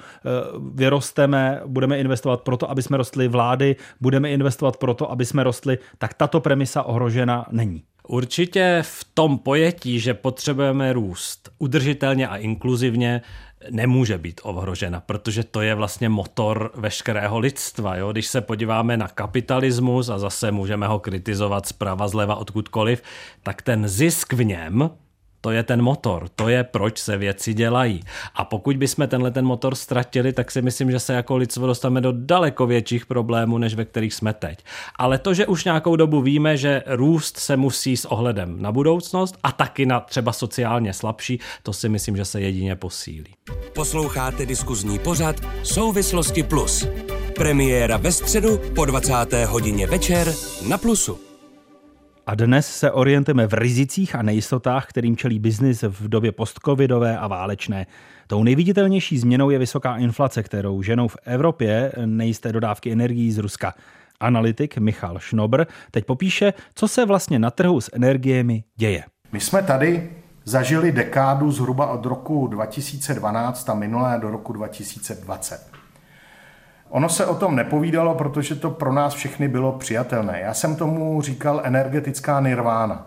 vyrosteme, 0.74 1.60
budeme 1.66 1.98
investovat 1.98 2.40
proto, 2.40 2.70
aby 2.70 2.82
jsme 2.82 2.96
rostli 2.96 3.28
vlády, 3.28 3.76
budeme 4.00 4.30
investovat 4.30 4.76
proto, 4.76 5.10
aby 5.10 5.24
jsme 5.24 5.44
rostli, 5.44 5.78
tak 5.98 6.14
tato 6.14 6.40
premisa 6.40 6.82
ohrožena 6.82 7.46
není. 7.50 7.82
Určitě 8.10 8.78
v 8.82 9.06
tom 9.14 9.38
pojetí, 9.38 10.00
že 10.00 10.14
potřebujeme 10.14 10.92
růst 10.92 11.50
udržitelně 11.58 12.28
a 12.28 12.36
inkluzivně, 12.36 13.22
nemůže 13.70 14.18
být 14.18 14.40
ohrožena, 14.44 15.00
protože 15.00 15.44
to 15.44 15.60
je 15.60 15.74
vlastně 15.74 16.08
motor 16.08 16.72
veškerého 16.74 17.38
lidstva. 17.38 17.96
Jo? 17.96 18.12
Když 18.12 18.26
se 18.26 18.40
podíváme 18.40 18.96
na 18.96 19.08
kapitalismus 19.08 20.08
a 20.08 20.18
zase 20.18 20.52
můžeme 20.52 20.86
ho 20.86 20.98
kritizovat 20.98 21.66
zprava, 21.66 22.08
zleva, 22.08 22.36
odkudkoliv, 22.36 23.02
tak 23.42 23.62
ten 23.62 23.88
zisk 23.88 24.32
v 24.32 24.44
něm 24.44 24.90
to 25.40 25.50
je 25.50 25.62
ten 25.62 25.82
motor, 25.82 26.28
to 26.36 26.48
je 26.48 26.64
proč 26.64 26.98
se 26.98 27.16
věci 27.16 27.54
dělají. 27.54 28.00
A 28.34 28.44
pokud 28.44 28.76
bychom 28.76 29.08
tenhle 29.08 29.30
ten 29.30 29.44
motor 29.44 29.74
ztratili, 29.74 30.32
tak 30.32 30.50
si 30.50 30.62
myslím, 30.62 30.90
že 30.90 31.00
se 31.00 31.14
jako 31.14 31.36
lidstvo 31.36 31.66
dostaneme 31.66 32.00
do 32.00 32.12
daleko 32.12 32.66
větších 32.66 33.06
problémů, 33.06 33.58
než 33.58 33.74
ve 33.74 33.84
kterých 33.84 34.14
jsme 34.14 34.32
teď. 34.32 34.64
Ale 34.96 35.18
to, 35.18 35.34
že 35.34 35.46
už 35.46 35.64
nějakou 35.64 35.96
dobu 35.96 36.20
víme, 36.20 36.56
že 36.56 36.82
růst 36.86 37.36
se 37.36 37.56
musí 37.56 37.96
s 37.96 38.04
ohledem 38.04 38.62
na 38.62 38.72
budoucnost 38.72 39.38
a 39.42 39.52
taky 39.52 39.86
na 39.86 40.00
třeba 40.00 40.32
sociálně 40.32 40.92
slabší, 40.92 41.40
to 41.62 41.72
si 41.72 41.88
myslím, 41.88 42.16
že 42.16 42.24
se 42.24 42.40
jedině 42.40 42.76
posílí. 42.76 43.34
Posloucháte 43.74 44.46
diskuzní 44.46 44.98
pořad 44.98 45.36
Souvislosti 45.62 46.42
Plus. 46.42 46.86
Premiéra 47.34 47.96
ve 47.96 48.12
středu 48.12 48.60
po 48.74 48.84
20. 48.84 49.12
hodině 49.46 49.86
večer 49.86 50.34
na 50.68 50.78
Plusu. 50.78 51.29
A 52.30 52.34
dnes 52.34 52.66
se 52.66 52.90
orientujeme 52.90 53.46
v 53.46 53.54
rizicích 53.54 54.14
a 54.14 54.22
nejistotách, 54.22 54.86
kterým 54.86 55.16
čelí 55.16 55.38
biznis 55.38 55.82
v 55.82 56.08
době 56.08 56.32
postcovidové 56.32 57.18
a 57.18 57.26
válečné. 57.26 57.86
Tou 58.26 58.42
nejviditelnější 58.42 59.18
změnou 59.18 59.50
je 59.50 59.58
vysoká 59.58 59.96
inflace, 59.96 60.42
kterou 60.42 60.82
ženou 60.82 61.08
v 61.08 61.16
Evropě 61.24 61.92
nejisté 62.06 62.52
dodávky 62.52 62.92
energií 62.92 63.32
z 63.32 63.38
Ruska. 63.38 63.74
Analytik 64.20 64.78
Michal 64.78 65.18
Schnobr 65.18 65.64
teď 65.90 66.04
popíše, 66.04 66.52
co 66.74 66.88
se 66.88 67.06
vlastně 67.06 67.38
na 67.38 67.50
trhu 67.50 67.80
s 67.80 67.90
energiemi 67.92 68.64
děje. 68.76 69.04
My 69.32 69.40
jsme 69.40 69.62
tady 69.62 70.10
zažili 70.44 70.92
dekádu 70.92 71.50
zhruba 71.50 71.86
od 71.86 72.06
roku 72.06 72.46
2012 72.46 73.70
a 73.70 73.74
minulé 73.74 74.18
do 74.20 74.30
roku 74.30 74.52
2020. 74.52 75.69
Ono 76.90 77.08
se 77.08 77.26
o 77.26 77.34
tom 77.34 77.56
nepovídalo, 77.56 78.14
protože 78.14 78.54
to 78.54 78.70
pro 78.70 78.92
nás 78.92 79.14
všechny 79.14 79.48
bylo 79.48 79.72
přijatelné. 79.72 80.40
Já 80.40 80.54
jsem 80.54 80.76
tomu 80.76 81.22
říkal 81.22 81.60
energetická 81.64 82.40
nirvána. 82.40 83.06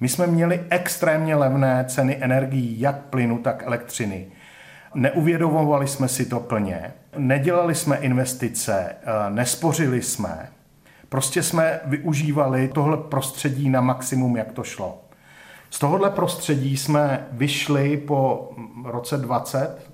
My 0.00 0.08
jsme 0.08 0.26
měli 0.26 0.60
extrémně 0.70 1.36
levné 1.36 1.84
ceny 1.88 2.16
energií, 2.20 2.80
jak 2.80 2.96
plynu, 2.96 3.38
tak 3.38 3.62
elektřiny. 3.66 4.26
Neuvědomovali 4.94 5.88
jsme 5.88 6.08
si 6.08 6.26
to 6.26 6.40
plně, 6.40 6.92
nedělali 7.16 7.74
jsme 7.74 7.96
investice, 7.96 8.96
eh, 9.02 9.30
nespořili 9.30 10.02
jsme. 10.02 10.48
Prostě 11.08 11.42
jsme 11.42 11.80
využívali 11.84 12.68
tohle 12.68 12.96
prostředí 12.96 13.70
na 13.70 13.80
maximum, 13.80 14.36
jak 14.36 14.52
to 14.52 14.62
šlo. 14.62 15.04
Z 15.70 15.78
tohohle 15.78 16.10
prostředí 16.10 16.76
jsme 16.76 17.26
vyšli 17.32 17.96
po 17.96 18.50
roce 18.84 19.16
20 19.16 19.90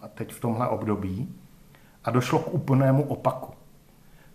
a 0.00 0.08
teď 0.08 0.32
v 0.32 0.40
tomhle 0.40 0.68
období 0.68 1.34
a 2.06 2.10
došlo 2.10 2.38
k 2.38 2.54
úplnému 2.54 3.02
opaku. 3.02 3.52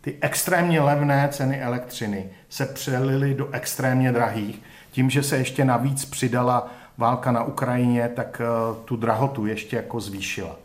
Ty 0.02 0.18
extrémně 0.22 0.82
levné 0.82 1.30
ceny 1.32 1.62
elektřiny 1.62 2.30
se 2.50 2.66
přelily 2.66 3.34
do 3.34 3.50
extrémně 3.52 4.12
drahých, 4.12 4.62
tím, 4.92 5.10
že 5.10 5.24
se 5.24 5.38
ještě 5.38 5.66
navíc 5.66 6.06
přidala 6.06 6.72
válka 6.98 7.32
na 7.32 7.44
Ukrajině, 7.44 8.10
tak 8.16 8.42
eh, 8.42 8.76
tu 8.86 8.96
drahotu 8.96 9.46
ještě 9.46 9.76
jako 9.76 10.00
zvýšila. 10.00 10.56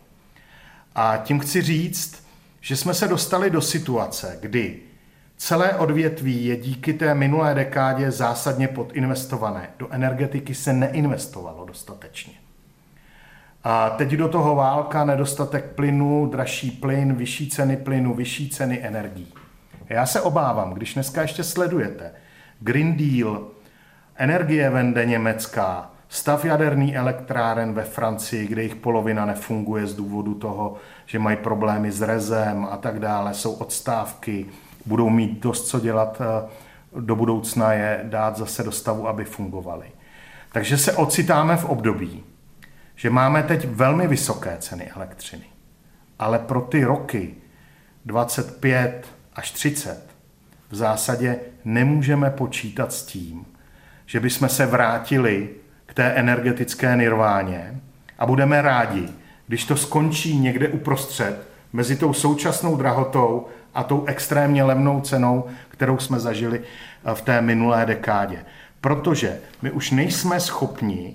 A 0.94 1.16
tím 1.16 1.40
chci 1.40 1.62
říct, 1.62 2.26
že 2.60 2.76
jsme 2.76 2.94
se 2.94 3.08
dostali 3.08 3.50
do 3.50 3.60
situace, 3.60 4.38
kdy 4.40 4.80
celé 5.36 5.74
odvětví 5.74 6.44
je 6.44 6.56
díky 6.56 6.92
té 6.92 7.14
minulé 7.14 7.54
dekádě 7.54 8.10
zásadně 8.10 8.68
podinvestované. 8.68 9.70
Do 9.78 9.88
energetiky 9.90 10.54
se 10.54 10.72
neinvestovalo 10.72 11.64
dostatečně. 11.64 12.45
A 13.68 13.90
teď 13.90 14.10
do 14.10 14.28
toho 14.28 14.54
válka, 14.54 15.04
nedostatek 15.04 15.64
plynu, 15.64 16.26
dražší 16.26 16.70
plyn, 16.70 17.14
vyšší 17.14 17.50
ceny 17.50 17.76
plynu, 17.76 18.14
vyšší 18.14 18.50
ceny 18.50 18.86
energií. 18.86 19.32
Já 19.88 20.06
se 20.06 20.20
obávám, 20.20 20.72
když 20.72 20.94
dneska 20.94 21.22
ještě 21.22 21.44
sledujete 21.44 22.12
Green 22.60 22.96
Deal, 22.96 23.46
energie 24.16 24.70
vende 24.70 25.04
německá, 25.04 25.90
stav 26.08 26.44
jaderný 26.44 26.96
elektráren 26.96 27.72
ve 27.74 27.82
Francii, 27.82 28.46
kde 28.46 28.62
jich 28.62 28.74
polovina 28.74 29.26
nefunguje 29.26 29.86
z 29.86 29.94
důvodu 29.94 30.34
toho, 30.34 30.76
že 31.06 31.18
mají 31.18 31.36
problémy 31.36 31.92
s 31.92 32.02
rezem 32.02 32.66
a 32.70 32.76
tak 32.76 32.98
dále, 32.98 33.34
jsou 33.34 33.52
odstávky, 33.52 34.46
budou 34.86 35.10
mít 35.10 35.40
dost 35.40 35.68
co 35.68 35.80
dělat 35.80 36.20
eh, 36.20 36.48
do 37.00 37.16
budoucna 37.16 37.72
je 37.72 38.00
dát 38.04 38.36
zase 38.36 38.62
do 38.62 38.72
stavu, 38.72 39.08
aby 39.08 39.24
fungovaly. 39.24 39.86
Takže 40.52 40.78
se 40.78 40.92
ocitáme 40.92 41.56
v 41.56 41.64
období, 41.64 42.24
že 42.96 43.10
máme 43.10 43.42
teď 43.42 43.68
velmi 43.68 44.06
vysoké 44.06 44.56
ceny 44.58 44.90
elektřiny. 44.96 45.44
Ale 46.18 46.38
pro 46.38 46.60
ty 46.60 46.84
roky 46.84 47.34
25 48.04 49.06
až 49.34 49.50
30 49.50 50.06
v 50.70 50.74
zásadě 50.74 51.36
nemůžeme 51.64 52.30
počítat 52.30 52.92
s 52.92 53.02
tím, 53.02 53.46
že 54.06 54.20
bychom 54.20 54.48
se 54.48 54.66
vrátili 54.66 55.48
k 55.86 55.94
té 55.94 56.04
energetické 56.04 56.96
nirváně 56.96 57.80
a 58.18 58.26
budeme 58.26 58.62
rádi, 58.62 59.08
když 59.46 59.64
to 59.64 59.76
skončí 59.76 60.38
někde 60.38 60.68
uprostřed 60.68 61.48
mezi 61.72 61.96
tou 61.96 62.12
současnou 62.12 62.76
drahotou 62.76 63.46
a 63.74 63.82
tou 63.82 64.04
extrémně 64.06 64.64
levnou 64.64 65.00
cenou, 65.00 65.44
kterou 65.68 65.98
jsme 65.98 66.20
zažili 66.20 66.60
eh, 66.60 67.14
v 67.14 67.22
té 67.22 67.40
minulé 67.40 67.86
dekádě. 67.86 68.44
Protože 68.80 69.38
my 69.62 69.70
už 69.70 69.90
nejsme 69.90 70.40
schopni 70.40 71.14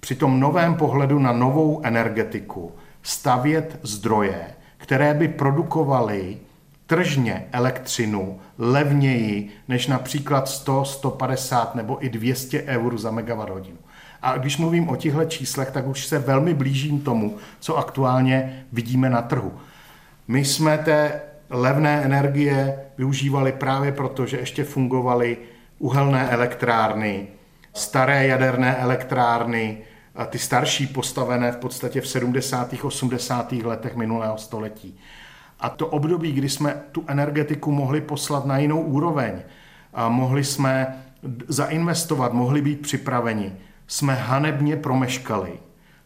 při 0.00 0.14
tom 0.14 0.40
novém 0.40 0.74
pohledu 0.74 1.18
na 1.18 1.32
novou 1.32 1.80
energetiku 1.84 2.72
stavět 3.02 3.78
zdroje, 3.82 4.46
které 4.76 5.14
by 5.14 5.28
produkovaly 5.28 6.38
tržně 6.86 7.46
elektřinu 7.52 8.38
levněji 8.58 9.48
než 9.68 9.86
například 9.86 10.48
100, 10.48 10.84
150 10.84 11.74
nebo 11.74 12.04
i 12.04 12.08
200 12.08 12.62
eur 12.62 12.98
za 12.98 13.10
megawatt 13.10 13.50
hodinu. 13.50 13.76
A 14.22 14.36
když 14.36 14.58
mluvím 14.58 14.88
o 14.88 14.96
těchto 14.96 15.24
číslech, 15.24 15.70
tak 15.70 15.86
už 15.86 16.06
se 16.06 16.18
velmi 16.18 16.54
blížím 16.54 17.00
tomu, 17.00 17.36
co 17.60 17.76
aktuálně 17.76 18.64
vidíme 18.72 19.10
na 19.10 19.22
trhu. 19.22 19.52
My 20.28 20.44
jsme 20.44 20.78
té 20.78 21.20
levné 21.50 22.04
energie 22.04 22.78
využívali 22.98 23.52
právě 23.52 23.92
proto, 23.92 24.26
že 24.26 24.38
ještě 24.38 24.64
fungovaly 24.64 25.38
uhelné 25.78 26.30
elektrárny, 26.30 27.26
staré 27.74 28.26
jaderné 28.26 28.76
elektrárny, 28.76 29.78
ty 30.26 30.38
starší 30.38 30.86
postavené 30.86 31.52
v 31.52 31.56
podstatě 31.56 32.00
v 32.00 32.08
70. 32.08 32.74
80. 32.82 33.52
letech 33.52 33.96
minulého 33.96 34.38
století. 34.38 34.98
A 35.60 35.68
to 35.68 35.86
období, 35.86 36.32
kdy 36.32 36.48
jsme 36.48 36.82
tu 36.92 37.04
energetiku 37.06 37.72
mohli 37.72 38.00
poslat 38.00 38.44
na 38.46 38.58
jinou 38.58 38.80
úroveň, 38.80 39.32
a 39.94 40.08
mohli 40.08 40.44
jsme 40.44 41.02
zainvestovat, 41.48 42.32
mohli 42.32 42.62
být 42.62 42.82
připraveni, 42.82 43.52
jsme 43.86 44.14
hanebně 44.14 44.76
promeškali 44.76 45.52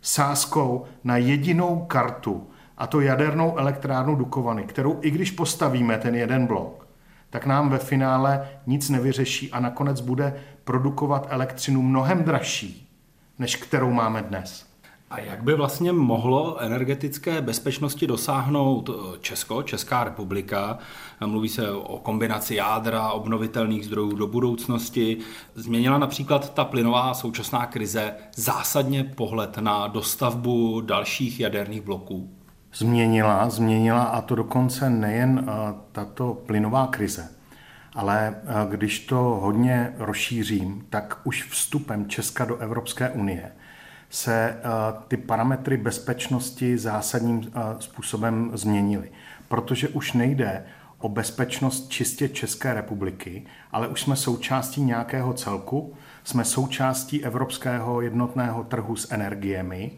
sázkou 0.00 0.85
na 1.05 1.16
jedinou 1.16 1.85
kartu, 1.85 2.50
a 2.79 2.87
to 2.87 3.00
jadernou 3.00 3.59
elektrárnu 3.59 4.14
Dukovany, 4.14 4.62
kterou 4.62 4.98
i 5.03 5.11
když 5.11 5.31
postavíme 5.31 5.98
ten 5.98 6.14
jeden 6.14 6.46
blok, 6.46 6.87
tak 7.31 7.46
nám 7.46 7.70
ve 7.70 7.79
finále 7.79 8.48
nic 8.66 8.90
nevyřeší 8.90 9.53
a 9.53 9.61
nakonec 9.61 10.00
bude 10.00 10.35
produkovat 10.64 11.27
elektřinu 11.31 11.83
mnohem 11.83 12.24
dražší, 12.24 12.84
než 13.38 13.57
kterou 13.57 13.90
máme 13.90 14.23
dnes. 14.23 14.75
A 15.11 15.20
jak 15.20 15.42
by 15.42 15.55
vlastně 15.55 15.92
mohlo 15.92 16.61
energetické 16.61 17.40
bezpečnosti 17.40 18.07
dosáhnout 18.07 18.90
eh, 18.90 19.18
Česko, 19.20 19.62
Česká 19.62 20.05
republika? 20.05 20.79
Mluví 21.27 21.49
se 21.49 21.70
o 21.70 21.99
kombinaci 21.99 22.55
jádra, 22.55 23.11
obnovitelných 23.11 23.85
zdrojů 23.85 24.16
do 24.16 24.27
budoucnosti. 24.27 25.18
Změnila 25.55 25.99
například 25.99 26.55
ta 26.55 26.64
plynová 26.64 27.14
současná 27.14 27.66
krize 27.66 28.14
zásadně 28.37 29.05
pohled 29.05 29.59
na 29.59 29.87
dostavbu 29.87 30.81
dalších 30.81 31.40
jaderných 31.40 31.83
bloků? 31.83 32.31
Změnila, 32.75 33.51
změnila 33.51 34.03
a 34.03 34.20
to 34.20 34.35
dokonce 34.35 34.90
nejen 34.90 35.47
eh, 35.49 35.75
tato 35.92 36.35
plynová 36.47 36.87
krize, 36.87 37.29
ale 37.94 38.35
eh, 38.37 38.52
když 38.70 39.00
to 39.00 39.16
hodně 39.16 39.94
rozšířím, 39.98 40.87
tak 40.90 41.20
už 41.24 41.44
vstupem 41.44 42.09
Česka 42.09 42.44
do 42.44 42.57
Evropské 42.57 43.11
unie– 43.11 43.52
se 44.14 44.35
eh, 44.35 44.61
ty 45.09 45.16
parametry 45.16 45.76
bezpečnosti 45.76 46.78
zásadním 46.78 47.42
eh, 47.46 47.61
způsobem 47.78 48.50
změnily. 48.54 49.11
Protože 49.48 49.88
už 49.88 50.12
nejde 50.12 50.64
o 50.98 51.09
bezpečnost 51.09 51.88
čistě 51.88 52.28
České 52.28 52.74
republiky, 52.74 53.46
ale 53.72 53.88
už 53.88 54.00
jsme 54.00 54.16
součástí 54.16 54.83
nějakého 54.83 55.33
celku, 55.33 55.94
jsme 56.24 56.44
součástí 56.44 57.24
evropského 57.24 58.00
jednotného 58.00 58.64
trhu 58.64 58.96
s 58.96 59.12
energiemi 59.12 59.90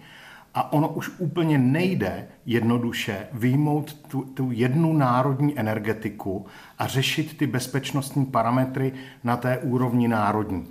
a 0.56 0.72
ono 0.72 0.88
už 0.88 1.10
úplně 1.18 1.58
nejde 1.58 2.26
jednoduše 2.46 3.26
vyjmout 3.32 3.94
tu, 3.94 4.22
tu 4.22 4.50
jednu 4.52 4.92
národní 4.92 5.58
energetiku 5.58 6.46
a 6.78 6.86
řešit 6.86 7.38
ty 7.38 7.46
bezpečnostní 7.46 8.26
parametry 8.26 8.92
na 9.24 9.36
té 9.36 9.58
úrovni 9.58 10.08
národní. 10.08 10.66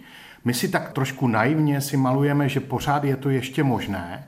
My 0.46 0.54
si 0.54 0.68
tak 0.68 0.94
trošku 0.94 1.28
naivně 1.28 1.82
si 1.82 1.98
malujeme, 1.98 2.50
že 2.50 2.60
pořád 2.60 3.04
je 3.04 3.16
to 3.16 3.30
ještě 3.30 3.64
možné, 3.64 4.28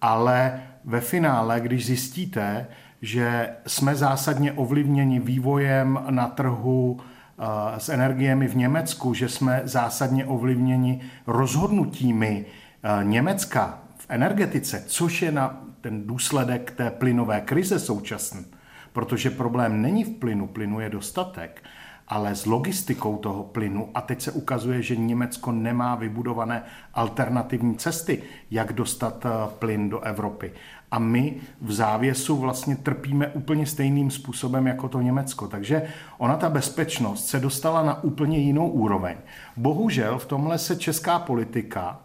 ale 0.00 0.62
ve 0.84 1.00
finále, 1.00 1.60
když 1.60 1.86
zjistíte, 1.86 2.66
že 3.02 3.48
jsme 3.66 3.94
zásadně 3.94 4.52
ovlivněni 4.52 5.20
vývojem 5.20 5.98
na 6.10 6.26
trhu 6.26 7.00
eh, 7.00 7.44
s 7.78 7.88
energiemi 7.88 8.48
v 8.48 8.56
Německu, 8.56 9.14
že 9.14 9.28
jsme 9.28 9.60
zásadně 9.64 10.26
ovlivněni 10.26 11.00
rozhodnutími 11.26 12.44
eh, 12.82 13.04
Německa 13.04 13.78
energetice, 14.12 14.84
což 14.86 15.22
je 15.22 15.32
na 15.32 15.60
ten 15.80 16.06
důsledek 16.06 16.70
té 16.70 16.90
plynové 16.90 17.40
krize 17.40 17.78
současné, 17.78 18.44
protože 18.92 19.30
problém 19.30 19.82
není 19.82 20.04
v 20.04 20.10
plynu, 20.10 20.46
plynu 20.46 20.80
je 20.80 20.90
dostatek, 20.90 21.62
ale 22.08 22.34
s 22.34 22.46
logistikou 22.46 23.16
toho 23.16 23.44
plynu. 23.44 23.88
A 23.94 24.00
teď 24.00 24.22
se 24.22 24.32
ukazuje, 24.32 24.82
že 24.82 24.96
Německo 24.96 25.52
nemá 25.52 25.94
vybudované 25.94 26.62
alternativní 26.94 27.76
cesty, 27.76 28.22
jak 28.50 28.72
dostat 28.72 29.26
eh, 29.26 29.30
plyn 29.58 29.90
do 29.90 30.00
Evropy. 30.00 30.52
A 30.90 30.98
my 30.98 31.34
v 31.60 31.72
závěsu 31.72 32.36
vlastně 32.36 32.76
trpíme 32.76 33.28
úplně 33.28 33.66
stejným 33.66 34.10
způsobem 34.10 34.66
jako 34.66 34.88
to 34.88 35.00
Německo. 35.00 35.48
Takže 35.48 35.82
ona 36.18 36.36
ta 36.36 36.48
bezpečnost 36.48 37.26
se 37.26 37.40
dostala 37.40 37.82
na 37.82 38.04
úplně 38.04 38.38
jinou 38.38 38.68
úroveň. 38.68 39.16
Bohužel 39.56 40.18
v 40.18 40.26
tomhle 40.26 40.58
se 40.58 40.76
česká 40.76 41.18
politika 41.18 42.00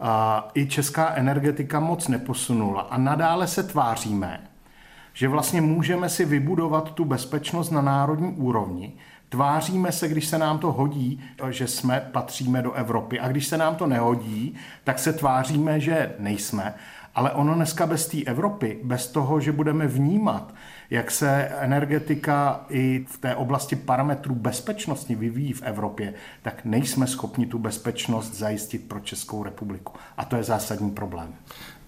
a 0.00 0.48
i 0.54 0.66
česká 0.66 1.14
energetika 1.14 1.80
moc 1.80 2.08
neposunula 2.08 2.80
a 2.80 2.98
nadále 2.98 3.46
se 3.46 3.62
tváříme, 3.62 4.40
že 5.12 5.28
vlastně 5.28 5.60
můžeme 5.60 6.08
si 6.08 6.24
vybudovat 6.24 6.90
tu 6.90 7.04
bezpečnost 7.04 7.70
na 7.70 7.82
národní 7.82 8.32
úrovni, 8.32 8.92
Tváříme 9.30 9.92
se, 9.92 10.08
když 10.08 10.26
se 10.26 10.38
nám 10.38 10.58
to 10.58 10.72
hodí, 10.72 11.20
že 11.50 11.66
jsme, 11.66 12.08
patříme 12.12 12.62
do 12.62 12.72
Evropy. 12.72 13.20
A 13.20 13.28
když 13.28 13.46
se 13.46 13.58
nám 13.58 13.76
to 13.76 13.86
nehodí, 13.86 14.54
tak 14.84 14.98
se 14.98 15.12
tváříme, 15.12 15.80
že 15.80 16.14
nejsme. 16.18 16.74
Ale 17.14 17.30
ono 17.30 17.54
dneska 17.54 17.86
bez 17.86 18.08
té 18.08 18.22
Evropy, 18.22 18.78
bez 18.84 19.06
toho, 19.06 19.40
že 19.40 19.52
budeme 19.52 19.86
vnímat, 19.86 20.54
jak 20.90 21.10
se 21.10 21.30
energetika 21.58 22.66
i 22.68 23.04
v 23.08 23.18
té 23.18 23.34
oblasti 23.34 23.76
parametrů 23.76 24.34
bezpečnosti 24.34 25.14
vyvíjí 25.14 25.52
v 25.52 25.62
Evropě, 25.62 26.14
tak 26.42 26.64
nejsme 26.64 27.06
schopni 27.06 27.46
tu 27.46 27.58
bezpečnost 27.58 28.34
zajistit 28.34 28.88
pro 28.88 29.00
Českou 29.00 29.42
republiku. 29.42 29.92
A 30.16 30.24
to 30.24 30.36
je 30.36 30.42
zásadní 30.42 30.90
problém. 30.90 31.34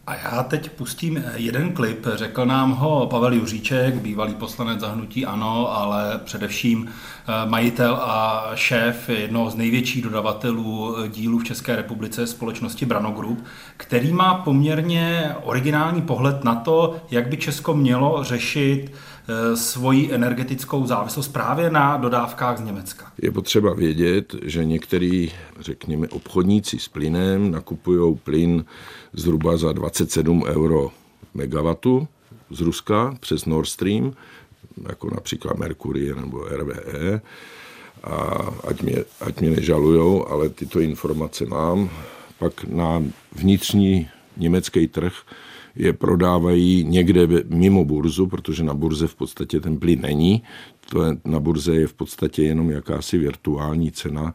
A 0.07 0.15
já 0.15 0.43
teď 0.43 0.71
pustím 0.71 1.25
jeden 1.35 1.73
klip. 1.73 2.07
Řekl 2.15 2.47
nám 2.47 2.73
ho 2.73 3.07
Pavel 3.07 3.33
Juříček, 3.33 3.95
bývalý 3.95 4.35
poslanec 4.35 4.81
zahnutí 4.81 5.27
ANO, 5.27 5.77
ale 5.77 6.21
především 6.25 6.89
eh, 6.89 7.49
majitel 7.49 7.95
a 7.95 8.51
šéf 8.55 9.09
jednoho 9.09 9.51
z 9.51 9.55
největších 9.55 10.03
dodavatelů 10.03 10.97
dílů 11.09 11.39
v 11.39 11.45
České 11.45 11.77
republice 11.77 12.27
společnosti 12.27 12.87
Brano 12.87 13.11
Group, 13.11 13.45
který 13.77 14.13
má 14.13 14.35
poměrně 14.35 15.35
originální 15.43 16.03
pohled 16.03 16.45
na 16.45 16.55
to, 16.55 16.97
jak 17.11 17.29
by 17.29 17.37
Česko 17.37 17.75
mělo 17.75 18.25
řešit 18.25 18.93
eh, 18.93 19.12
svoji 19.55 20.13
energetickou 20.13 20.87
závislost 20.87 21.29
právě 21.29 21.71
na 21.71 21.97
dodávkách 21.97 22.59
z 22.59 22.61
Německa. 22.61 23.13
Je 23.23 23.33
potřeba 23.33 23.75
vědět, 23.75 24.35
že 24.43 24.65
některý, 24.65 25.33
řekněme, 25.61 26.09
obchodníci 26.09 26.79
s 26.79 26.89
plynem 26.89 27.51
nakupují 27.51 28.17
plyn 28.17 28.65
zhruba 29.13 29.57
za 29.57 29.73
27 29.73 30.43
euro 30.43 30.91
megawatu 31.35 32.09
z 32.51 32.61
Ruska 32.61 33.17
přes 33.21 33.45
Nord 33.45 33.69
Stream, 33.69 34.13
jako 34.89 35.11
například 35.15 35.59
Mercury 35.59 36.15
nebo 36.21 36.45
RVE. 36.45 37.21
A 38.05 38.15
ať 38.69 38.83
mě, 38.83 39.05
ať 39.21 39.41
mě 39.41 39.51
nežalujou, 39.51 40.29
ale 40.29 40.49
tyto 40.49 40.81
informace 40.81 41.47
mám. 41.47 41.91
Pak 42.39 42.65
na 42.65 43.03
vnitřní 43.33 44.09
německý 44.37 44.89
trh 44.89 45.13
je 45.77 45.93
prodávají 45.93 46.85
někde 46.85 47.27
mimo 47.49 47.85
burzu, 47.85 48.27
protože 48.27 48.65
na 48.65 48.75
burze 48.75 49.07
v 49.07 49.15
podstatě 49.15 49.61
ten 49.61 49.79
plyn 49.79 50.01
není. 50.01 50.43
To 50.91 51.05
je, 51.05 51.17
na 51.25 51.41
burze 51.41 51.75
je 51.75 51.87
v 51.87 51.95
podstatě 51.95 52.43
jenom 52.43 52.71
jakási 52.71 53.19
virtuální 53.19 53.93
cena, 53.93 54.35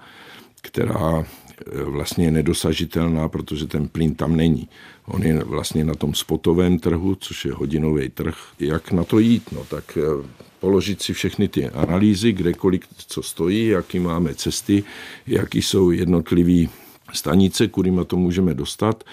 která 0.61 1.25
Eh, 1.65 1.83
vlastně 1.83 2.25
je 2.25 2.31
nedosažitelná, 2.31 3.29
protože 3.29 3.67
ten 3.67 3.87
plyn 3.87 4.15
tam 4.15 4.35
není. 4.35 4.69
On 5.05 5.23
je 5.23 5.43
vlastně 5.43 5.85
na 5.85 5.95
tom 5.95 6.13
spotovém 6.13 6.79
trhu, 6.79 7.15
což 7.15 7.45
je 7.45 7.53
hodinový 7.53 8.09
trh. 8.09 8.35
Jak 8.59 8.91
na 8.91 9.03
to 9.03 9.19
jít? 9.19 9.51
No 9.51 9.63
tak 9.63 9.97
eh, 9.97 10.27
položit 10.59 11.01
si 11.01 11.13
všechny 11.13 11.47
ty 11.47 11.69
analýzy, 11.69 12.31
kde 12.31 12.53
kolik 12.53 12.85
co 13.07 13.23
stojí, 13.23 13.67
jaký 13.67 13.99
máme 13.99 14.35
cesty, 14.35 14.83
jaký 15.27 15.61
jsou 15.61 15.91
jednotlivé 15.91 16.69
stanice, 17.13 17.67
kudy 17.67 17.91
to 18.07 18.17
můžeme 18.17 18.53
dostat 18.53 19.03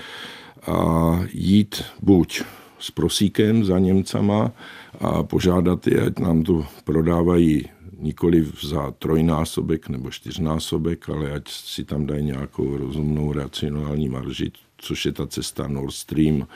a 0.66 1.20
jít 1.33 1.83
buď 2.03 2.42
s 2.79 2.90
prosíkem 2.90 3.64
za 3.64 3.79
Němcama 3.79 4.53
a 5.00 5.22
požádat 5.22 5.87
je, 5.87 6.00
ať 6.00 6.18
nám 6.18 6.42
to 6.42 6.66
prodávají 6.85 7.64
nikoli 7.98 8.46
za 8.62 8.90
trojnásobek 8.90 9.88
nebo 9.88 10.11
čtyřnásobek, 10.11 11.09
ale 11.09 11.33
ať 11.33 11.48
si 11.48 11.85
tam 11.85 12.07
dají 12.07 12.24
nějakou 12.24 12.77
rozumnou 12.77 13.33
racionální 13.33 14.09
marži, 14.09 14.53
což 14.77 15.07
je 15.07 15.12
ta 15.12 15.27
cesta 15.27 15.68
Nord 15.68 15.94
Stream, 15.94 16.46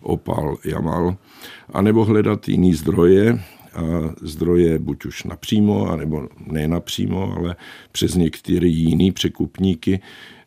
Opal, 0.00 0.56
Jamal, 0.64 1.16
anebo 1.72 2.04
hledat 2.04 2.48
jiný 2.48 2.74
zdroje, 2.74 3.40
zdroje 4.22 4.78
buď 4.78 5.04
už 5.04 5.24
napřímo, 5.24 5.90
anebo 5.90 6.28
ne 6.46 6.68
napřímo, 6.68 7.34
ale 7.36 7.56
přes 7.92 8.14
některé 8.14 8.66
jiný 8.66 9.12
překupníky 9.12 10.00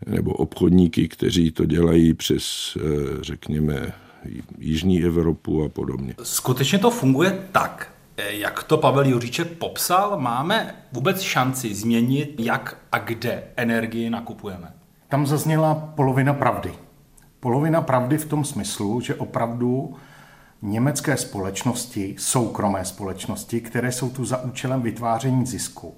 nebo 0.05 0.31
obchodníky, 0.31 1.07
kteří 1.07 1.51
to 1.51 1.65
dělají 1.65 2.13
přes, 2.13 2.77
eh, 2.77 3.23
řekněme, 3.23 3.93
Jižní 4.57 5.03
Evropu 5.03 5.63
a 5.63 5.69
podobně. 5.69 6.13
Skutečně 6.23 6.79
to 6.79 6.91
funguje 6.91 7.39
tak, 7.51 7.93
jak 8.29 8.63
to 8.63 8.77
Pavel 8.77 9.05
Juříček 9.05 9.47
popsal, 9.47 10.19
máme 10.19 10.75
vůbec 10.91 11.21
šanci 11.21 11.75
změnit, 11.75 12.35
jak 12.39 12.77
a 12.91 12.99
kde 12.99 13.43
energii 13.55 14.09
nakupujeme? 14.09 14.73
Tam 15.09 15.27
zazněla 15.27 15.75
polovina 15.95 16.33
pravdy. 16.33 16.73
Polovina 17.39 17.81
pravdy 17.81 18.17
v 18.17 18.25
tom 18.25 18.45
smyslu, 18.45 19.01
že 19.01 19.15
opravdu 19.15 19.95
německé 20.61 21.17
společnosti, 21.17 22.15
soukromé 22.17 22.85
společnosti, 22.85 23.61
které 23.61 23.91
jsou 23.91 24.09
tu 24.09 24.25
za 24.25 24.43
účelem 24.43 24.81
vytváření 24.81 25.45
zisku, 25.45 25.95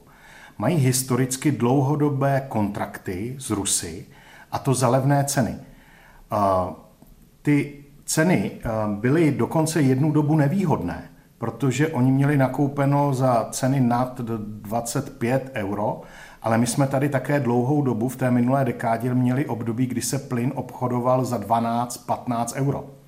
mají 0.58 0.78
historicky 0.78 1.52
dlouhodobé 1.52 2.46
kontrakty 2.50 3.36
z 3.40 3.50
Rusy 3.50 4.06
a 4.52 4.60
to 4.60 4.74
za 4.74 4.90
levné 4.90 5.24
ceny. 5.24 5.56
Ty 7.42 7.86
ceny 8.06 8.52
byly 8.88 9.32
dokonce 9.32 9.82
jednu 9.82 10.12
dobu 10.12 10.36
nevýhodné 10.36 11.10
protože 11.40 11.88
oni 11.88 12.12
měli 12.12 12.38
nakoupeno 12.38 13.14
za 13.14 13.48
ceny 13.52 13.82
nad 13.82 14.22
25 14.22 15.52
euro, 15.54 16.02
ale 16.42 16.58
my 16.58 16.68
jsme 16.68 16.88
tady 16.88 17.10
také 17.10 17.40
dlouhou 17.40 17.82
dobu 17.82 18.10
v 18.10 18.16
té 18.16 18.32
minulé 18.32 18.66
dekádě 18.66 19.14
měli 19.14 19.46
období, 19.46 19.86
kdy 19.86 20.02
se 20.02 20.20
plyn 20.20 20.52
obchodoval 20.56 21.26
za 21.26 21.38
12-15 21.38 22.54
euro. 22.56 22.99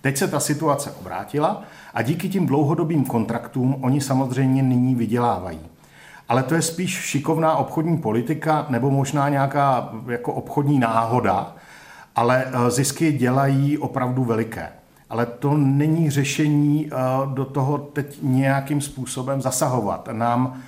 Teď 0.00 0.16
se 0.16 0.28
ta 0.28 0.40
situace 0.40 0.90
obrátila 0.90 1.62
a 1.94 2.02
díky 2.02 2.28
tím 2.28 2.46
dlouhodobým 2.46 3.04
kontraktům 3.04 3.76
oni 3.80 4.00
samozřejmě 4.00 4.62
nyní 4.62 4.94
vydělávají. 4.94 5.60
Ale 6.28 6.42
to 6.42 6.54
je 6.54 6.62
spíš 6.62 6.90
šikovná 6.90 7.56
obchodní 7.56 7.98
politika 7.98 8.66
nebo 8.68 8.90
možná 8.90 9.28
nějaká 9.28 9.90
jako 10.08 10.32
obchodní 10.32 10.78
náhoda, 10.78 11.54
ale 12.16 12.44
eh, 12.46 12.70
zisky 12.70 13.12
dělají 13.12 13.78
opravdu 13.78 14.24
veliké 14.24 14.68
ale 15.10 15.26
to 15.26 15.56
není 15.56 16.10
řešení 16.10 16.86
eh, 16.86 16.96
do 17.26 17.44
toho 17.44 17.78
teď 17.78 18.18
nějakým 18.22 18.80
způsobem 18.80 19.42
zasahovat. 19.42 20.08
Nám 20.12 20.62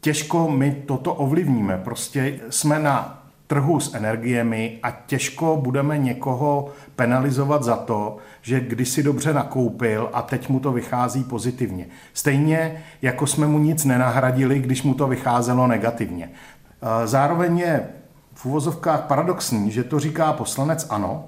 těžko 0.00 0.50
my 0.50 0.82
toto 0.86 1.14
ovlivníme. 1.14 1.80
Prostě 1.84 2.40
jsme 2.50 2.78
na 2.78 3.17
trhu 3.48 3.80
s 3.80 3.94
energiemi 3.94 4.78
a 4.82 4.90
těžko 4.90 5.56
budeme 5.56 5.98
někoho 5.98 6.68
penalizovat 6.96 7.62
za 7.62 7.76
to, 7.76 8.16
že 8.42 8.60
kdysi 8.60 9.02
dobře 9.02 9.32
nakoupil 9.32 10.10
a 10.12 10.22
teď 10.22 10.48
mu 10.48 10.60
to 10.60 10.72
vychází 10.72 11.24
pozitivně. 11.24 11.86
Stejně 12.14 12.82
jako 13.02 13.26
jsme 13.26 13.46
mu 13.46 13.58
nic 13.58 13.84
nenahradili, 13.84 14.58
když 14.58 14.82
mu 14.82 14.94
to 14.94 15.06
vycházelo 15.06 15.66
negativně. 15.66 16.30
Eh, 16.30 17.06
zároveň 17.06 17.58
je 17.58 17.88
v 18.34 18.46
úvozovkách 18.46 19.00
paradoxní, 19.00 19.70
že 19.70 19.84
to 19.84 20.00
říká 20.00 20.32
poslanec 20.32 20.86
ANO, 20.90 21.24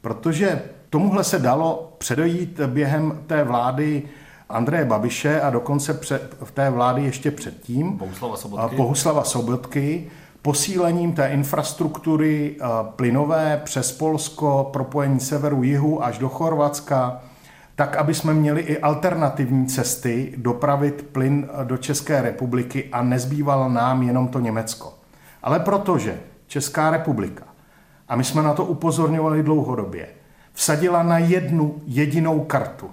protože 0.00 0.62
Tomuhle 0.90 1.24
se 1.24 1.38
dalo 1.38 1.92
předojít 1.98 2.60
během 2.66 3.22
té 3.26 3.44
vlády 3.44 4.02
Andreje 4.48 4.84
Babiše 4.84 5.40
a 5.40 5.50
dokonce 5.50 5.94
před, 5.94 6.36
v 6.44 6.50
té 6.50 6.70
vlády 6.70 7.04
ještě 7.04 7.30
předtím. 7.30 7.96
Bohuslava 7.96 8.36
Sobotky. 8.36 8.76
Bohuslava 8.76 9.24
Sobotky 9.24 10.10
posílením 10.42 11.12
té 11.12 11.28
infrastruktury 11.28 12.56
plynové 12.82 13.60
přes 13.64 13.92
Polsko, 13.92 14.68
propojení 14.72 15.20
severu 15.20 15.62
jihu 15.62 16.04
až 16.04 16.18
do 16.18 16.28
Chorvatska, 16.28 17.20
tak, 17.76 17.96
aby 17.96 18.14
jsme 18.14 18.34
měli 18.34 18.60
i 18.60 18.78
alternativní 18.78 19.66
cesty 19.66 20.34
dopravit 20.36 21.06
plyn 21.12 21.48
do 21.64 21.76
České 21.76 22.22
republiky 22.22 22.88
a 22.92 23.02
nezbývalo 23.02 23.68
nám 23.68 24.02
jenom 24.02 24.28
to 24.28 24.40
Německo. 24.40 24.94
Ale 25.42 25.60
protože 25.60 26.20
Česká 26.46 26.90
republika, 26.90 27.44
a 28.08 28.16
my 28.16 28.24
jsme 28.24 28.42
na 28.42 28.54
to 28.54 28.64
upozorňovali 28.64 29.42
dlouhodobě, 29.42 30.08
vsadila 30.52 31.02
na 31.02 31.18
jednu 31.18 31.74
jedinou 31.86 32.40
kartu. 32.40 32.90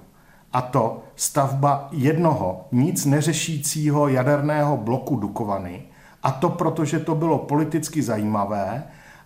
A 0.53 0.61
to 0.61 1.03
stavba 1.15 1.87
jednoho 1.91 2.67
nic 2.71 3.05
neřešícího 3.05 4.07
jaderného 4.07 4.77
bloku 4.77 5.15
Dukovany. 5.15 5.83
A 6.23 6.31
to 6.31 6.49
proto, 6.49 6.85
že 6.85 6.99
to 6.99 7.15
bylo 7.15 7.37
politicky 7.37 8.01
zajímavé 8.01 8.83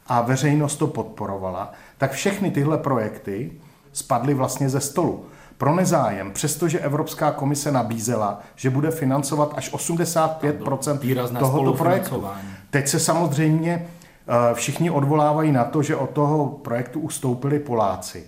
a 0.07 0.21
veřejnost 0.21 0.75
to 0.75 0.87
podporovala, 0.87 1.71
tak 1.97 2.11
všechny 2.11 2.51
tyhle 2.51 2.77
projekty 2.77 3.51
spadly 3.93 4.33
vlastně 4.33 4.69
ze 4.69 4.79
stolu. 4.79 5.25
Pro 5.57 5.75
nezájem, 5.75 6.31
přestože 6.31 6.79
Evropská 6.79 7.31
komise 7.31 7.71
nabízela, 7.71 8.39
že 8.55 8.69
bude 8.69 8.91
financovat 8.91 9.53
až 9.55 9.73
85% 9.73 11.37
tohoto 11.39 11.73
projektu. 11.73 12.25
Teď 12.69 12.87
se 12.87 12.99
samozřejmě 12.99 13.87
Eh, 14.27 14.53
všichni 14.53 14.91
odvolávají 14.91 15.51
na 15.51 15.63
to, 15.63 15.83
že 15.83 15.95
od 15.95 16.09
toho 16.09 16.47
projektu 16.47 16.99
ustoupili 16.99 17.59
Poláci, 17.59 18.23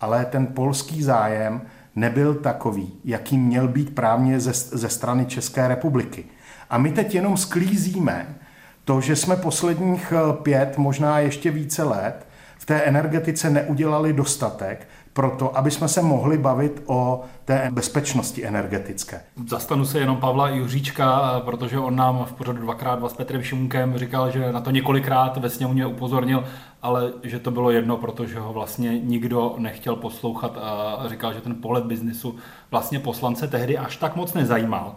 ale 0.00 0.24
ten 0.24 0.46
polský 0.46 1.02
zájem 1.02 1.60
nebyl 1.96 2.34
takový, 2.34 2.92
jaký 3.04 3.38
měl 3.38 3.68
být 3.68 3.94
právně 3.94 4.40
ze, 4.40 4.52
ze 4.52 4.88
strany 4.88 5.26
České 5.26 5.68
republiky. 5.68 6.24
A 6.70 6.78
my 6.78 6.92
teď 6.92 7.14
jenom 7.14 7.36
sklízíme 7.36 8.36
to, 8.84 9.00
že 9.00 9.16
jsme 9.16 9.36
posledních 9.36 10.12
eh, 10.16 10.32
pět, 10.42 10.78
možná 10.78 11.18
ještě 11.18 11.50
více 11.50 11.82
let 11.82 12.26
v 12.58 12.66
té 12.66 12.80
energetice 12.80 13.50
neudělali 13.50 14.12
dostatek, 14.12 14.88
proto, 15.12 15.58
aby 15.58 15.70
jsme 15.70 15.88
se 15.88 16.02
mohli 16.02 16.38
bavit 16.38 16.82
o 16.86 17.24
té 17.44 17.70
bezpečnosti 17.72 18.46
energetické. 18.46 19.20
Zastanu 19.48 19.84
se 19.84 19.98
jenom 19.98 20.16
Pavla 20.16 20.48
Juříčka, 20.48 21.40
protože 21.44 21.78
on 21.78 21.96
nám 21.96 22.24
v 22.24 22.32
pořadu 22.32 22.60
dvakrát 22.62 22.98
dva 22.98 23.08
s 23.08 23.12
Petrem 23.12 23.42
Šimunkem 23.42 23.98
říkal, 23.98 24.30
že 24.30 24.52
na 24.52 24.60
to 24.60 24.70
několikrát 24.70 25.36
ve 25.36 25.50
sněmovně 25.50 25.86
upozornil, 25.86 26.44
ale 26.82 27.12
že 27.22 27.38
to 27.38 27.50
bylo 27.50 27.70
jedno, 27.70 27.96
protože 27.96 28.38
ho 28.38 28.52
vlastně 28.52 28.98
nikdo 28.98 29.54
nechtěl 29.58 29.96
poslouchat 29.96 30.58
a 30.58 31.02
říkal, 31.08 31.34
že 31.34 31.40
ten 31.40 31.54
pohled 31.54 31.84
biznisu 31.84 32.36
vlastně 32.70 32.98
poslance 32.98 33.48
tehdy 33.48 33.78
až 33.78 33.96
tak 33.96 34.16
moc 34.16 34.34
nezajímal. 34.34 34.94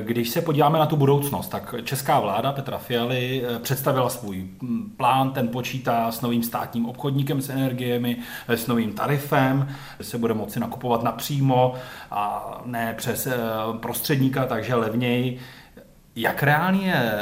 Když 0.00 0.30
se 0.30 0.42
podíváme 0.42 0.78
na 0.78 0.86
tu 0.86 0.96
budoucnost, 0.96 1.48
tak 1.48 1.74
česká 1.84 2.20
vláda 2.20 2.52
Petra 2.52 2.78
Fialy 2.78 3.44
představila 3.62 4.10
svůj 4.10 4.48
plán, 4.96 5.30
ten 5.30 5.48
počítá 5.48 6.12
s 6.12 6.20
novým 6.20 6.42
státním 6.42 6.86
obchodníkem 6.86 7.42
s 7.42 7.48
energiemi, 7.48 8.16
s 8.48 8.66
novým 8.66 8.92
tarifem, 8.92 9.68
se 10.00 10.18
bude 10.18 10.34
moci 10.34 10.60
nakupovat 10.60 11.02
napřímo 11.02 11.74
a 12.10 12.52
ne 12.64 12.94
přes 12.98 13.28
prostředníka, 13.80 14.46
takže 14.46 14.74
levněji. 14.74 15.38
Jak 16.16 16.42
reálný 16.42 16.84
je 16.84 17.12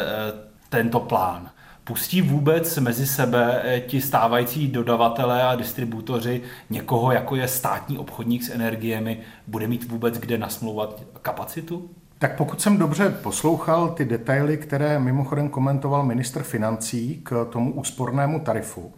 tento 0.68 1.00
plán? 1.00 1.50
Pustí 1.88 2.22
vůbec 2.22 2.78
mezi 2.78 3.06
sebe 3.06 3.60
eh, 3.64 3.80
ti 3.80 4.00
stávající 4.00 4.68
dodavatelé 4.68 5.42
a 5.42 5.54
distributoři 5.54 6.42
někoho, 6.70 7.12
jako 7.12 7.36
je 7.36 7.48
státní 7.48 7.98
obchodník 7.98 8.42
s 8.42 8.50
energiemi, 8.50 9.20
bude 9.46 9.66
mít 9.66 9.84
vůbec 9.84 10.18
kde 10.18 10.38
nasmlouvat 10.38 11.02
kapacitu? 11.22 11.90
Tak 12.18 12.36
pokud 12.36 12.60
jsem 12.60 12.78
dobře 12.78 13.10
poslouchal 13.10 13.88
ty 13.88 14.04
detaily, 14.04 14.56
které 14.56 14.98
mimochodem 14.98 15.48
komentoval 15.48 16.02
ministr 16.02 16.42
financí 16.42 17.20
k 17.24 17.46
tomu 17.50 17.72
úspornému 17.72 18.40
tarifu, 18.40 18.92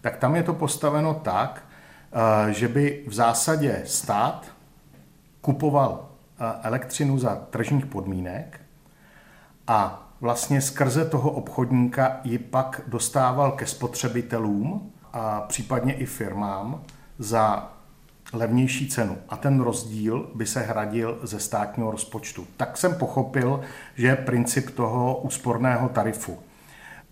tak 0.00 0.16
tam 0.16 0.36
je 0.36 0.42
to 0.42 0.54
postaveno 0.54 1.14
tak, 1.14 1.64
eh, 2.48 2.52
že 2.52 2.68
by 2.68 3.04
v 3.06 3.14
zásadě 3.14 3.82
stát 3.84 4.46
kupoval 5.40 6.08
eh, 6.40 6.44
elektřinu 6.62 7.18
za 7.18 7.34
tržních 7.50 7.86
podmínek 7.86 8.60
a 9.66 10.08
vlastně 10.20 10.60
skrze 10.60 11.04
toho 11.04 11.30
obchodníka 11.30 12.20
ji 12.24 12.38
pak 12.38 12.80
dostával 12.86 13.52
ke 13.52 13.66
spotřebitelům 13.66 14.92
a 15.12 15.40
případně 15.40 15.94
i 15.94 16.06
firmám 16.06 16.82
za 17.18 17.72
levnější 18.36 18.88
cenu 18.88 19.16
a 19.28 19.36
ten 19.36 19.60
rozdíl 19.60 20.30
by 20.34 20.46
se 20.46 20.60
hradil 20.60 21.18
ze 21.22 21.40
státního 21.40 21.90
rozpočtu. 21.90 22.46
Tak 22.56 22.76
jsem 22.76 22.94
pochopil, 22.94 23.60
že 23.96 24.06
je 24.06 24.16
princip 24.16 24.70
toho 24.70 25.16
úsporného 25.16 25.88
tarifu. 25.88 26.38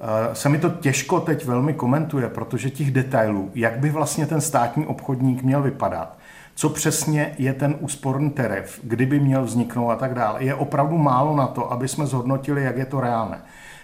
Eh, 0.01 0.35
se 0.35 0.49
mi 0.49 0.59
to 0.59 0.71
těžko 0.71 1.21
teď 1.21 1.45
velmi 1.45 1.75
komentuje, 1.75 2.29
protože 2.29 2.71
těch 2.71 2.91
detailů, 2.91 3.51
jak 3.55 3.79
by 3.79 3.91
vlastně 3.91 4.27
ten 4.27 4.41
státní 4.41 4.87
obchodník 4.87 5.43
měl 5.43 5.63
vypadat, 5.63 6.19
co 6.55 6.69
přesně 6.69 7.35
je 7.39 7.53
ten 7.53 7.77
úsporný 7.81 8.31
tarif, 8.31 8.81
kdyby 8.83 9.21
měl 9.21 9.45
vzniknout 9.45 9.91
a 9.91 9.97
tak 9.97 10.15
dále. 10.15 10.45
Je 10.45 10.55
opravdu 10.55 10.99
málo 10.99 11.37
na 11.37 11.47
to, 11.47 11.73
aby 11.73 11.89
jsme 11.89 12.07
zhodnotili, 12.07 12.63
jak 12.63 12.77
je 12.77 12.87
to 12.87 13.01
reálné. 13.01 13.41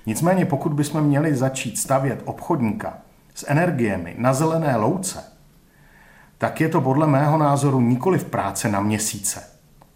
Nicméně, 0.07 0.46
pokud 0.46 0.72
bychom 0.72 1.05
měli 1.05 1.35
začít 1.35 1.79
stavět 1.79 2.22
obchodníka 2.24 2.98
s 3.35 3.44
energiemi 3.48 4.14
na 4.18 4.33
zelené 4.33 4.76
louce, 4.76 5.24
tak 6.40 6.61
je 6.61 6.68
to 6.68 6.81
podle 6.81 7.07
mého 7.07 7.38
názoru 7.38 7.81
nikoli 7.81 8.18
v 8.18 8.24
práce 8.24 8.68
na 8.68 8.81
měsíce, 8.81 9.42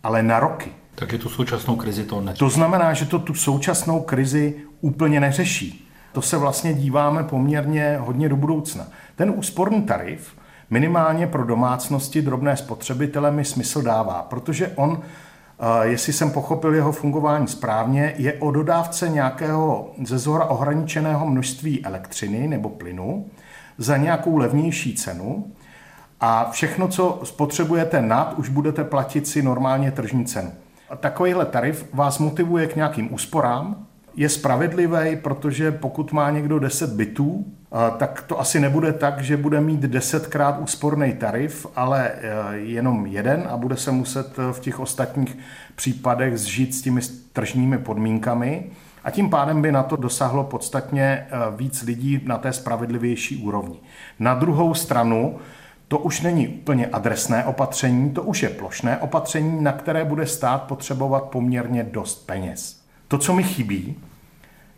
ale 0.03 0.23
na 0.23 0.41
roky. 0.41 0.73
Tak 0.95 1.13
je 1.13 1.19
tu 1.19 1.29
současnou 1.29 1.77
krizi 1.77 2.05
to 2.05 2.21
ne. 2.21 2.35
To 2.35 2.49
znamená, 2.49 2.93
že 2.93 3.05
to 3.05 3.19
tu 3.19 3.35
současnou 3.35 4.01
krizi 4.01 4.55
úplně 4.81 5.21
neřeší. 5.21 5.89
To 6.13 6.23
se 6.23 6.37
vlastně 6.37 6.75
díváme 6.75 7.25
poměrně 7.25 7.99
hodně 8.01 8.29
do 8.29 8.37
budoucna. 8.37 8.87
Ten 9.17 9.33
úsporný 9.37 9.83
tarif 9.83 10.37
minimálně 10.71 11.27
pro 11.27 11.45
domácnosti 11.45 12.23
drobné 12.23 12.57
spotřebitele 12.57 13.31
mi 13.31 13.45
smysl 13.45 13.83
dává, 13.83 14.23
protože 14.23 14.69
on, 14.75 15.01
eh, 15.01 15.87
jestli 15.89 16.13
jsem 16.13 16.31
pochopil 16.31 16.75
jeho 16.75 16.93
fungování 16.93 17.49
správně, 17.49 18.15
je 18.17 18.33
o 18.33 18.51
dodávce 18.51 19.09
nějakého 19.09 19.91
ze 20.05 20.19
zhora 20.19 20.45
ohraničeného 20.45 21.27
množství 21.27 21.85
elektřiny 21.85 22.49
nebo 22.49 22.69
plynu 22.69 23.27
za 23.79 23.97
nějakou 23.97 24.37
levnější 24.37 24.95
cenu 24.95 25.45
a 26.21 26.51
všechno, 26.51 26.89
co 26.89 27.21
spotřebujete 27.25 28.03
nad, 28.03 28.35
už 28.39 28.49
budete 28.49 28.85
platit 28.85 29.27
si 29.27 29.43
normálně 29.43 29.91
tržní 29.91 30.25
cenu. 30.25 30.53
Takovýhle 31.01 31.47
tarif 31.47 31.89
vás 31.93 32.19
motivuje 32.19 32.67
k 32.67 32.77
nějakým 32.77 33.15
úsporám, 33.15 33.87
je 34.17 34.29
spravedlivý, 34.29 35.17
protože 35.17 35.73
pokud 35.73 36.13
má 36.13 36.31
někdo 36.31 36.59
10 36.59 36.91
bytů, 36.91 37.45
tak 37.99 38.25
to 38.27 38.41
asi 38.41 38.61
nebude 38.61 38.93
tak, 38.93 39.21
že 39.21 39.37
bude 39.37 39.61
mít 39.61 39.81
desetkrát 39.81 40.59
úsporný 40.61 41.13
tarif, 41.13 41.67
ale 41.77 42.11
e, 42.11 42.57
jenom 42.57 43.07
jeden 43.07 43.49
a 43.51 43.57
bude 43.57 43.77
se 43.77 43.91
muset 43.91 44.37
v 44.53 44.61
těch 44.61 44.81
ostatních 44.81 45.39
případech 45.75 46.39
zžít 46.39 46.75
s 46.75 46.83
těmi 46.83 47.01
tržními 47.33 47.79
podmínkami. 47.79 48.71
A 49.05 49.11
tím 49.11 49.31
pádem 49.31 49.63
by 49.63 49.73
na 49.73 49.83
to 49.83 49.97
dosáhlo 49.97 50.45
podstatně 50.45 51.05
e, 51.05 51.27
víc 51.57 51.83
lidí 51.83 52.21
na 52.25 52.39
té 52.39 52.53
spravedlivější 52.53 53.37
úrovni. 53.37 53.77
Na 54.19 54.35
druhou 54.35 54.75
stranu, 54.75 55.39
to 55.89 55.99
už 55.99 56.21
není 56.21 56.49
úplně 56.49 56.87
adresné 56.87 57.45
opatření, 57.45 58.11
to 58.11 58.23
už 58.23 58.43
je 58.43 58.49
plošné 58.49 58.99
opatření, 58.99 59.63
na 59.63 59.73
které 59.73 60.05
bude 60.05 60.27
stát 60.27 60.63
potřebovat 60.63 61.25
poměrně 61.25 61.83
dost 61.83 62.27
peněz. 62.27 62.81
To, 63.09 63.19
co 63.19 63.35
mi 63.35 63.43
chybí, 63.43 63.97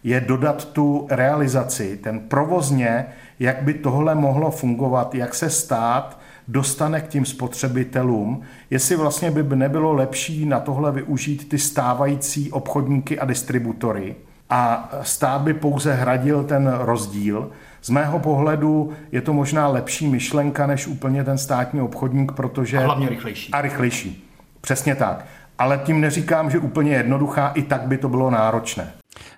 je 0.05 0.21
dodat 0.21 0.65
tu 0.65 1.07
realizaci, 1.11 1.97
ten 1.97 2.21
provozně, 2.21 3.07
jak 3.39 3.63
by 3.63 3.75
tohle 3.75 4.15
mohlo 4.15 4.51
fungovat, 4.51 5.15
jak 5.15 5.35
se 5.35 5.51
stát 5.51 6.19
dostane 6.49 7.01
k 7.01 7.09
tím 7.09 7.25
spotřebitelům, 7.25 8.43
jestli 8.71 8.97
vlastně 8.97 9.31
by 9.31 9.57
nebylo 9.57 9.93
lepší 9.93 10.47
na 10.47 10.61
tohle 10.61 10.93
využít 10.93 11.49
ty 11.49 11.59
stávající 11.59 12.53
obchodníky 12.53 13.19
a 13.19 13.25
distributory 13.25 14.17
a 14.51 14.91
stát 15.03 15.41
by 15.41 15.55
pouze 15.55 15.95
hradil 15.95 16.45
ten 16.45 16.73
rozdíl. 16.79 17.51
Z 17.87 17.91
mého 17.91 18.19
pohledu 18.19 18.93
je 19.13 19.21
to 19.21 19.33
možná 19.33 19.69
lepší 19.69 20.09
myšlenka 20.09 20.67
než 20.67 20.87
úplně 20.87 21.25
ten 21.25 21.39
státní 21.39 21.81
obchodník, 21.81 22.33
protože... 22.33 22.79
A 22.79 22.85
hlavně 22.85 23.09
rychlejší. 23.09 23.53
A 23.53 23.61
rychlejší. 23.61 24.31
Přesně 24.61 24.95
tak. 24.95 25.25
Ale 25.59 25.81
tím 25.85 26.01
neříkám, 26.01 26.51
že 26.51 26.59
úplně 26.59 26.93
jednoduchá, 26.93 27.49
i 27.49 27.63
tak 27.63 27.83
by 27.83 27.99
to 27.99 28.09
bylo 28.09 28.31
náročné. 28.31 28.93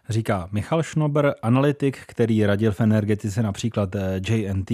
Říká 0.08 0.48
Michal 0.52 0.82
Šnober, 0.82 1.34
analytik, 1.42 1.98
který 2.06 2.46
radil 2.46 2.72
v 2.72 2.80
energetice 2.80 3.42
například 3.42 3.94
eh, 3.94 4.20
JNT 4.28 4.70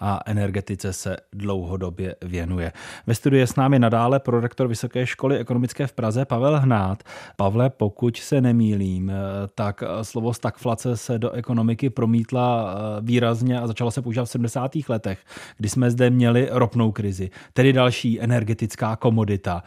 a 0.00 0.20
energetice 0.26 0.92
se 0.92 1.16
dlouhodobě 1.32 2.16
věnuje. 2.22 2.72
Ve 3.06 3.14
studiu 3.14 3.40
je 3.40 3.46
s 3.46 3.56
námi 3.56 3.78
nadále 3.78 4.20
prorektor 4.20 4.68
Vysoké 4.68 5.06
školy 5.06 5.38
ekonomické 5.38 5.86
v 5.86 5.92
Praze 5.92 6.24
Pavel 6.24 6.60
Hnát. 6.60 7.02
Pavle, 7.36 7.70
pokud 7.70 8.16
se 8.16 8.40
nemýlím, 8.40 9.10
eh, 9.10 9.14
tak 9.54 9.82
eh, 9.82 10.04
slovo 10.04 10.34
stagflace 10.34 10.96
se 10.96 11.18
do 11.18 11.30
ekonomiky 11.30 11.90
promítla 11.90 12.76
výrazně 13.00 13.60
a 13.60 13.66
začalo 13.66 13.90
se 13.90 14.02
používat 14.02 14.24
v 14.24 14.30
70. 14.30 14.70
letech, 14.88 15.18
kdy 15.56 15.68
jsme 15.68 15.90
zde 15.90 16.10
měli 16.10 16.48
ropnou 16.50 16.92
krizi, 16.92 17.30
tedy 17.52 17.72
další 17.72 18.20
energetická 18.20 18.96
komodita. 18.96 19.62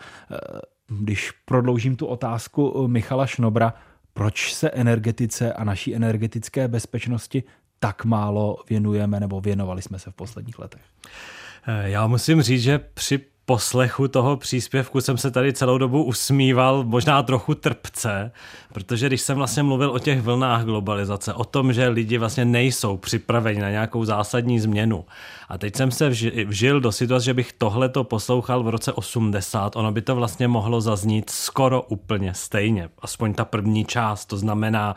Když 0.87 1.31
prodloužím 1.45 1.95
tu 1.95 2.05
otázku 2.05 2.87
Michala 2.87 3.25
Šnobra, 3.25 3.73
proč 4.19 4.53
se 4.53 4.69
energetice 4.69 5.53
a 5.53 5.63
naší 5.63 5.95
energetické 5.95 6.67
bezpečnosti 6.67 7.43
tak 7.79 8.05
málo 8.05 8.57
věnujeme 8.69 9.19
nebo 9.19 9.41
věnovali 9.41 9.81
jsme 9.81 9.99
se 9.99 10.11
v 10.11 10.13
posledních 10.13 10.59
letech? 10.59 10.81
Já 11.83 12.07
musím 12.07 12.41
říct, 12.41 12.61
že 12.61 12.79
při 12.79 13.17
poslechu 13.49 14.07
toho 14.07 14.37
příspěvku 14.37 15.01
jsem 15.01 15.17
se 15.17 15.31
tady 15.31 15.53
celou 15.53 15.77
dobu 15.77 16.03
usmíval, 16.03 16.83
možná 16.83 17.23
trochu 17.23 17.55
trpce, 17.55 18.31
protože 18.73 19.07
když 19.07 19.21
jsem 19.21 19.37
vlastně 19.37 19.63
mluvil 19.63 19.91
o 19.91 19.99
těch 19.99 20.21
vlnách 20.21 20.65
globalizace, 20.65 21.33
o 21.33 21.43
tom, 21.43 21.73
že 21.73 21.87
lidi 21.87 22.17
vlastně 22.17 22.45
nejsou 22.45 22.97
připraveni 22.97 23.61
na 23.61 23.69
nějakou 23.69 24.05
zásadní 24.05 24.59
změnu. 24.59 25.05
A 25.49 25.57
teď 25.57 25.75
jsem 25.75 25.91
se 25.91 26.09
vžil 26.45 26.81
do 26.81 26.91
situace, 26.91 27.25
že 27.25 27.33
bych 27.33 27.53
tohleto 27.53 28.03
poslouchal 28.03 28.63
v 28.63 28.69
roce 28.69 28.93
80, 28.93 29.75
ono 29.75 29.91
by 29.91 30.01
to 30.01 30.15
vlastně 30.15 30.47
mohlo 30.47 30.81
zaznít 30.81 31.29
skoro 31.29 31.81
úplně 31.81 32.33
stejně, 32.33 32.89
aspoň 33.01 33.33
ta 33.33 33.45
první 33.45 33.85
část, 33.85 34.25
to 34.25 34.37
znamená, 34.37 34.95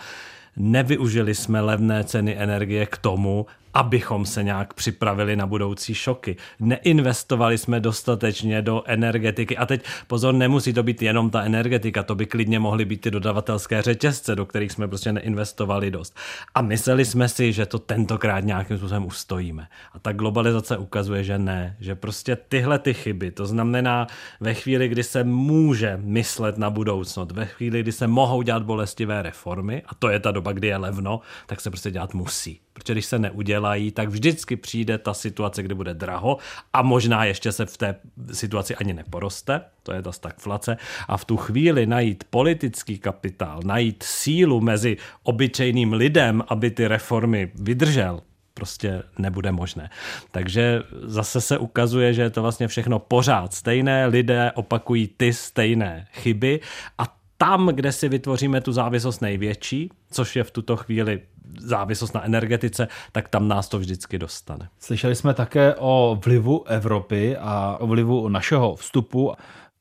nevyužili 0.57 1.35
jsme 1.35 1.61
levné 1.61 2.05
ceny 2.05 2.37
energie 2.39 2.87
k 2.87 2.97
tomu, 2.97 3.47
abychom 3.75 4.27
se 4.27 4.43
nějak 4.43 4.75
připravili 4.75 5.37
na 5.37 5.47
budoucí 5.47 5.95
šoky. 5.95 6.37
Neinvestovali 6.61 7.59
jsme 7.59 7.81
dostatečně 7.81 8.63
do 8.63 8.83
energetiky. 8.87 9.57
A 9.57 9.67
teď 9.67 9.85
pozor, 10.07 10.35
nemusí 10.35 10.73
to 10.73 10.83
být 10.83 11.03
jenom 11.03 11.31
ta 11.31 11.43
energetika, 11.43 12.03
to 12.03 12.15
by 12.15 12.27
klidně 12.27 12.59
mohly 12.59 12.85
být 12.85 13.01
ty 13.01 13.11
dodavatelské 13.11 13.83
řetězce, 13.83 14.35
do 14.37 14.47
kterých 14.47 14.73
jsme 14.73 14.89
prostě 14.89 15.13
neinvestovali 15.13 15.91
dost. 15.91 16.17
A 16.55 16.63
mysleli 16.63 17.05
jsme 17.05 17.29
si, 17.29 17.53
že 17.53 17.67
to 17.67 17.79
tentokrát 17.79 18.41
nějakým 18.41 18.79
způsobem 18.79 19.07
ustojíme. 19.07 19.69
A 19.93 19.99
ta 19.99 20.13
globalizace 20.13 20.77
ukazuje, 20.77 21.25
že 21.25 21.39
ne, 21.39 21.77
že 21.81 21.95
prostě 21.95 22.37
tyhle 22.37 22.79
ty 22.79 22.95
chyby, 22.95 23.31
to 23.31 23.47
znamená 23.47 24.07
ve 24.41 24.55
chvíli, 24.55 24.89
kdy 24.89 25.03
se 25.03 25.25
může 25.25 25.99
myslet 26.03 26.59
na 26.59 26.71
budoucnost, 26.71 27.33
ve 27.33 27.47
chvíli, 27.47 27.81
kdy 27.81 27.93
se 27.93 28.07
mohou 28.07 28.43
dělat 28.43 28.63
bolestivé 28.63 29.23
reformy, 29.23 29.83
a 29.87 29.95
to 29.95 30.09
je 30.09 30.21
ta 30.21 30.31
doba, 30.31 30.53
kdy 30.53 30.69
je 30.69 30.77
levno, 30.77 31.21
tak 31.47 31.61
se 31.61 31.71
prostě 31.71 31.91
dělat 31.91 32.15
musí. 32.15 32.61
Protože 32.73 32.95
když 32.95 33.07
se 33.07 33.19
neudělají, 33.63 33.91
tak 33.91 34.09
vždycky 34.09 34.57
přijde 34.57 34.99
ta 34.99 35.15
situace, 35.15 35.63
kdy 35.63 35.75
bude 35.75 35.95
draho 35.95 36.39
a 36.73 36.83
možná 36.83 37.25
ještě 37.25 37.53
se 37.53 37.67
v 37.67 37.77
té 37.77 37.95
situaci 38.33 38.77
ani 38.77 38.95
neporoste, 38.95 39.61
to 39.83 39.93
je 39.93 40.03
ta 40.03 40.13
stagflace, 40.13 40.77
a 41.09 41.17
v 41.17 41.25
tu 41.25 41.37
chvíli 41.37 41.87
najít 41.87 42.25
politický 42.31 42.99
kapitál, 42.99 43.61
najít 43.65 44.03
sílu 44.03 44.61
mezi 44.61 44.97
obyčejným 45.23 45.93
lidem, 45.93 46.43
aby 46.49 46.71
ty 46.71 46.89
reformy 46.89 47.53
vydržel, 47.55 48.23
prostě 48.55 49.03
nebude 49.19 49.53
možné. 49.53 49.91
Takže 50.31 50.83
zase 51.03 51.41
se 51.41 51.59
ukazuje, 51.59 52.15
že 52.15 52.23
je 52.23 52.31
to 52.31 52.43
vlastně 52.43 52.69
všechno 52.69 52.99
pořád 52.99 53.55
stejné, 53.55 54.07
lidé 54.07 54.53
opakují 54.55 55.09
ty 55.17 55.33
stejné 55.33 56.07
chyby 56.13 56.61
a 56.99 57.17
tam, 57.39 57.69
kde 57.75 57.93
si 57.93 58.09
vytvoříme 58.09 58.61
tu 58.61 58.73
závislost 58.73 59.21
největší, 59.21 59.91
což 60.11 60.37
je 60.37 60.45
v 60.45 60.51
tuto 60.51 60.77
chvíli 60.77 61.21
závislost 61.59 62.15
na 62.15 62.25
energetice, 62.25 62.89
tak 63.13 63.29
tam 63.29 63.49
nás 63.49 63.69
to 63.69 63.79
vždycky 63.79 64.19
dostane. 64.19 64.69
Slyšeli 64.79 65.15
jsme 65.15 65.35
také 65.35 65.75
o 65.79 66.19
vlivu 66.25 66.69
Evropy 66.69 67.37
a 67.37 67.77
o 67.81 67.87
vlivu 67.87 68.29
našeho 68.29 68.77
vstupu. 68.77 69.33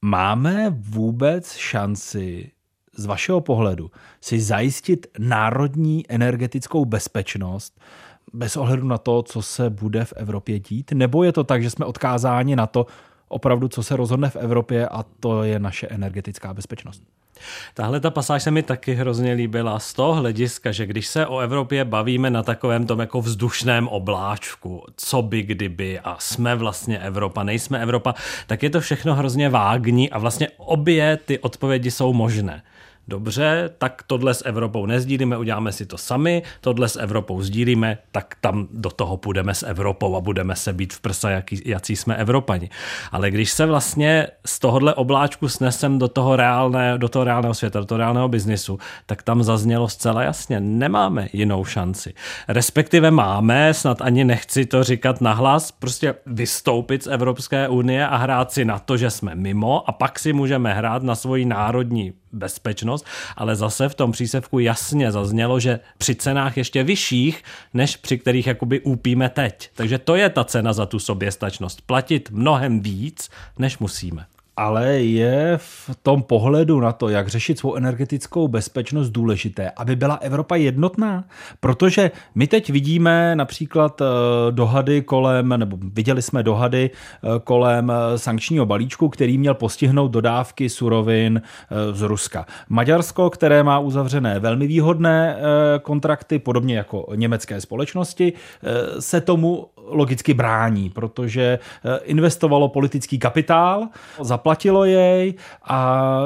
Máme 0.02 0.76
vůbec 0.80 1.54
šanci 1.56 2.52
z 2.98 3.06
vašeho 3.06 3.42
pohledu 3.42 3.92
si 4.22 4.40
zajistit 4.40 5.08
národní 5.20 6.06
energetickou 6.10 6.86
bezpečnost 6.86 7.80
bez 8.34 8.58
ohledu 8.58 8.88
na 8.88 8.98
to, 8.98 9.24
co 9.24 9.42
se 9.42 9.70
bude 9.70 10.06
v 10.06 10.14
Evropě 10.16 10.60
dít? 10.60 10.92
Nebo 10.92 11.24
je 11.24 11.32
to 11.32 11.44
tak, 11.44 11.64
že 11.64 11.70
jsme 11.70 11.86
odkázáni 11.86 12.56
na 12.56 12.68
to, 12.68 12.86
opravdu, 13.32 13.68
co 13.68 13.84
se 13.84 13.96
rozhodne 13.96 14.30
v 14.30 14.36
Evropě 14.36 14.88
a 14.88 15.06
to 15.20 15.44
je 15.44 15.60
naše 15.60 15.88
energetická 15.88 16.54
bezpečnost? 16.54 17.04
Tahle 17.74 18.00
ta 18.00 18.10
pasáž 18.10 18.44
se 18.44 18.52
mi 18.52 18.64
taky 18.64 18.94
hrozně 18.94 19.34
líbila 19.34 19.80
z 19.80 19.94
toho 19.94 20.14
hlediska, 20.14 20.72
že 20.72 20.86
když 20.86 21.08
se 21.08 21.28
o 21.28 21.40
Evropě 21.40 21.86
bavíme 21.86 22.30
na 22.30 22.44
takovém 22.44 22.86
tom 22.86 23.00
jako 23.00 23.22
vzdušném 23.22 23.88
obláčku, 23.88 24.84
co 24.96 25.22
by 25.22 25.44
kdyby 25.44 26.00
a 26.00 26.16
jsme 26.20 26.56
vlastně 26.56 27.00
Evropa, 27.00 27.44
nejsme 27.44 27.80
Evropa, 27.80 28.16
tak 28.48 28.64
je 28.64 28.70
to 28.70 28.82
všechno 28.82 29.16
hrozně 29.16 29.50
vágní 29.50 30.10
a 30.10 30.20
vlastně 30.20 30.48
obě 30.58 31.18
ty 31.26 31.40
odpovědi 31.40 31.92
jsou 31.92 32.14
možné 32.14 32.64
dobře, 33.12 33.70
tak 33.78 34.04
tohle 34.08 34.34
s 34.34 34.46
Evropou 34.46 34.86
nezdílíme, 34.86 35.38
uděláme 35.38 35.72
si 35.72 35.86
to 35.86 35.98
sami, 35.98 36.44
tohle 36.62 36.90
s 36.90 37.00
Evropou 37.00 37.42
sdílíme, 37.42 37.98
tak 38.12 38.36
tam 38.42 38.68
do 38.72 38.90
toho 38.90 39.18
půjdeme 39.18 39.54
s 39.56 39.64
Evropou 39.64 40.16
a 40.16 40.22
budeme 40.22 40.56
se 40.56 40.74
být 40.74 40.94
v 40.94 41.02
prsa, 41.02 41.30
jaký, 41.30 41.62
jací 41.66 41.96
jsme 41.96 42.16
Evropani. 42.16 42.70
Ale 43.12 43.32
když 43.32 43.52
se 43.52 43.66
vlastně 43.66 44.28
z 44.46 44.60
tohohle 44.60 44.94
obláčku 44.94 45.50
snesem 45.50 46.00
do 46.00 46.08
toho, 46.08 46.36
reálné, 46.36 46.98
do 46.98 47.10
toho 47.10 47.26
reálného 47.26 47.54
světa, 47.54 47.80
do 47.80 47.86
toho 47.86 47.98
reálného 47.98 48.28
biznisu, 48.28 48.80
tak 49.06 49.24
tam 49.24 49.44
zaznělo 49.44 49.88
zcela 49.88 50.24
jasně, 50.24 50.60
nemáme 50.60 51.28
jinou 51.34 51.66
šanci. 51.66 52.14
Respektive 52.48 53.12
máme, 53.12 53.74
snad 53.74 54.02
ani 54.02 54.24
nechci 54.24 54.66
to 54.66 54.84
říkat 54.84 55.22
nahlas, 55.22 55.72
prostě 55.72 56.16
vystoupit 56.26 57.04
z 57.04 57.08
Evropské 57.08 57.68
unie 57.68 58.08
a 58.08 58.16
hrát 58.16 58.52
si 58.52 58.66
na 58.66 58.80
to, 58.80 58.98
že 58.98 59.10
jsme 59.10 59.36
mimo 59.36 59.90
a 59.90 59.92
pak 59.92 60.20
si 60.20 60.34
můžeme 60.34 60.74
hrát 60.74 61.04
na 61.04 61.16
svoji 61.16 61.46
národní 61.46 62.21
bezpečnost, 62.34 63.06
ale 63.36 63.56
zase 63.56 63.90
v 63.90 63.96
tom 63.96 64.12
přísevku 64.12 64.60
jasně 64.60 65.12
zaznělo, 65.12 65.60
že 65.60 65.80
při 65.98 66.16
cenách 66.16 66.58
ještě 66.58 66.84
vyšších, 66.84 67.44
než 67.74 67.96
při 67.96 68.18
kterých 68.18 68.48
jakoby 68.48 68.80
úpíme 68.80 69.30
teď. 69.30 69.70
Takže 69.74 69.98
to 69.98 70.16
je 70.16 70.30
ta 70.30 70.44
cena 70.44 70.74
za 70.74 70.86
tu 70.86 71.00
soběstačnost. 71.00 71.82
Platit 71.82 72.32
mnohem 72.32 72.80
víc, 72.80 73.30
než 73.58 73.78
musíme 73.78 74.26
ale 74.62 74.94
je 74.94 75.58
v 75.58 75.90
tom 76.04 76.22
pohledu 76.22 76.80
na 76.80 76.92
to, 76.92 77.10
jak 77.10 77.28
řešit 77.28 77.60
svou 77.60 77.76
energetickou 77.76 78.48
bezpečnost 78.48 79.10
důležité, 79.10 79.72
aby 79.78 79.96
byla 79.96 80.16
Evropa 80.16 80.56
jednotná. 80.56 81.24
Protože 81.60 82.12
my 82.36 82.48
teď 82.48 82.70
vidíme 82.70 83.36
například 83.36 84.02
eh, 84.02 84.06
dohady 84.52 85.02
kolem, 85.02 85.50
nebo 85.58 85.78
viděli 85.94 86.22
jsme 86.22 86.44
dohady 86.44 86.90
eh, 86.90 87.28
kolem 87.44 87.92
eh, 87.92 88.18
sankčního 88.18 88.66
balíčku, 88.66 89.10
který 89.10 89.38
měl 89.38 89.54
postihnout 89.54 90.12
dodávky 90.12 90.70
surovin 90.70 91.42
z 91.92 92.02
Ruska. 92.02 92.46
Maďarsko, 92.70 93.30
které 93.30 93.64
má 93.64 93.80
uzavřené 93.80 94.40
velmi 94.40 94.68
výhodné 94.68 95.38
kontrakty, 95.82 96.40
podobně 96.40 96.78
jako 96.78 97.08
německé 97.16 97.62
společnosti, 97.62 98.34
se 99.00 99.22
tomu 99.22 99.68
logicky 99.88 100.34
brání, 100.34 100.90
protože 100.90 101.60
investovalo 102.04 102.70
politický 102.70 103.20
kapitál, 103.20 103.88
zaplatilo 104.22 104.51
zaplatilo 104.52 104.86
jej 104.86 105.34
a 105.64 106.22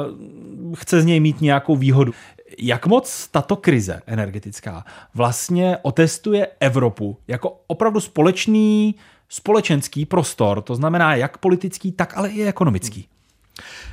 chce 0.76 1.00
z 1.00 1.04
něj 1.04 1.20
mít 1.20 1.40
nějakou 1.40 1.76
výhodu. 1.76 2.12
Jak 2.58 2.86
moc 2.86 3.28
tato 3.28 3.56
krize 3.56 4.02
energetická 4.06 4.84
vlastně 5.14 5.78
otestuje 5.82 6.48
Evropu 6.60 7.16
jako 7.28 7.60
opravdu 7.66 8.00
společný 8.00 8.94
společenský 9.28 10.06
prostor, 10.06 10.62
to 10.62 10.74
znamená 10.74 11.14
jak 11.14 11.38
politický, 11.38 11.92
tak 11.92 12.16
ale 12.16 12.28
i 12.28 12.44
ekonomický? 12.44 13.08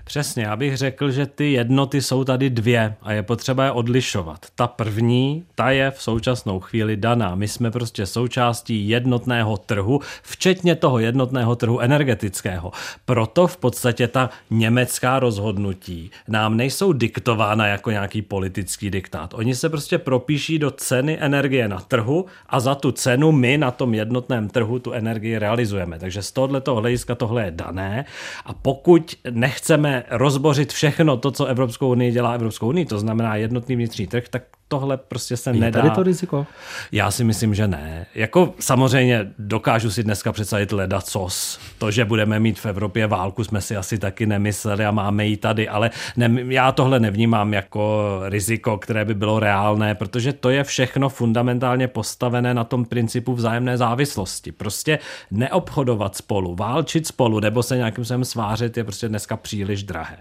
Přesně, 0.03 0.43
já 0.43 0.55
bych 0.55 0.77
řekl, 0.77 1.11
že 1.11 1.25
ty 1.25 1.51
jednoty 1.51 2.01
jsou 2.01 2.23
tady 2.23 2.49
dvě 2.49 2.95
a 3.01 3.13
je 3.13 3.23
potřeba 3.23 3.65
je 3.65 3.71
odlišovat. 3.71 4.45
Ta 4.55 4.67
první, 4.67 5.43
ta 5.55 5.71
je 5.71 5.91
v 5.91 6.01
současnou 6.01 6.59
chvíli 6.59 6.97
daná. 6.97 7.35
My 7.35 7.47
jsme 7.47 7.71
prostě 7.71 8.05
součástí 8.05 8.89
jednotného 8.89 9.57
trhu, 9.57 9.99
včetně 10.21 10.75
toho 10.75 10.99
jednotného 10.99 11.55
trhu 11.55 11.79
energetického. 11.79 12.71
Proto 13.05 13.47
v 13.47 13.57
podstatě 13.57 14.07
ta 14.07 14.29
německá 14.49 15.19
rozhodnutí 15.19 16.11
nám 16.27 16.57
nejsou 16.57 16.93
diktována 16.93 17.67
jako 17.67 17.91
nějaký 17.91 18.21
politický 18.21 18.89
diktát. 18.89 19.33
Oni 19.33 19.55
se 19.55 19.69
prostě 19.69 19.97
propíší 19.97 20.59
do 20.59 20.71
ceny 20.71 21.17
energie 21.19 21.67
na 21.67 21.79
trhu 21.79 22.25
a 22.49 22.59
za 22.59 22.75
tu 22.75 22.91
cenu 22.91 23.31
my 23.31 23.57
na 23.57 23.71
tom 23.71 23.93
jednotném 23.93 24.49
trhu 24.49 24.79
tu 24.79 24.91
energii 24.91 25.37
realizujeme. 25.37 25.99
Takže 25.99 26.21
z 26.21 26.31
tohoto 26.31 26.75
hlediska 26.75 27.15
tohle 27.15 27.45
je 27.45 27.51
dané 27.51 28.05
a 28.45 28.53
pokud 28.53 29.15
nechceme 29.53 30.03
rozbořit 30.09 30.73
všechno 30.73 31.17
to, 31.17 31.31
co 31.31 31.45
Evropskou 31.45 31.89
unii 31.89 32.11
dělá 32.11 32.33
Evropskou 32.33 32.67
unii, 32.67 32.85
to 32.85 32.99
znamená 32.99 33.35
jednotný 33.35 33.75
vnitřní 33.75 34.07
trh, 34.07 34.23
tak 34.29 34.43
tohle 34.79 34.97
prostě 34.97 35.37
se 35.37 35.49
je 35.49 35.59
nedá. 35.59 35.81
tady 35.81 35.95
to 35.95 36.03
riziko? 36.03 36.47
Já 36.91 37.11
si 37.11 37.23
myslím, 37.23 37.55
že 37.55 37.67
ne. 37.67 38.05
Jako 38.15 38.53
samozřejmě 38.59 39.33
dokážu 39.39 39.91
si 39.91 40.03
dneska 40.03 40.31
představit 40.31 40.71
leda 40.71 41.01
cos. 41.01 41.59
To, 41.77 41.91
že 41.91 42.05
budeme 42.05 42.39
mít 42.39 42.59
v 42.59 42.65
Evropě 42.65 43.07
válku, 43.07 43.43
jsme 43.43 43.61
si 43.61 43.77
asi 43.77 43.97
taky 43.97 44.25
nemysleli 44.25 44.85
a 44.85 44.91
máme 44.91 45.25
ji 45.25 45.37
tady, 45.37 45.69
ale 45.69 45.91
ne, 46.17 46.29
já 46.47 46.71
tohle 46.71 46.99
nevnímám 46.99 47.53
jako 47.53 48.03
riziko, 48.25 48.77
které 48.77 49.05
by 49.05 49.13
bylo 49.13 49.39
reálné, 49.39 49.95
protože 49.95 50.33
to 50.33 50.49
je 50.49 50.63
všechno 50.63 51.09
fundamentálně 51.09 51.87
postavené 51.87 52.53
na 52.53 52.63
tom 52.63 52.85
principu 52.85 53.33
vzájemné 53.33 53.77
závislosti. 53.77 54.51
Prostě 54.51 54.99
neobchodovat 55.31 56.15
spolu, 56.15 56.55
válčit 56.55 57.07
spolu 57.07 57.39
nebo 57.39 57.63
se 57.63 57.77
nějakým 57.77 58.05
způsobem 58.05 58.25
svářet 58.25 58.77
je 58.77 58.83
prostě 58.83 59.09
dneska 59.09 59.37
příliš 59.37 59.83
drahé. 59.83 60.17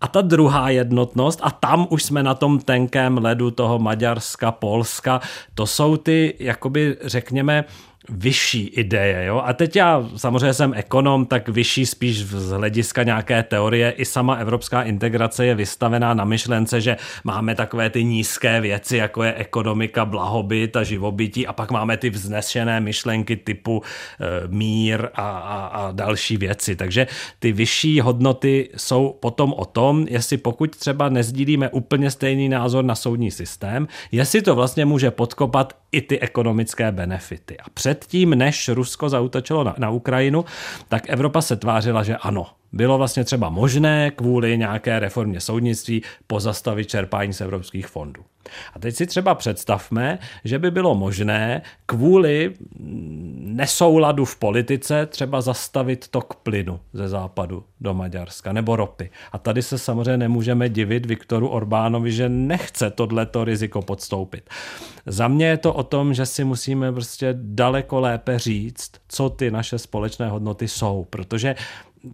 A 0.00 0.08
ta 0.08 0.20
druhá 0.20 0.70
jednotnost, 0.70 1.40
a 1.42 1.50
tam 1.50 1.86
už 1.90 2.02
jsme 2.02 2.22
na 2.22 2.34
tom 2.34 2.58
tenkém 2.58 3.18
ledu 3.18 3.50
toho 3.50 3.78
Maďarska, 3.78 4.52
Polska, 4.52 5.20
to 5.54 5.66
jsou 5.66 5.96
ty, 5.96 6.34
jakoby 6.38 6.96
řekněme, 7.04 7.64
vyšší 8.08 8.66
ideje. 8.66 9.24
Jo? 9.24 9.42
A 9.44 9.52
teď 9.52 9.76
já 9.76 10.08
samozřejmě 10.16 10.54
jsem 10.54 10.74
ekonom, 10.74 11.26
tak 11.26 11.48
vyšší 11.48 11.86
spíš 11.86 12.24
z 12.24 12.50
hlediska 12.50 13.02
nějaké 13.02 13.42
teorie. 13.42 13.90
I 13.90 14.04
sama 14.04 14.34
evropská 14.34 14.82
integrace 14.82 15.46
je 15.46 15.54
vystavená 15.54 16.14
na 16.14 16.24
myšlence, 16.24 16.80
že 16.80 16.96
máme 17.24 17.54
takové 17.54 17.90
ty 17.90 18.04
nízké 18.04 18.60
věci, 18.60 18.96
jako 18.96 19.22
je 19.22 19.34
ekonomika, 19.34 20.04
blahobyt 20.04 20.76
a 20.76 20.82
živobytí 20.82 21.46
a 21.46 21.52
pak 21.52 21.70
máme 21.70 21.96
ty 21.96 22.10
vznešené 22.10 22.80
myšlenky 22.80 23.36
typu 23.36 23.82
e, 23.82 24.48
mír 24.48 25.08
a, 25.14 25.28
a, 25.30 25.66
a 25.66 25.92
další 25.92 26.36
věci. 26.36 26.76
Takže 26.76 27.06
ty 27.38 27.52
vyšší 27.52 28.00
hodnoty 28.00 28.68
jsou 28.76 29.16
potom 29.20 29.52
o 29.52 29.64
tom, 29.64 30.06
jestli 30.10 30.36
pokud 30.36 30.76
třeba 30.76 31.08
nezdílíme 31.08 31.68
úplně 31.68 32.10
stejný 32.10 32.48
názor 32.48 32.84
na 32.84 32.94
soudní 32.94 33.30
systém, 33.30 33.88
jestli 34.12 34.42
to 34.42 34.54
vlastně 34.54 34.84
může 34.84 35.10
podkopat 35.10 35.76
i 35.92 36.00
ty 36.00 36.20
ekonomické 36.20 36.92
benefity. 36.92 37.56
A 37.58 37.64
předtím, 37.96 38.30
než 38.30 38.68
Rusko 38.68 39.08
zautočilo 39.08 39.64
na, 39.64 39.74
na 39.78 39.90
Ukrajinu, 39.90 40.44
tak 40.88 41.02
Evropa 41.08 41.42
se 41.42 41.56
tvářila, 41.56 42.02
že 42.02 42.16
ano, 42.16 42.46
bylo 42.72 42.98
vlastně 42.98 43.24
třeba 43.24 43.48
možné 43.48 44.10
kvůli 44.10 44.58
nějaké 44.58 44.98
reformě 44.98 45.40
soudnictví 45.40 46.02
pozastavit 46.26 46.88
čerpání 46.88 47.32
z 47.32 47.40
evropských 47.40 47.86
fondů. 47.86 48.22
A 48.74 48.78
teď 48.78 48.94
si 48.94 49.06
třeba 49.06 49.34
představme, 49.34 50.18
že 50.44 50.58
by 50.58 50.70
bylo 50.70 50.94
možné 50.94 51.62
kvůli 51.86 52.54
nesouladu 53.38 54.24
v 54.24 54.36
politice 54.36 55.06
třeba 55.06 55.40
zastavit 55.40 56.08
tok 56.08 56.34
plynu 56.34 56.80
ze 56.92 57.08
západu 57.08 57.64
do 57.80 57.94
Maďarska 57.94 58.52
nebo 58.52 58.76
ropy. 58.76 59.10
A 59.32 59.38
tady 59.38 59.62
se 59.62 59.78
samozřejmě 59.78 60.16
nemůžeme 60.16 60.68
divit 60.68 61.06
Viktoru 61.06 61.48
Orbánovi, 61.48 62.12
že 62.12 62.28
nechce 62.28 62.90
tohleto 62.90 63.44
riziko 63.44 63.82
podstoupit. 63.82 64.50
Za 65.06 65.28
mě 65.28 65.46
je 65.46 65.56
to 65.56 65.72
o 65.72 65.82
tom, 65.82 66.14
že 66.14 66.26
si 66.26 66.44
musíme 66.44 66.92
prostě 66.92 67.34
daleko 67.40 68.00
lépe 68.00 68.38
říct, 68.38 68.90
co 69.08 69.30
ty 69.30 69.50
naše 69.50 69.78
společné 69.78 70.28
hodnoty 70.28 70.68
jsou, 70.68 71.06
protože 71.10 71.54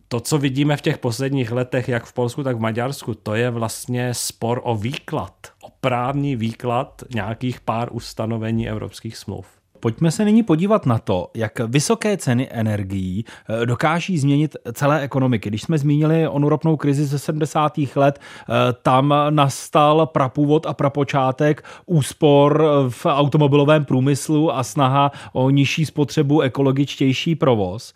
to, 0.09 0.20
co 0.20 0.38
vidíme 0.38 0.76
v 0.76 0.80
těch 0.80 0.99
posledních 0.99 1.53
letech, 1.53 1.88
jak 1.88 2.05
v 2.05 2.12
Polsku, 2.12 2.43
tak 2.43 2.57
v 2.57 2.61
Maďarsku, 2.61 3.14
to 3.14 3.34
je 3.34 3.51
vlastně 3.51 4.14
spor 4.14 4.61
o 4.64 4.76
výklad, 4.76 5.34
o 5.62 5.70
právní 5.80 6.36
výklad 6.36 7.03
nějakých 7.14 7.61
pár 7.61 7.88
ustanovení 7.93 8.68
evropských 8.68 9.16
smluv. 9.16 9.62
Pojďme 9.83 10.11
se 10.11 10.24
nyní 10.24 10.43
podívat 10.43 10.87
na 10.87 10.99
to, 10.99 11.30
jak 11.35 11.59
vysoké 11.59 12.16
ceny 12.16 12.49
energií 12.51 13.24
eh, 13.49 13.66
dokáží 13.66 14.18
změnit 14.18 14.57
celé 14.72 15.01
ekonomiky. 15.01 15.49
Když 15.49 15.62
jsme 15.62 15.78
zmínili 15.78 16.28
onu 16.28 16.49
ropnou 16.49 16.76
krizi 16.76 17.05
ze 17.05 17.18
70. 17.18 17.97
let, 17.97 18.18
eh, 18.18 18.55
tam 18.83 19.14
nastal 19.30 20.07
prapůvod 20.07 20.66
a 20.66 20.74
prapočátek 20.74 21.64
úspor 21.87 22.64
v 22.89 23.07
automobilovém 23.07 23.85
průmyslu 23.85 24.55
a 24.55 24.62
snaha 24.62 25.12
o 25.33 25.51
nižší 25.51 25.87
spotřebu, 25.87 26.41
ekologičtější 26.41 27.35
provoz. 27.35 27.95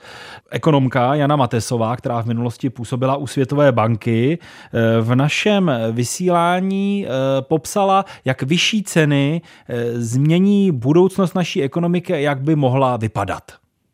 Ekonomka 0.50 1.14
Jana 1.14 1.36
Matesová, 1.36 1.96
která 1.96 2.22
v 2.22 2.26
minulosti 2.26 2.70
působila 2.70 3.16
u 3.16 3.26
Světové 3.26 3.72
banky, 3.72 4.38
eh, 4.38 5.00
v 5.00 5.14
našem 5.14 5.70
vysílání 5.92 7.06
popsala, 7.40 8.04
jak 8.24 8.42
vyšší 8.42 8.82
ceny 8.82 9.42
změní 9.94 10.72
budoucnost 10.72 11.34
naší 11.34 11.62
ekonomiky 11.62 11.75
a 12.14 12.16
jak 12.16 12.40
by 12.40 12.56
mohla 12.56 12.96
vypadat. 12.96 13.42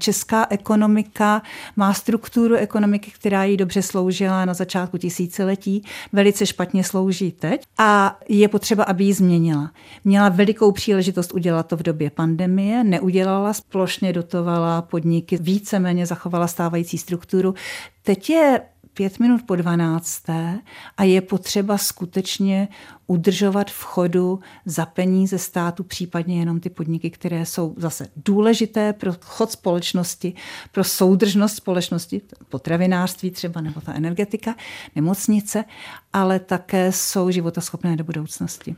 Česká 0.03 0.47
ekonomika 0.51 1.43
má 1.76 1.95
strukturu 1.95 2.55
ekonomiky, 2.55 3.11
která 3.11 3.45
jí 3.45 3.57
dobře 3.57 3.83
sloužila 3.83 4.45
na 4.45 4.55
začátku 4.55 4.99
tisíciletí, 4.99 5.85
velice 6.12 6.47
špatně 6.47 6.85
slouží 6.85 7.33
teď 7.33 7.62
a 7.78 8.18
je 8.28 8.49
potřeba, 8.49 8.85
aby 8.85 9.05
ji 9.05 9.12
změnila. 9.12 9.70
Měla 10.05 10.28
velikou 10.28 10.72
příležitost 10.72 11.33
udělat 11.33 11.66
to 11.66 11.76
v 11.76 11.83
době 11.83 12.11
pandemie, 12.11 12.85
neudělala, 12.85 13.53
splošně 13.53 14.12
dotovala 14.12 14.83
podniky, 14.83 15.37
víceméně 15.41 16.07
zachovala 16.07 16.47
stávající 16.47 16.99
strukturu. 16.99 17.55
Teď 18.03 18.30
je 18.30 18.61
pět 18.95 19.18
minut 19.18 19.43
po 19.47 19.57
dvanácté 19.57 20.61
a 20.97 21.03
je 21.03 21.20
potřeba 21.20 21.78
skutečně 21.78 22.68
udržovat 23.07 23.70
v 23.70 23.82
chodu 23.82 24.40
za 24.66 24.86
peníze 24.86 25.38
státu, 25.38 25.84
případně 25.84 26.38
jenom 26.38 26.61
ty 26.61 26.70
podniky, 26.70 27.11
které 27.11 27.47
jsou 27.47 27.74
zase 27.76 28.09
důležité 28.16 28.93
pro 28.93 29.12
chod 29.20 29.51
společnosti, 29.51 30.34
pro 30.72 30.84
soudržnost 30.84 31.57
společnosti, 31.57 32.20
potravinářství 32.49 33.30
třeba 33.30 33.61
nebo 33.61 33.80
ta 33.80 33.93
energetika, 33.93 34.55
nemocnice, 34.97 35.64
ale 36.12 36.38
také 36.38 36.93
jsou 36.93 37.30
životoschopné 37.30 37.97
do 37.97 38.05
budoucnosti 38.05 38.76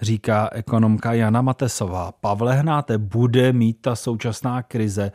říká 0.00 0.48
ekonomka 0.52 1.12
Jana 1.12 1.42
Matesová. 1.42 2.12
Pavle 2.12 2.56
Hnáte, 2.56 2.98
bude 2.98 3.52
mít 3.52 3.76
ta 3.80 3.96
současná 3.96 4.62
krize 4.62 5.12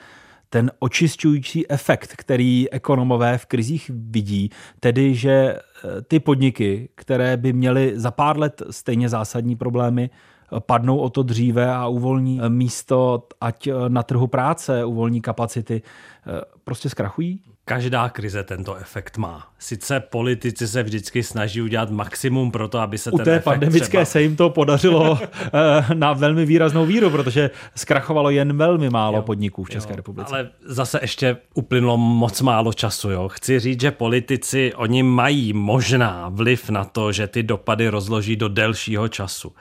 ten 0.56 0.72
očišťující 0.80 1.72
efekt, 1.72 2.14
který 2.16 2.72
ekonomové 2.72 3.38
v 3.38 3.46
krizích 3.46 3.92
vidí, 3.94 4.50
tedy 4.80 5.16
že 5.16 5.32
eh, 5.32 6.02
ty 6.02 6.20
podniky, 6.20 6.90
které 6.96 7.38
by 7.38 7.54
měly 7.54 7.94
za 7.96 8.12
pár 8.12 8.40
let 8.40 8.62
stejně 8.70 9.10
zásadní 9.10 9.56
problémy, 9.56 10.10
eh, 10.10 10.60
padnou 10.60 10.98
o 10.98 11.10
to 11.10 11.24
dříve 11.24 11.74
a 11.74 11.88
uvolní 11.88 12.40
eh, 12.42 12.50
místo, 12.50 13.28
ať 13.42 13.70
na 13.88 14.04
trhu 14.04 14.28
práce, 14.28 14.86
uvolní 14.86 15.22
kapacity, 15.22 15.82
prostě 16.64 16.90
zkrachují? 16.90 17.40
Každá 17.68 18.10
krize 18.10 18.44
tento 18.44 18.76
efekt 18.76 19.18
má. 19.18 19.48
Sice 19.60 20.00
politici 20.00 20.68
se 20.68 20.84
vždycky 20.84 21.24
snaží 21.24 21.62
udělat 21.62 21.90
maximum 21.90 22.52
pro 22.52 22.68
to, 22.68 22.80
aby 22.80 22.98
se 22.98 23.12
U 23.12 23.18
ten 23.18 23.26
té 23.26 23.32
efekt 23.32 23.44
pandemické 23.44 23.88
třeba... 23.88 24.06
se 24.06 24.22
jim 24.22 24.36
to 24.36 24.50
podařilo 24.50 25.20
eh, 25.54 25.96
na 25.96 26.14
velmi 26.14 26.46
výraznou 26.46 26.86
víru, 26.86 27.10
protože 27.10 27.50
zkrachovalo 27.76 28.30
jen 28.30 28.58
velmi 28.58 28.90
málo 28.90 29.18
jo, 29.18 29.22
podniků 29.22 29.64
v 29.64 29.70
České 29.70 29.92
jo, 29.92 29.96
republice. 29.96 30.34
Ale 30.34 30.50
zase 30.66 31.00
ještě 31.02 31.38
uplynulo 31.54 31.98
moc 31.98 32.42
málo 32.42 32.74
času. 32.74 33.12
Jo. 33.12 33.30
Chci 33.30 33.60
říct, 33.60 33.82
že 33.82 33.92
politici, 33.92 34.74
oni 34.76 35.04
mají 35.04 35.54
možná 35.54 36.30
vliv 36.30 36.70
na 36.70 36.84
to, 36.84 37.12
že 37.12 37.28
ty 37.28 37.44
dopady 37.44 37.90
rozloží 37.90 38.36
do 38.36 38.48
delšího 38.48 39.08
času. 39.08 39.54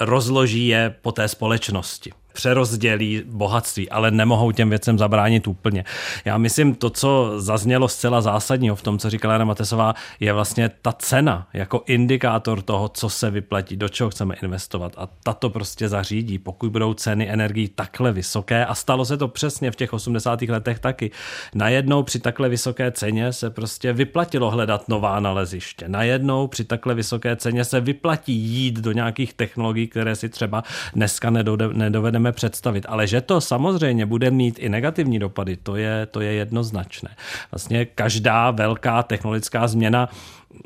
Rozloží 0.00 0.66
je 0.66 0.94
po 1.02 1.12
té 1.12 1.28
společnosti 1.28 2.12
přerozdělí 2.36 3.22
bohatství, 3.26 3.90
ale 3.90 4.10
nemohou 4.10 4.52
těm 4.52 4.68
věcem 4.70 4.98
zabránit 4.98 5.46
úplně. 5.46 5.84
Já 6.24 6.38
myslím, 6.38 6.74
to, 6.74 6.90
co 6.90 7.32
zaznělo 7.36 7.88
zcela 7.88 8.20
zásadního 8.20 8.76
v 8.76 8.82
tom, 8.82 8.98
co 8.98 9.10
říkala 9.10 9.34
Jana 9.34 9.44
Matesová, 9.44 9.94
je 10.20 10.32
vlastně 10.32 10.70
ta 10.82 10.92
cena 10.92 11.48
jako 11.52 11.82
indikátor 11.86 12.62
toho, 12.62 12.88
co 12.88 13.08
se 13.08 13.30
vyplatí, 13.30 13.76
do 13.76 13.88
čeho 13.88 14.10
chceme 14.10 14.34
investovat. 14.42 14.92
A 14.96 15.08
tato 15.22 15.50
prostě 15.50 15.88
zařídí, 15.88 16.38
pokud 16.38 16.70
budou 16.72 16.94
ceny 16.94 17.30
energií 17.30 17.68
takhle 17.68 18.12
vysoké. 18.12 18.66
A 18.66 18.74
stalo 18.74 19.04
se 19.04 19.16
to 19.16 19.28
přesně 19.28 19.70
v 19.70 19.76
těch 19.76 19.92
80. 19.92 20.42
letech 20.42 20.78
taky. 20.78 21.10
Najednou 21.54 22.02
při 22.02 22.18
takhle 22.18 22.48
vysoké 22.48 22.90
ceně 22.92 23.32
se 23.32 23.50
prostě 23.50 23.92
vyplatilo 23.92 24.50
hledat 24.50 24.88
nová 24.88 25.20
naleziště. 25.20 25.88
Najednou 25.88 26.46
při 26.46 26.64
takhle 26.64 26.94
vysoké 26.94 27.36
ceně 27.36 27.64
se 27.64 27.80
vyplatí 27.80 28.32
jít 28.32 28.80
do 28.80 28.92
nějakých 28.92 29.34
technologií, 29.34 29.88
které 29.88 30.16
si 30.16 30.28
třeba 30.28 30.62
dneska 30.94 31.30
nedovedeme 31.72 32.25
dokážeme 32.26 32.32
představit. 32.32 32.86
Ale 32.88 33.06
že 33.06 33.20
to 33.20 33.40
samozřejmě 33.40 34.06
bude 34.06 34.30
mít 34.30 34.58
i 34.58 34.68
negativní 34.68 35.18
dopady, 35.18 35.56
to 35.56 35.76
je, 35.76 36.06
to 36.06 36.20
je 36.20 36.32
jednoznačné. 36.32 37.16
Vlastně 37.50 37.86
každá 37.86 38.50
velká 38.50 39.02
technologická 39.02 39.68
změna 39.68 40.08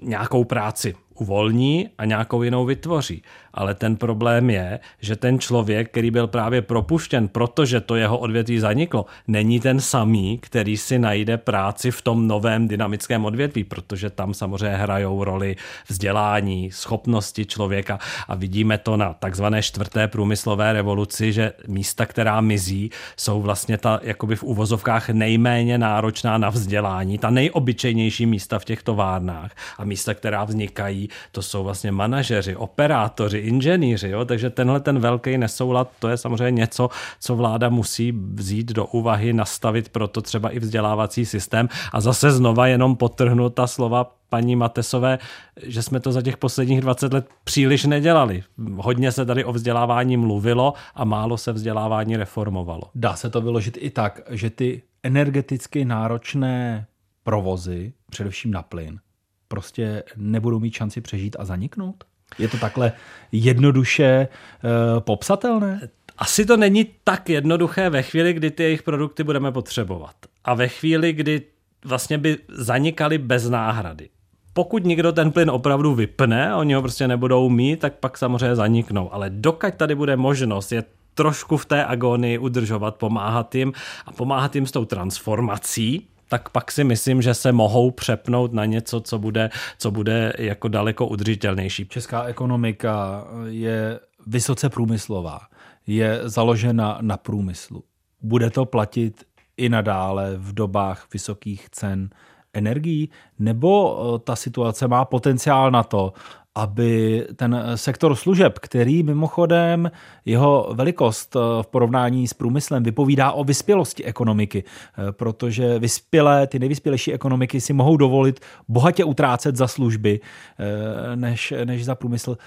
nějakou 0.02 0.44
práci 0.44 0.94
uvolní 1.14 1.88
a 1.98 2.04
nějakou 2.04 2.42
jinou 2.42 2.64
vytvoří. 2.64 3.22
Ale 3.54 3.74
ten 3.74 3.96
problém 3.96 4.50
je, 4.50 4.80
že 5.00 5.16
ten 5.16 5.38
člověk, 5.38 5.90
který 5.90 6.10
byl 6.10 6.26
právě 6.26 6.62
propuštěn, 6.62 7.28
protože 7.28 7.80
to 7.80 7.96
jeho 7.96 8.18
odvětví 8.18 8.58
zaniklo, 8.58 9.06
není 9.28 9.60
ten 9.60 9.80
samý, 9.80 10.38
který 10.38 10.76
si 10.76 10.98
najde 10.98 11.36
práci 11.36 11.90
v 11.90 12.02
tom 12.02 12.28
novém 12.28 12.68
dynamickém 12.68 13.24
odvětví, 13.24 13.64
protože 13.64 14.10
tam 14.10 14.34
samozřejmě 14.34 14.76
hrajou 14.76 15.24
roli 15.24 15.56
vzdělání, 15.88 16.70
schopnosti 16.70 17.46
člověka. 17.46 17.98
A 18.28 18.34
vidíme 18.34 18.78
to 18.78 18.96
na 18.96 19.14
takzvané 19.14 19.62
čtvrté 19.62 20.08
průmyslové 20.08 20.72
revoluci, 20.72 21.32
že 21.32 21.52
místa, 21.68 22.06
která 22.06 22.40
mizí, 22.40 22.90
jsou 23.16 23.42
vlastně 23.42 23.78
ta 23.78 24.00
jakoby 24.02 24.36
v 24.36 24.42
uvozovkách 24.42 25.08
nejméně 25.08 25.78
náročná 25.78 26.38
na 26.38 26.50
vzdělání, 26.50 27.18
ta 27.18 27.30
nejobyčejnější 27.30 28.26
místa 28.26 28.58
v 28.58 28.64
těch 28.64 28.82
továrnách. 28.82 29.50
A 29.78 29.84
místa, 29.84 30.14
která 30.14 30.44
vznikají, 30.44 31.08
to 31.32 31.42
jsou 31.42 31.64
vlastně 31.64 31.92
manažeři, 31.92 32.56
operátoři, 32.56 33.38
inženýři, 33.40 34.08
jo? 34.08 34.24
takže 34.24 34.50
tenhle 34.50 34.80
ten 34.80 34.98
velký 34.98 35.38
nesoulad, 35.38 35.90
to 35.98 36.08
je 36.08 36.16
samozřejmě 36.16 36.50
něco, 36.50 36.88
co 37.20 37.36
vláda 37.36 37.68
musí 37.68 38.12
vzít 38.34 38.72
do 38.72 38.86
úvahy, 38.86 39.32
nastavit 39.32 39.88
proto 39.88 40.22
třeba 40.22 40.50
i 40.50 40.58
vzdělávací 40.58 41.26
systém 41.26 41.68
a 41.92 42.00
zase 42.00 42.30
znova 42.30 42.66
jenom 42.66 42.96
potrhnout 42.96 43.54
ta 43.54 43.66
slova 43.66 44.16
paní 44.28 44.56
Matesové, 44.56 45.18
že 45.62 45.82
jsme 45.82 46.00
to 46.00 46.12
za 46.12 46.22
těch 46.22 46.36
posledních 46.36 46.80
20 46.80 47.12
let 47.12 47.28
příliš 47.44 47.84
nedělali. 47.84 48.42
Hodně 48.76 49.12
se 49.12 49.26
tady 49.26 49.44
o 49.44 49.52
vzdělávání 49.52 50.16
mluvilo 50.16 50.74
a 50.94 51.04
málo 51.04 51.36
se 51.36 51.52
vzdělávání 51.52 52.16
reformovalo. 52.16 52.82
Dá 52.94 53.16
se 53.16 53.30
to 53.30 53.40
vyložit 53.40 53.78
i 53.80 53.90
tak, 53.90 54.20
že 54.30 54.50
ty 54.50 54.82
energeticky 55.02 55.84
náročné 55.84 56.86
provozy, 57.24 57.92
především 58.10 58.50
na 58.50 58.62
plyn, 58.62 59.00
prostě 59.48 60.02
nebudou 60.16 60.60
mít 60.60 60.74
šanci 60.74 61.00
přežít 61.00 61.36
a 61.38 61.44
zaniknout? 61.44 62.04
Je 62.38 62.48
to 62.48 62.56
takhle 62.56 62.92
jednoduše 63.32 64.28
uh, 64.64 65.00
popsatelné? 65.00 65.80
Asi 66.18 66.46
to 66.46 66.56
není 66.56 66.86
tak 67.04 67.28
jednoduché 67.28 67.90
ve 67.90 68.02
chvíli, 68.02 68.32
kdy 68.32 68.50
ty 68.50 68.62
jejich 68.62 68.82
produkty 68.82 69.24
budeme 69.24 69.52
potřebovat. 69.52 70.14
A 70.44 70.54
ve 70.54 70.68
chvíli, 70.68 71.12
kdy 71.12 71.42
vlastně 71.84 72.18
by 72.18 72.38
zanikaly 72.48 73.18
bez 73.18 73.48
náhrady. 73.48 74.08
Pokud 74.52 74.84
někdo 74.84 75.12
ten 75.12 75.32
plyn 75.32 75.50
opravdu 75.50 75.94
vypne, 75.94 76.54
oni 76.54 76.74
ho 76.74 76.82
prostě 76.82 77.08
nebudou 77.08 77.48
mít, 77.48 77.80
tak 77.80 77.94
pak 77.94 78.18
samozřejmě 78.18 78.56
zaniknou. 78.56 79.14
Ale 79.14 79.30
dokud 79.30 79.74
tady 79.74 79.94
bude 79.94 80.16
možnost 80.16 80.72
je 80.72 80.84
trošku 81.14 81.56
v 81.56 81.66
té 81.66 81.84
agonii 81.84 82.38
udržovat, 82.38 82.96
pomáhat 82.96 83.54
jim 83.54 83.72
a 84.06 84.12
pomáhat 84.12 84.54
jim 84.54 84.66
s 84.66 84.72
tou 84.72 84.84
transformací, 84.84 86.06
tak 86.30 86.48
pak 86.48 86.72
si 86.72 86.84
myslím, 86.84 87.22
že 87.22 87.34
se 87.34 87.52
mohou 87.52 87.90
přepnout 87.90 88.52
na 88.52 88.64
něco, 88.64 89.00
co 89.00 89.18
bude, 89.18 89.50
co 89.78 89.90
bude 89.90 90.32
jako 90.38 90.68
daleko 90.68 91.06
udržitelnější. 91.06 91.86
Česká 91.88 92.24
ekonomika 92.24 93.24
je 93.46 94.00
vysoce 94.26 94.68
průmyslová, 94.68 95.40
je 95.86 96.20
založena 96.24 96.98
na 97.00 97.16
průmyslu. 97.16 97.84
Bude 98.22 98.50
to 98.50 98.64
platit 98.64 99.24
i 99.56 99.68
nadále 99.68 100.36
v 100.36 100.52
dobách 100.52 101.06
vysokých 101.12 101.70
cen 101.70 102.10
energií, 102.52 103.10
nebo 103.38 104.00
eh, 104.00 104.18
ta 104.18 104.36
situace 104.36 104.88
má 104.88 105.04
potenciál 105.04 105.70
na 105.70 105.82
to, 105.82 106.12
aby 106.54 107.26
ten 107.36 107.62
sektor 107.74 108.14
služeb, 108.14 108.58
který 108.58 109.02
mimochodem 109.02 109.90
jeho 110.24 110.70
velikost 110.74 111.36
eh, 111.36 111.62
v 111.62 111.66
porovnání 111.66 112.28
s 112.28 112.34
průmyslem 112.34 112.82
vypovídá 112.82 113.32
o 113.32 113.44
vyspělosti 113.44 114.04
ekonomiky, 114.04 114.64
eh, 114.64 115.12
protože 115.12 115.78
vyspělé, 115.78 116.46
ty 116.46 116.58
nejvyspělejší 116.58 117.12
ekonomiky 117.12 117.60
si 117.60 117.72
mohou 117.72 117.96
dovolit 117.96 118.40
bohatě 118.68 119.04
utrácet 119.04 119.56
za 119.56 119.68
služby 119.68 120.20
eh, 120.20 121.16
než, 121.16 121.54
než 121.64 121.84
za 121.84 121.94
průmysl. 121.94 122.38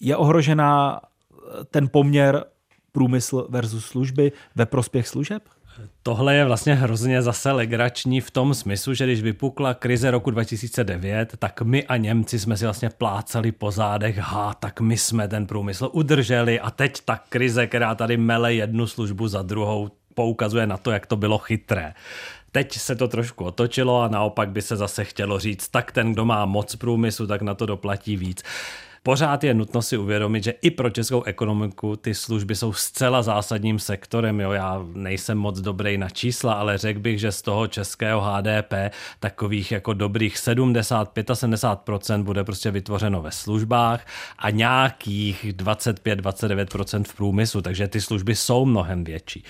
Je 0.00 0.16
ohrožená 0.16 1.00
ten 1.70 1.88
poměr 1.88 2.44
průmysl 2.92 3.46
versus 3.50 3.84
služby 3.84 4.32
ve 4.54 4.66
prospěch 4.66 5.08
služeb? 5.08 5.42
Tohle 6.02 6.34
je 6.34 6.44
vlastně 6.44 6.74
hrozně 6.74 7.22
zase 7.22 7.52
legrační 7.52 8.20
v 8.20 8.30
tom 8.30 8.54
smyslu, 8.54 8.94
že 8.94 9.04
když 9.04 9.22
vypukla 9.22 9.74
krize 9.74 10.10
roku 10.10 10.30
2009, 10.30 11.36
tak 11.38 11.62
my 11.62 11.86
a 11.86 11.96
Němci 11.96 12.38
jsme 12.38 12.56
si 12.56 12.64
vlastně 12.64 12.90
plácali 12.90 13.52
po 13.52 13.70
zádech, 13.70 14.18
ha, 14.18 14.54
tak 14.54 14.80
my 14.80 14.96
jsme 14.96 15.28
ten 15.28 15.46
průmysl 15.46 15.90
udrželi 15.92 16.60
a 16.60 16.70
teď 16.70 17.00
ta 17.04 17.20
krize, 17.28 17.66
která 17.66 17.94
tady 17.94 18.16
mele 18.16 18.54
jednu 18.54 18.86
službu 18.86 19.28
za 19.28 19.42
druhou, 19.42 19.90
poukazuje 20.14 20.66
na 20.66 20.76
to, 20.76 20.90
jak 20.90 21.06
to 21.06 21.16
bylo 21.16 21.38
chytré. 21.38 21.94
Teď 22.52 22.78
se 22.78 22.96
to 22.96 23.08
trošku 23.08 23.44
otočilo 23.44 24.02
a 24.02 24.08
naopak 24.08 24.50
by 24.50 24.62
se 24.62 24.76
zase 24.76 25.04
chtělo 25.04 25.38
říct, 25.38 25.68
tak 25.68 25.92
ten, 25.92 26.12
kdo 26.12 26.24
má 26.24 26.44
moc 26.44 26.76
průmyslu, 26.76 27.26
tak 27.26 27.42
na 27.42 27.54
to 27.54 27.66
doplatí 27.66 28.16
víc. 28.16 28.42
Pořád 29.04 29.44
je 29.44 29.54
nutno 29.54 29.82
si 29.82 29.96
uvědomit, 29.96 30.44
že 30.44 30.50
i 30.50 30.70
pro 30.70 30.90
českou 30.90 31.22
ekonomiku 31.22 31.96
ty 31.96 32.14
služby 32.14 32.56
jsou 32.56 32.72
zcela 32.72 33.22
zásadním 33.22 33.78
sektorem. 33.78 34.40
Jo. 34.40 34.52
Já 34.52 34.86
nejsem 34.94 35.38
moc 35.38 35.60
dobrý 35.60 35.98
na 35.98 36.08
čísla, 36.08 36.54
ale 36.54 36.78
řekl 36.78 37.00
bych, 37.00 37.20
že 37.20 37.32
z 37.32 37.42
toho 37.42 37.66
českého 37.66 38.20
HDP 38.20 38.72
takových 39.20 39.72
jako 39.72 39.92
dobrých 39.92 40.36
70-75% 40.36 42.22
bude 42.22 42.44
prostě 42.44 42.70
vytvořeno 42.70 43.22
ve 43.22 43.30
službách 43.30 44.06
a 44.38 44.50
nějakých 44.50 45.44
25-29% 45.44 47.04
v 47.04 47.14
průmyslu, 47.14 47.62
takže 47.62 47.88
ty 47.88 48.00
služby 48.00 48.34
jsou 48.34 48.64
mnohem 48.64 49.04
větší. 49.04 49.44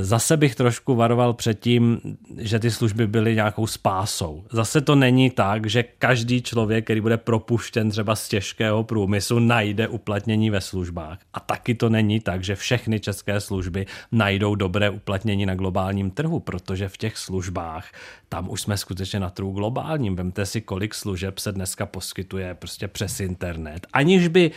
Zase 0.00 0.36
bych 0.36 0.54
trošku 0.54 0.94
varoval 0.94 1.32
před 1.32 1.60
tím, 1.60 2.00
že 2.38 2.58
ty 2.58 2.70
služby 2.70 3.06
byly 3.06 3.34
nějakou 3.34 3.66
spásou. 3.66 4.44
Zase 4.50 4.80
to 4.80 4.94
není 4.94 5.30
tak, 5.30 5.66
že 5.66 5.82
každý 5.82 6.42
člověk, 6.42 6.84
který 6.84 7.00
bude 7.00 7.16
propuštěn 7.16 7.90
třeba 7.90 8.16
z 8.16 8.28
těžkého 8.28 8.84
průmyslu, 8.84 9.38
najde 9.38 9.88
uplatnění 9.88 10.50
ve 10.50 10.60
službách. 10.60 11.18
A 11.34 11.40
taky 11.40 11.74
to 11.74 11.88
není 11.88 12.20
tak, 12.20 12.44
že 12.44 12.54
všechny 12.54 13.00
české 13.00 13.40
služby 13.40 13.86
najdou 14.12 14.54
dobré 14.54 14.90
uplatnění 14.90 15.46
na 15.46 15.54
globálním 15.54 16.10
trhu, 16.10 16.40
protože 16.40 16.88
v 16.88 16.96
těch 16.96 17.18
službách 17.18 17.86
tam 18.28 18.50
už 18.50 18.60
jsme 18.60 18.76
skutečně 18.76 19.20
na 19.20 19.30
trhu 19.30 19.50
globálním. 19.50 20.16
Vemte 20.16 20.46
si, 20.46 20.60
kolik 20.60 20.94
služeb 20.94 21.38
se 21.38 21.52
dneska 21.52 21.86
poskytuje 21.86 22.54
prostě 22.54 22.88
přes 22.88 23.20
internet, 23.20 23.86
aniž 23.92 24.28
by 24.28 24.50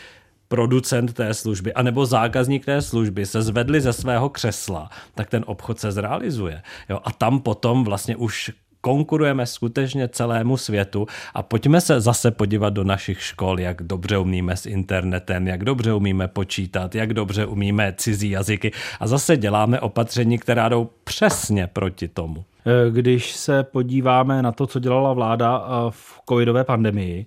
producent 0.49 1.13
té 1.13 1.33
služby 1.33 1.73
anebo 1.73 2.05
zákazník 2.05 2.65
té 2.65 2.81
služby 2.81 3.25
se 3.25 3.41
zvedli 3.41 3.81
ze 3.81 3.93
svého 3.93 4.29
křesla, 4.29 4.89
tak 5.15 5.29
ten 5.29 5.43
obchod 5.47 5.79
se 5.79 5.91
zrealizuje. 5.91 6.61
Jo? 6.89 6.99
A 7.03 7.11
tam 7.11 7.39
potom 7.39 7.83
vlastně 7.83 8.15
už 8.15 8.51
konkurujeme 8.81 9.45
skutečně 9.45 10.07
celému 10.07 10.57
světu 10.57 11.07
a 11.33 11.43
pojďme 11.43 11.81
se 11.81 12.01
zase 12.01 12.31
podívat 12.31 12.69
do 12.69 12.83
našich 12.83 13.21
škol, 13.21 13.59
jak 13.59 13.83
dobře 13.83 14.17
umíme 14.17 14.57
s 14.57 14.65
internetem, 14.65 15.47
jak 15.47 15.63
dobře 15.63 15.93
umíme 15.93 16.27
počítat, 16.27 16.95
jak 16.95 17.13
dobře 17.13 17.45
umíme 17.45 17.93
cizí 17.97 18.29
jazyky 18.29 18.71
a 18.99 19.07
zase 19.07 19.37
děláme 19.37 19.79
opatření, 19.79 20.37
která 20.37 20.69
jdou 20.69 20.89
přesně 21.03 21.67
proti 21.67 22.07
tomu. 22.07 22.45
Když 22.89 23.35
se 23.35 23.63
podíváme 23.63 24.41
na 24.41 24.51
to, 24.51 24.67
co 24.67 24.79
dělala 24.79 25.13
vláda 25.13 25.65
v 25.89 26.21
covidové 26.29 26.63
pandemii, 26.63 27.25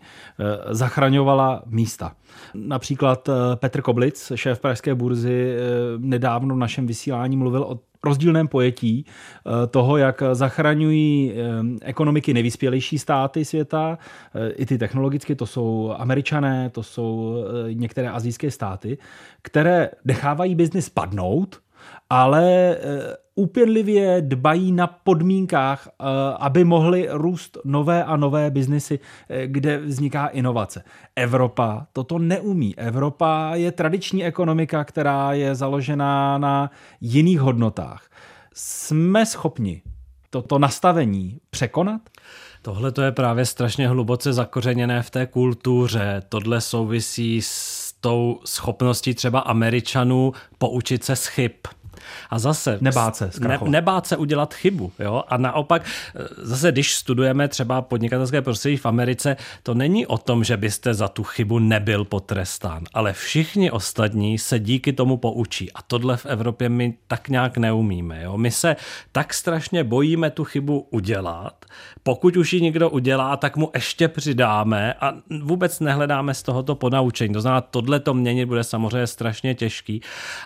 zachraňovala 0.71 1.63
místa. 1.67 2.13
Například 2.55 3.29
eh, 3.29 3.33
Petr 3.57 3.83
Koblic, 3.83 4.33
šéf 4.35 4.61
Pražské 4.61 4.95
burzy, 4.95 5.55
eh, 5.57 5.59
nedávno 5.99 6.55
v 6.55 6.59
našem 6.59 6.87
vysílání 6.87 7.37
mluvil 7.37 7.63
o 7.63 7.81
rozdílném 8.05 8.49
pojetí 8.49 9.05
eh, 9.07 9.67
toho, 9.67 9.97
jak 9.97 10.23
zachraňují 10.33 11.33
ekonomiky 11.83 12.35
nejvyspělejší 12.35 12.99
státy 12.99 13.45
světa, 13.45 13.99
i 14.57 14.67
ty 14.67 14.79
technologicky, 14.79 15.35
to 15.35 15.47
jsou 15.47 15.95
američané, 15.97 16.71
to 16.71 16.83
jsou 16.83 17.37
některé 17.73 18.11
azijské 18.11 18.51
státy, 18.51 18.99
které 19.43 19.91
nechávají 20.05 20.55
biznis 20.55 20.89
padnout, 20.89 21.61
ale 22.11 22.77
úpěnlivě 23.35 24.23
dbají 24.23 24.73
na 24.73 24.87
podmínkách, 24.87 25.89
eh, 25.89 26.05
aby 26.39 26.65
mohly 26.65 27.09
růst 27.11 27.59
nové 27.65 28.05
a 28.05 28.17
nové 28.17 28.51
biznesy, 28.51 28.99
eh, 29.29 29.47
kde 29.47 29.79
vzniká 29.79 30.27
inovace. 30.27 30.85
Evropa 31.17 31.87
toto 31.93 32.19
neumí. 32.19 32.79
Evropa 32.79 33.51
je 33.55 33.73
tradiční 33.73 34.25
ekonomika, 34.25 34.85
která 34.85 35.33
je 35.33 35.55
založená 35.55 36.39
na 36.39 36.71
jiných 37.01 37.41
hodnotách. 37.41 38.11
Jsme 38.55 39.27
schopni 39.27 39.83
toto 40.31 40.59
nastavení 40.59 41.39
překonat? 41.51 42.01
Tohle 42.63 42.93
to 42.93 43.03
je 43.03 43.13
právě 43.13 43.47
strašně 43.47 43.89
hluboce 43.89 44.33
zakořeněné 44.33 45.03
v 45.03 45.11
té 45.11 45.27
kultuře. 45.27 46.23
Tohle 46.29 46.61
souvisí 46.61 47.43
s 47.43 47.93
tou 48.01 48.41
schopností 48.45 49.15
třeba 49.15 49.41
Američanů 49.41 50.33
poučit 50.59 51.05
se 51.05 51.17
z 51.17 51.27
chyb 51.27 51.53
a 52.31 52.39
zase... 52.39 52.79
Nebát 52.81 53.17
se 53.17 53.31
ne, 53.41 53.59
Nebát 53.65 54.07
se 54.07 54.17
udělat 54.17 54.55
chybu. 54.55 54.93
Jo? 54.99 55.23
A 55.29 55.37
naopak, 55.37 55.83
eh, 55.85 56.21
zase 56.37 56.73
když 56.73 56.95
studujeme 56.95 57.49
třeba 57.49 57.83
podnikatelské 57.83 58.43
prostředí 58.43 58.77
v 58.77 58.87
Americe, 58.87 59.37
to 59.63 59.75
není 59.75 60.07
o 60.07 60.19
tom, 60.19 60.45
že 60.45 60.57
byste 60.57 60.95
za 60.95 61.09
tu 61.09 61.23
chybu 61.23 61.59
nebyl 61.59 62.05
potrestán, 62.05 62.85
ale 62.95 63.13
všichni 63.13 63.71
ostatní 63.71 64.39
se 64.39 64.59
díky 64.59 64.93
tomu 64.93 65.17
poučí. 65.17 65.73
A 65.73 65.83
tohle 65.83 66.17
v 66.17 66.27
Evropě 66.27 66.69
my 66.69 66.95
tak 67.07 67.29
nějak 67.29 67.59
neumíme. 67.59 68.23
Jo? 68.23 68.39
My 68.39 68.51
se 68.51 68.77
tak 69.13 69.35
strašně 69.35 69.85
bojíme 69.85 70.31
tu 70.31 70.45
chybu 70.45 70.87
udělat. 70.91 71.65
Pokud 72.03 72.37
už 72.37 72.53
ji 72.53 72.61
někdo 72.61 72.91
udělá, 72.91 73.37
tak 73.37 73.57
mu 73.57 73.71
ještě 73.75 74.09
přidáme 74.09 74.95
a 75.01 75.15
vůbec 75.43 75.81
nehledáme 75.81 76.35
z 76.35 76.43
tohoto 76.43 76.75
ponaučení. 76.75 77.35
To 77.35 77.41
znamená, 77.41 77.61
tohle 77.61 78.01
to 78.01 78.15
měnit 78.15 78.47
bude 78.47 78.65
samozřejmě 78.65 79.07
strašně 79.07 79.55
těžký, 79.55 80.01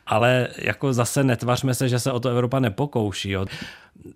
ale 0.07 0.49
jako 0.59 0.93
zase 0.93 1.25
netvařme 1.57 1.75
se, 1.75 1.89
že 1.89 1.99
se 1.99 2.13
o 2.13 2.21
to 2.21 2.29
Evropa 2.29 2.61
nepokouší. 2.61 3.31
Jo. 3.31 3.47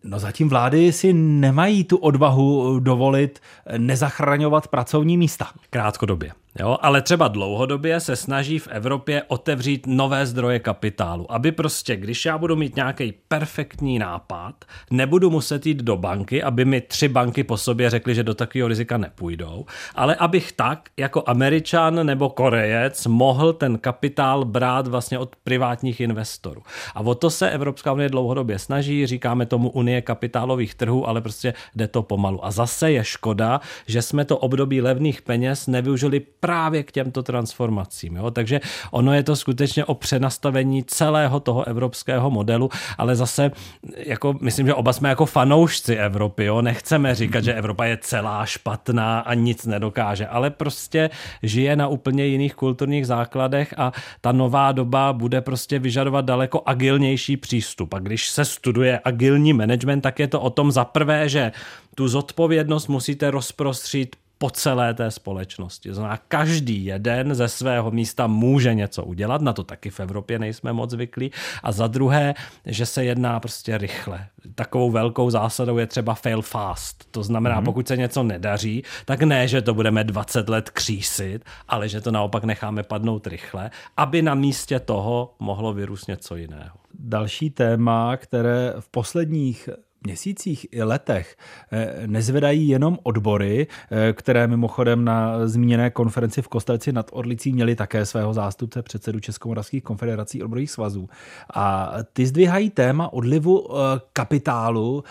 No 0.04 0.18
zatím 0.18 0.48
vlády 0.48 0.92
si 0.92 1.12
nemají 1.12 1.84
tu 1.84 1.96
odvahu 1.96 2.80
dovolit 2.80 3.40
nezachraňovat 3.78 4.68
pracovní 4.68 5.16
místa. 5.16 5.46
Krátkodobě. 5.70 6.32
Jo, 6.58 6.78
ale 6.80 7.02
třeba 7.02 7.28
dlouhodobě 7.28 8.00
se 8.00 8.16
snaží 8.16 8.58
v 8.58 8.68
Evropě 8.68 9.22
otevřít 9.28 9.86
nové 9.86 10.26
zdroje 10.26 10.58
kapitálu, 10.58 11.32
aby 11.32 11.52
prostě, 11.52 11.96
když 11.96 12.24
já 12.24 12.38
budu 12.38 12.56
mít 12.56 12.76
nějaký 12.76 13.14
perfektní 13.28 13.98
nápad, 13.98 14.64
nebudu 14.90 15.30
muset 15.30 15.66
jít 15.66 15.82
do 15.82 15.96
banky, 15.96 16.42
aby 16.42 16.64
mi 16.64 16.80
tři 16.80 17.08
banky 17.08 17.44
po 17.44 17.56
sobě 17.56 17.90
řekly, 17.90 18.14
že 18.14 18.22
do 18.22 18.34
takového 18.34 18.68
rizika 18.68 18.96
nepůjdou, 18.96 19.66
ale 19.94 20.14
abych 20.14 20.52
tak 20.52 20.88
jako 20.96 21.22
Američan 21.26 22.06
nebo 22.06 22.30
Korejec 22.30 23.06
mohl 23.06 23.52
ten 23.52 23.78
kapitál 23.78 24.44
brát 24.44 24.86
vlastně 24.86 25.18
od 25.18 25.36
privátních 25.44 26.00
investorů. 26.00 26.62
A 26.94 27.00
o 27.00 27.14
to 27.14 27.30
se 27.30 27.50
Evropská 27.50 27.92
unie 27.92 28.08
dlouhodobě 28.08 28.58
snaží, 28.58 29.06
říkáme 29.06 29.46
tomu 29.46 29.70
unie 29.70 30.02
kapitálových 30.02 30.74
trhů, 30.74 31.08
ale 31.08 31.20
prostě 31.20 31.54
jde 31.76 31.88
to 31.88 32.02
pomalu. 32.02 32.44
A 32.44 32.50
zase 32.50 32.92
je 32.92 33.04
škoda, 33.04 33.60
že 33.86 34.02
jsme 34.02 34.24
to 34.24 34.38
období 34.38 34.80
levných 34.80 35.22
peněz 35.22 35.66
nevyužili 35.66 36.20
právě 36.40 36.82
k 36.82 36.92
těmto 36.92 37.22
transformacím. 37.22 38.16
Jo? 38.16 38.30
Takže 38.30 38.60
ono 38.90 39.14
je 39.14 39.22
to 39.22 39.36
skutečně 39.36 39.84
o 39.84 39.94
přenastavení 39.94 40.84
celého 40.84 41.40
toho 41.40 41.66
evropského 41.68 42.30
modelu, 42.30 42.70
ale 42.98 43.16
zase 43.16 43.50
jako, 43.96 44.34
myslím, 44.40 44.66
že 44.66 44.74
oba 44.74 44.92
jsme 44.92 45.08
jako 45.08 45.26
fanoušci 45.26 45.94
Evropy. 45.94 46.44
Jo? 46.44 46.62
Nechceme 46.62 47.14
říkat, 47.14 47.44
že 47.44 47.54
Evropa 47.54 47.84
je 47.84 47.98
celá 48.00 48.46
špatná 48.46 49.20
a 49.20 49.34
nic 49.34 49.66
nedokáže, 49.66 50.26
ale 50.26 50.50
prostě 50.50 51.10
žije 51.42 51.76
na 51.76 51.88
úplně 51.88 52.26
jiných 52.26 52.54
kulturních 52.54 53.06
základech 53.06 53.74
a 53.76 53.92
ta 54.20 54.32
nová 54.32 54.72
doba 54.72 55.12
bude 55.12 55.40
prostě 55.40 55.78
vyžadovat 55.78 56.24
daleko 56.24 56.62
agilnější 56.66 57.36
přístup. 57.36 57.94
A 57.94 57.98
když 57.98 58.30
se 58.30 58.44
studuje 58.44 59.00
agilní 59.04 59.52
management, 59.52 60.00
tak 60.00 60.18
je 60.18 60.28
to 60.28 60.40
o 60.40 60.50
tom 60.50 60.72
za 60.72 60.84
prvé, 60.84 61.28
že 61.28 61.52
tu 61.94 62.08
zodpovědnost 62.08 62.88
musíte 62.88 63.30
rozprostřít 63.30 64.16
po 64.42 64.50
celé 64.50 64.94
té 64.94 65.10
společnosti. 65.10 65.88
To 65.88 65.94
znamená, 65.94 66.18
každý 66.28 66.84
jeden 66.84 67.34
ze 67.34 67.48
svého 67.48 67.90
místa 67.90 68.26
může 68.26 68.74
něco 68.74 69.04
udělat, 69.04 69.40
na 69.40 69.52
to 69.52 69.64
taky 69.64 69.90
v 69.90 70.00
Evropě 70.00 70.38
nejsme 70.38 70.72
moc 70.72 70.90
zvyklí. 70.90 71.30
A 71.62 71.72
za 71.72 71.86
druhé, 71.86 72.34
že 72.66 72.86
se 72.86 73.04
jedná 73.04 73.40
prostě 73.40 73.78
rychle. 73.78 74.26
Takovou 74.54 74.90
velkou 74.90 75.30
zásadou 75.30 75.78
je 75.78 75.86
třeba 75.86 76.14
fail 76.14 76.42
fast. 76.42 77.04
To 77.10 77.22
znamená, 77.22 77.60
mm-hmm. 77.60 77.64
pokud 77.64 77.88
se 77.88 77.96
něco 77.96 78.22
nedaří, 78.22 78.82
tak 79.04 79.22
ne, 79.22 79.48
že 79.48 79.62
to 79.62 79.74
budeme 79.74 80.04
20 80.04 80.48
let 80.48 80.70
křísit, 80.70 81.44
ale 81.68 81.88
že 81.88 82.00
to 82.00 82.10
naopak 82.10 82.44
necháme 82.44 82.82
padnout 82.82 83.26
rychle, 83.26 83.70
aby 83.96 84.22
na 84.22 84.34
místě 84.34 84.80
toho 84.80 85.34
mohlo 85.38 85.72
vyrůst 85.72 86.08
něco 86.08 86.36
jiného. 86.36 86.76
Další 86.94 87.50
téma, 87.50 88.16
které 88.16 88.74
v 88.80 88.88
posledních 88.88 89.68
měsících 90.04 90.66
i 90.70 90.82
letech 90.82 91.36
eh, 91.72 92.02
nezvedají 92.06 92.68
jenom 92.68 92.98
odbory, 93.02 93.66
eh, 93.90 94.12
které 94.12 94.46
mimochodem 94.46 95.04
na 95.04 95.48
zmíněné 95.48 95.90
konferenci 95.90 96.42
v 96.42 96.48
Kostelci 96.48 96.92
nad 96.92 97.10
Orlicí 97.12 97.52
měli 97.52 97.76
také 97.76 98.06
svého 98.06 98.34
zástupce 98.34 98.82
předsedu 98.82 99.20
Českomoravských 99.20 99.82
konfederací 99.82 100.42
odborových 100.42 100.70
svazů. 100.70 101.08
A 101.54 101.92
ty 102.12 102.26
zdvihají 102.26 102.70
téma 102.70 103.12
odlivu 103.12 103.68
eh, 103.70 104.00
kapitálu 104.12 105.04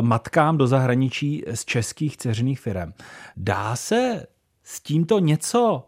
matkám 0.00 0.56
do 0.58 0.66
zahraničí 0.66 1.44
z 1.54 1.64
českých 1.64 2.16
ceřiných 2.16 2.60
firm. 2.60 2.92
Dá 3.36 3.76
se 3.76 4.26
s 4.64 4.80
tímto 4.80 5.18
něco 5.18 5.86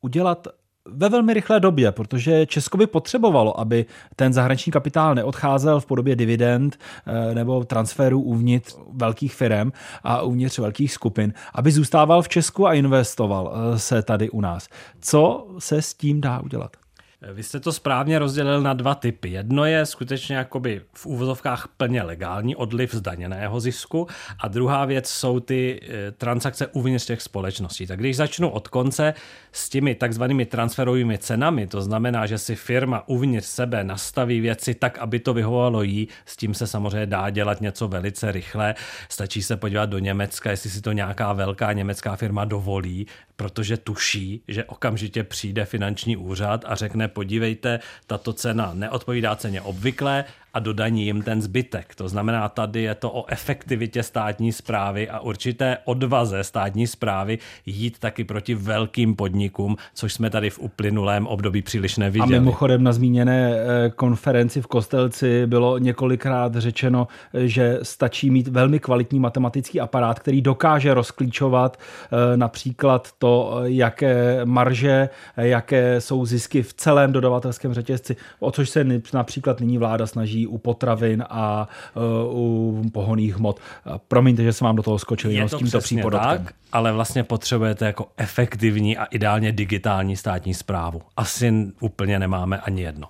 udělat 0.00 0.48
ve 0.92 1.08
velmi 1.08 1.34
rychlé 1.34 1.60
době, 1.60 1.92
protože 1.92 2.46
Česko 2.46 2.76
by 2.76 2.86
potřebovalo, 2.86 3.60
aby 3.60 3.86
ten 4.16 4.32
zahraniční 4.32 4.72
kapitál 4.72 5.14
neodcházel 5.14 5.80
v 5.80 5.86
podobě 5.86 6.16
dividend 6.16 6.78
eh, 7.06 7.34
nebo 7.34 7.64
transferů 7.64 8.20
uvnitř 8.20 8.76
velkých 8.92 9.34
firm 9.34 9.72
a 10.02 10.22
uvnitř 10.22 10.58
velkých 10.58 10.92
skupin, 10.92 11.32
aby 11.54 11.70
zůstával 11.70 12.22
v 12.22 12.28
Česku 12.28 12.66
a 12.66 12.74
investoval 12.74 13.52
eh, 13.54 13.78
se 13.78 14.02
tady 14.02 14.30
u 14.30 14.40
nás. 14.40 14.68
Co 15.00 15.46
se 15.58 15.82
s 15.82 15.94
tím 15.94 16.20
dá 16.20 16.40
udělat? 16.40 16.76
Vy 17.22 17.42
jste 17.42 17.60
to 17.60 17.72
správně 17.72 18.18
rozdělil 18.18 18.62
na 18.62 18.74
dva 18.74 18.94
typy. 18.94 19.30
Jedno 19.30 19.64
je 19.64 19.86
skutečně 19.86 20.36
jakoby 20.36 20.82
v 20.94 21.06
úvozovkách 21.06 21.68
plně 21.76 22.02
legální 22.02 22.56
odliv 22.56 22.94
zdaněného 22.94 23.60
zisku 23.60 24.06
a 24.38 24.48
druhá 24.48 24.84
věc 24.84 25.08
jsou 25.08 25.40
ty 25.40 25.80
eh, 25.82 26.12
transakce 26.12 26.66
uvnitř 26.66 27.06
těch 27.06 27.22
společností. 27.22 27.86
Tak 27.86 27.98
když 27.98 28.16
začnu 28.16 28.50
od 28.50 28.68
konce 28.68 29.14
s 29.52 29.68
těmi 29.68 29.94
takzvanými 29.94 30.46
transferovými 30.46 31.18
cenami, 31.18 31.66
to 31.66 31.82
znamená, 31.82 32.26
že 32.26 32.38
si 32.38 32.56
firma 32.56 33.08
uvnitř 33.08 33.46
sebe 33.46 33.84
nastaví 33.84 34.40
věci 34.40 34.74
tak, 34.74 34.98
aby 34.98 35.18
to 35.18 35.34
vyhovovalo 35.34 35.82
jí, 35.82 36.08
s 36.26 36.36
tím 36.36 36.54
se 36.54 36.66
samozřejmě 36.66 37.06
dá 37.06 37.30
dělat 37.30 37.60
něco 37.60 37.88
velice 37.88 38.32
rychle. 38.32 38.74
Stačí 39.08 39.42
se 39.42 39.56
podívat 39.56 39.86
do 39.86 39.98
Německa, 39.98 40.50
jestli 40.50 40.70
si 40.70 40.80
to 40.82 40.92
nějaká 40.92 41.32
velká 41.32 41.72
německá 41.72 42.16
firma 42.16 42.44
dovolí, 42.44 43.06
protože 43.36 43.76
tuší, 43.76 44.42
že 44.48 44.64
okamžitě 44.64 45.24
přijde 45.24 45.64
finanční 45.64 46.16
úřad 46.16 46.64
a 46.66 46.74
řekne, 46.74 47.07
podívejte, 47.08 47.80
tato 48.06 48.32
cena 48.32 48.70
neodpovídá 48.74 49.36
ceně 49.36 49.60
obvyklé, 49.60 50.24
a 50.58 50.60
dodaní 50.60 51.04
jim 51.04 51.22
ten 51.22 51.42
zbytek. 51.42 51.94
To 51.94 52.08
znamená, 52.08 52.48
tady 52.48 52.82
je 52.82 52.94
to 52.94 53.10
o 53.10 53.24
efektivitě 53.28 54.02
státní 54.02 54.52
zprávy 54.52 55.08
a 55.08 55.20
určité 55.20 55.78
odvaze 55.84 56.44
státní 56.44 56.86
zprávy 56.86 57.38
jít 57.66 57.98
taky 57.98 58.24
proti 58.24 58.54
velkým 58.54 59.16
podnikům, 59.16 59.76
což 59.94 60.12
jsme 60.12 60.30
tady 60.30 60.50
v 60.50 60.58
uplynulém 60.58 61.26
období 61.26 61.62
příliš 61.62 61.96
neviděli. 61.96 62.36
A 62.36 62.40
mimochodem 62.40 62.82
na 62.82 62.92
zmíněné 62.92 63.54
eh, 63.54 63.90
konferenci 63.90 64.62
v 64.62 64.66
Kostelci 64.66 65.46
bylo 65.46 65.78
několikrát 65.78 66.54
řečeno, 66.56 67.08
že 67.34 67.78
stačí 67.82 68.30
mít 68.30 68.48
velmi 68.48 68.78
kvalitní 68.78 69.20
matematický 69.20 69.80
aparát, 69.80 70.18
který 70.18 70.42
dokáže 70.42 70.94
rozklíčovat 70.94 71.78
eh, 71.78 72.36
například 72.36 73.08
to, 73.18 73.60
jaké 73.64 74.40
marže, 74.44 75.08
jaké 75.36 76.00
jsou 76.00 76.26
zisky 76.26 76.62
v 76.62 76.74
celém 76.74 77.12
dodavatelském 77.12 77.74
řetězci, 77.74 78.16
o 78.40 78.50
což 78.50 78.70
se 78.70 78.86
například 79.12 79.60
nyní 79.60 79.78
vláda 79.78 80.06
snaží 80.06 80.47
u 80.48 80.58
potravin 80.58 81.24
a 81.30 81.68
uh, 81.94 82.02
u 82.38 82.82
pohoných 82.92 83.36
hmot. 83.36 83.60
Promiňte, 84.08 84.42
že 84.42 84.52
jsem 84.52 84.64
vám 84.64 84.76
do 84.76 84.82
toho 84.82 84.98
skočil 84.98 85.30
jenom 85.30 85.48
s 85.48 85.56
tímto 85.56 85.78
přípodotkem. 85.78 86.44
Tak, 86.44 86.54
ale 86.72 86.92
vlastně 86.92 87.24
potřebujete 87.24 87.86
jako 87.86 88.06
efektivní 88.16 88.98
a 88.98 89.04
ideálně 89.04 89.52
digitální 89.52 90.16
státní 90.16 90.54
zprávu. 90.54 91.02
Asi 91.16 91.52
úplně 91.80 92.18
nemáme 92.18 92.58
ani 92.58 92.82
jedno. 92.82 93.08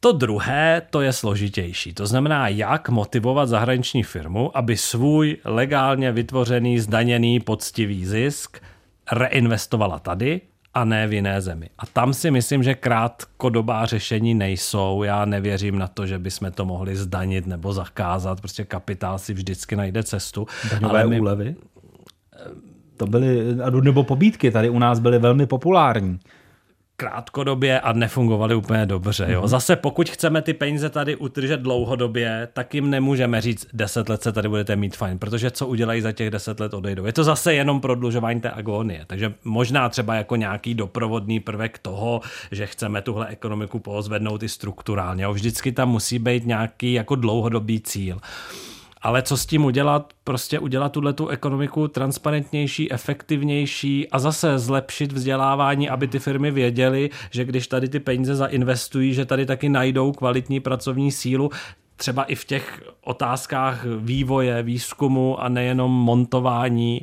To 0.00 0.12
druhé, 0.12 0.82
to 0.90 1.00
je 1.00 1.12
složitější. 1.12 1.94
To 1.94 2.06
znamená, 2.06 2.48
jak 2.48 2.88
motivovat 2.88 3.48
zahraniční 3.48 4.02
firmu, 4.02 4.56
aby 4.56 4.76
svůj 4.76 5.36
legálně 5.44 6.12
vytvořený, 6.12 6.78
zdaněný, 6.78 7.40
poctivý 7.40 8.06
zisk 8.06 8.58
reinvestovala 9.12 9.98
tady 9.98 10.40
a 10.74 10.84
ne 10.84 11.06
v 11.06 11.12
jiné 11.12 11.40
zemi. 11.40 11.70
A 11.78 11.86
tam 11.86 12.14
si 12.14 12.30
myslím, 12.30 12.62
že 12.62 12.74
krátkodobá 12.74 13.86
řešení 13.86 14.34
nejsou. 14.34 15.02
Já 15.02 15.24
nevěřím 15.24 15.78
na 15.78 15.88
to, 15.88 16.06
že 16.06 16.18
bychom 16.18 16.52
to 16.52 16.64
mohli 16.64 16.96
zdanit 16.96 17.46
nebo 17.46 17.72
zakázat. 17.72 18.40
Prostě 18.40 18.64
kapitál 18.64 19.18
si 19.18 19.34
vždycky 19.34 19.76
najde 19.76 20.02
cestu. 20.02 20.46
Daňové 20.70 21.00
ale 21.00 21.10
my... 21.10 21.20
úlevy? 21.20 21.56
To 22.96 23.06
byly, 23.06 23.56
nebo 23.82 24.04
pobídky 24.04 24.50
tady 24.50 24.70
u 24.70 24.78
nás 24.78 24.98
byly 24.98 25.18
velmi 25.18 25.46
populární 25.46 26.18
krátkodobě 26.96 27.80
a 27.80 27.92
nefungovaly 27.92 28.54
úplně 28.54 28.86
dobře. 28.86 29.26
Jo. 29.28 29.40
Mhm. 29.40 29.48
Zase 29.48 29.76
pokud 29.76 30.10
chceme 30.10 30.42
ty 30.42 30.54
peníze 30.54 30.90
tady 30.90 31.16
utržet 31.16 31.60
dlouhodobě, 31.60 32.48
tak 32.52 32.74
jim 32.74 32.90
nemůžeme 32.90 33.40
říct, 33.40 33.66
deset 33.72 34.08
let 34.08 34.22
se 34.22 34.32
tady 34.32 34.48
budete 34.48 34.76
mít 34.76 34.96
fajn, 34.96 35.18
protože 35.18 35.50
co 35.50 35.66
udělají 35.66 36.00
za 36.00 36.12
těch 36.12 36.30
deset 36.30 36.60
let 36.60 36.74
odejdou. 36.74 37.04
Je 37.04 37.12
to 37.12 37.24
zase 37.24 37.54
jenom 37.54 37.80
prodlužování 37.80 38.40
té 38.40 38.50
agonie. 38.50 39.04
Takže 39.06 39.34
možná 39.44 39.88
třeba 39.88 40.14
jako 40.14 40.36
nějaký 40.36 40.74
doprovodný 40.74 41.40
prvek 41.40 41.78
toho, 41.78 42.20
že 42.50 42.66
chceme 42.66 43.02
tuhle 43.02 43.26
ekonomiku 43.26 43.78
pozvednout 43.78 44.42
i 44.42 44.48
strukturálně. 44.48 45.24
Jo. 45.24 45.32
Vždycky 45.32 45.72
tam 45.72 45.88
musí 45.88 46.18
být 46.18 46.46
nějaký 46.46 46.92
jako 46.92 47.14
dlouhodobý 47.14 47.80
cíl. 47.80 48.18
Ale 49.04 49.22
co 49.22 49.36
s 49.36 49.46
tím 49.46 49.64
udělat? 49.64 50.12
Prostě 50.24 50.58
udělat 50.58 50.92
tuhle 50.92 51.12
tu 51.12 51.28
ekonomiku 51.28 51.88
transparentnější, 51.88 52.92
efektivnější 52.92 54.10
a 54.10 54.18
zase 54.18 54.58
zlepšit 54.58 55.12
vzdělávání, 55.12 55.88
aby 55.88 56.08
ty 56.08 56.18
firmy 56.18 56.50
věděly, 56.50 57.10
že 57.30 57.44
když 57.44 57.66
tady 57.66 57.88
ty 57.88 58.00
peníze 58.00 58.36
zainvestují, 58.36 59.14
že 59.14 59.24
tady 59.24 59.46
taky 59.46 59.68
najdou 59.68 60.12
kvalitní 60.12 60.60
pracovní 60.60 61.12
sílu, 61.12 61.50
třeba 61.96 62.24
i 62.24 62.34
v 62.34 62.44
těch 62.44 62.82
otázkách 63.00 63.84
vývoje, 63.98 64.62
výzkumu 64.62 65.40
a 65.40 65.48
nejenom 65.48 65.92
montování. 65.92 67.02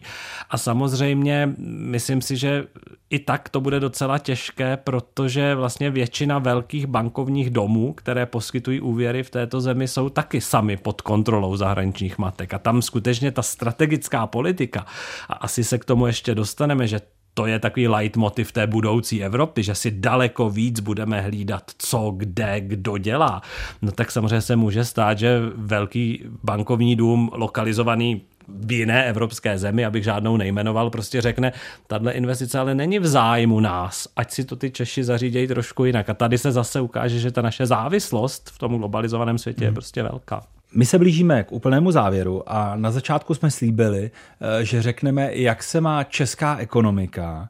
A 0.50 0.58
samozřejmě 0.58 1.50
myslím 1.66 2.22
si, 2.22 2.38
že 2.38 2.68
i 3.10 3.20
tak 3.20 3.50
to 3.50 3.62
bude 3.62 3.80
docela 3.80 4.18
těžké, 4.18 4.78
protože 4.78 5.56
vlastně 5.56 5.90
většina 5.90 6.40
velkých 6.40 6.86
bankovních 6.86 7.50
domů, 7.50 7.94
které 7.94 8.26
poskytují 8.26 8.82
úvěry 8.82 9.24
v 9.24 9.30
této 9.30 9.62
zemi, 9.62 9.88
jsou 9.88 10.10
taky 10.10 10.42
sami 10.42 10.78
pod 10.78 11.02
kontrolou 11.02 11.56
zahraničních 11.56 12.18
matek. 12.18 12.54
A 12.54 12.60
tam 12.60 12.82
skutečně 12.82 13.32
ta 13.32 13.42
strategická 13.42 14.28
politika, 14.28 14.86
a 15.30 15.34
asi 15.34 15.64
se 15.64 15.78
k 15.78 15.86
tomu 15.86 16.08
ještě 16.08 16.36
dostaneme, 16.36 16.88
že 16.88 17.02
to 17.34 17.46
je 17.46 17.60
takový 17.60 17.88
leitmotiv 17.88 18.52
té 18.52 18.68
budoucí 18.68 19.24
Evropy, 19.24 19.64
že 19.64 19.76
si 19.76 19.92
daleko 19.92 20.50
víc 20.50 20.80
budeme 20.80 21.22
hlídat, 21.22 21.64
co, 21.78 22.14
kde, 22.18 22.62
kdo 22.62 22.98
dělá. 22.98 23.42
No 23.82 23.92
tak 23.92 24.12
samozřejmě 24.12 24.42
se 24.42 24.56
může 24.56 24.86
stát, 24.86 25.20
že 25.20 25.40
velký 25.56 26.24
bankovní 26.44 26.96
dům 26.96 27.30
lokalizovaný 27.34 28.22
v 28.48 28.72
jiné 28.72 29.06
evropské 29.06 29.58
zemi, 29.58 29.86
abych 29.86 30.04
žádnou 30.04 30.38
nejmenoval, 30.38 30.90
prostě 30.90 31.22
řekne, 31.22 31.54
tahle 31.88 32.12
investice 32.12 32.60
ale 32.60 32.76
není 32.76 33.00
v 33.00 33.08
zájmu 33.08 33.60
nás, 33.60 34.08
ať 34.16 34.32
si 34.32 34.46
to 34.46 34.56
ty 34.56 34.72
Češi 34.72 35.04
zařídějí 35.04 35.48
trošku 35.48 35.86
jinak. 35.86 36.10
A 36.10 36.14
tady 36.14 36.38
se 36.38 36.52
zase 36.52 36.82
ukáže, 36.82 37.20
že 37.20 37.32
ta 37.32 37.42
naše 37.42 37.66
závislost 37.66 38.50
v 38.50 38.58
tom 38.58 38.78
globalizovaném 38.78 39.38
světě 39.38 39.66
hmm. 39.66 39.68
je 39.68 39.74
prostě 39.74 40.04
velká. 40.04 40.44
My 40.76 40.86
se 40.86 41.00
blížíme 41.00 41.44
k 41.44 41.52
úplnému 41.52 41.92
závěru 41.92 42.44
a 42.52 42.76
na 42.76 42.92
začátku 42.92 43.34
jsme 43.34 43.52
slíbili, 43.52 44.12
eh, 44.42 44.66
že 44.66 44.82
řekneme, 44.82 45.36
jak 45.36 45.64
se 45.64 45.82
má 45.82 46.04
česká 46.04 46.58
ekonomika, 46.58 47.50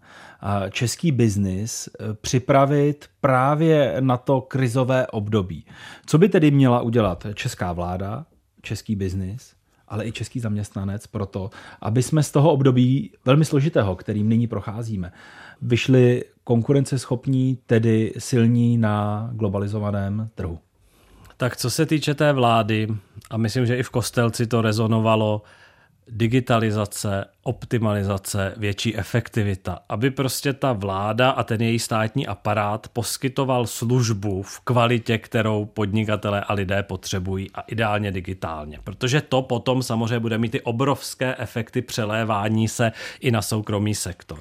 český 0.69 1.11
biznis 1.11 1.89
eh, 1.89 2.13
připravit 2.13 3.05
právě 3.21 3.95
na 3.99 4.17
to 4.17 4.41
krizové 4.41 5.07
období. 5.07 5.65
Co 6.05 6.17
by 6.17 6.29
tedy 6.29 6.51
měla 6.51 6.81
udělat 6.81 7.27
česká 7.33 7.73
vláda, 7.73 8.25
český 8.61 8.95
biznis, 8.95 9.53
ale 9.87 10.05
i 10.05 10.11
český 10.11 10.39
zaměstnanec 10.39 11.07
pro 11.07 11.25
to, 11.25 11.49
aby 11.81 12.03
jsme 12.03 12.23
z 12.23 12.31
toho 12.31 12.51
období 12.51 13.11
velmi 13.25 13.45
složitého, 13.45 13.95
kterým 13.95 14.29
nyní 14.29 14.47
procházíme, 14.47 15.11
vyšli 15.61 16.23
konkurenceschopní, 16.43 17.57
tedy 17.65 18.13
silní 18.17 18.77
na 18.77 19.29
globalizovaném 19.33 20.29
trhu. 20.35 20.59
Tak 21.37 21.57
co 21.57 21.69
se 21.69 21.85
týče 21.85 22.13
té 22.13 22.33
vlády, 22.33 22.87
a 23.31 23.37
myslím, 23.37 23.65
že 23.65 23.77
i 23.77 23.83
v 23.83 23.89
Kostelci 23.89 24.47
to 24.47 24.61
rezonovalo, 24.61 25.41
digitalizace, 26.07 27.25
optimalizace, 27.43 28.53
větší 28.57 28.97
efektivita, 28.97 29.79
aby 29.89 30.11
prostě 30.11 30.53
ta 30.53 30.73
vláda 30.73 31.29
a 31.29 31.43
ten 31.43 31.61
její 31.61 31.79
státní 31.79 32.27
aparát 32.27 32.87
poskytoval 32.87 33.67
službu 33.67 34.41
v 34.43 34.59
kvalitě, 34.59 35.17
kterou 35.17 35.65
podnikatelé 35.65 36.41
a 36.41 36.53
lidé 36.53 36.83
potřebují 36.83 37.51
a 37.53 37.61
ideálně 37.61 38.11
digitálně. 38.11 38.79
Protože 38.83 39.21
to 39.21 39.41
potom 39.41 39.83
samozřejmě 39.83 40.19
bude 40.19 40.37
mít 40.37 40.49
ty 40.49 40.61
obrovské 40.61 41.35
efekty 41.37 41.81
přelévání 41.81 42.67
se 42.67 42.91
i 43.19 43.31
na 43.31 43.41
soukromý 43.41 43.95
sektor. 43.95 44.39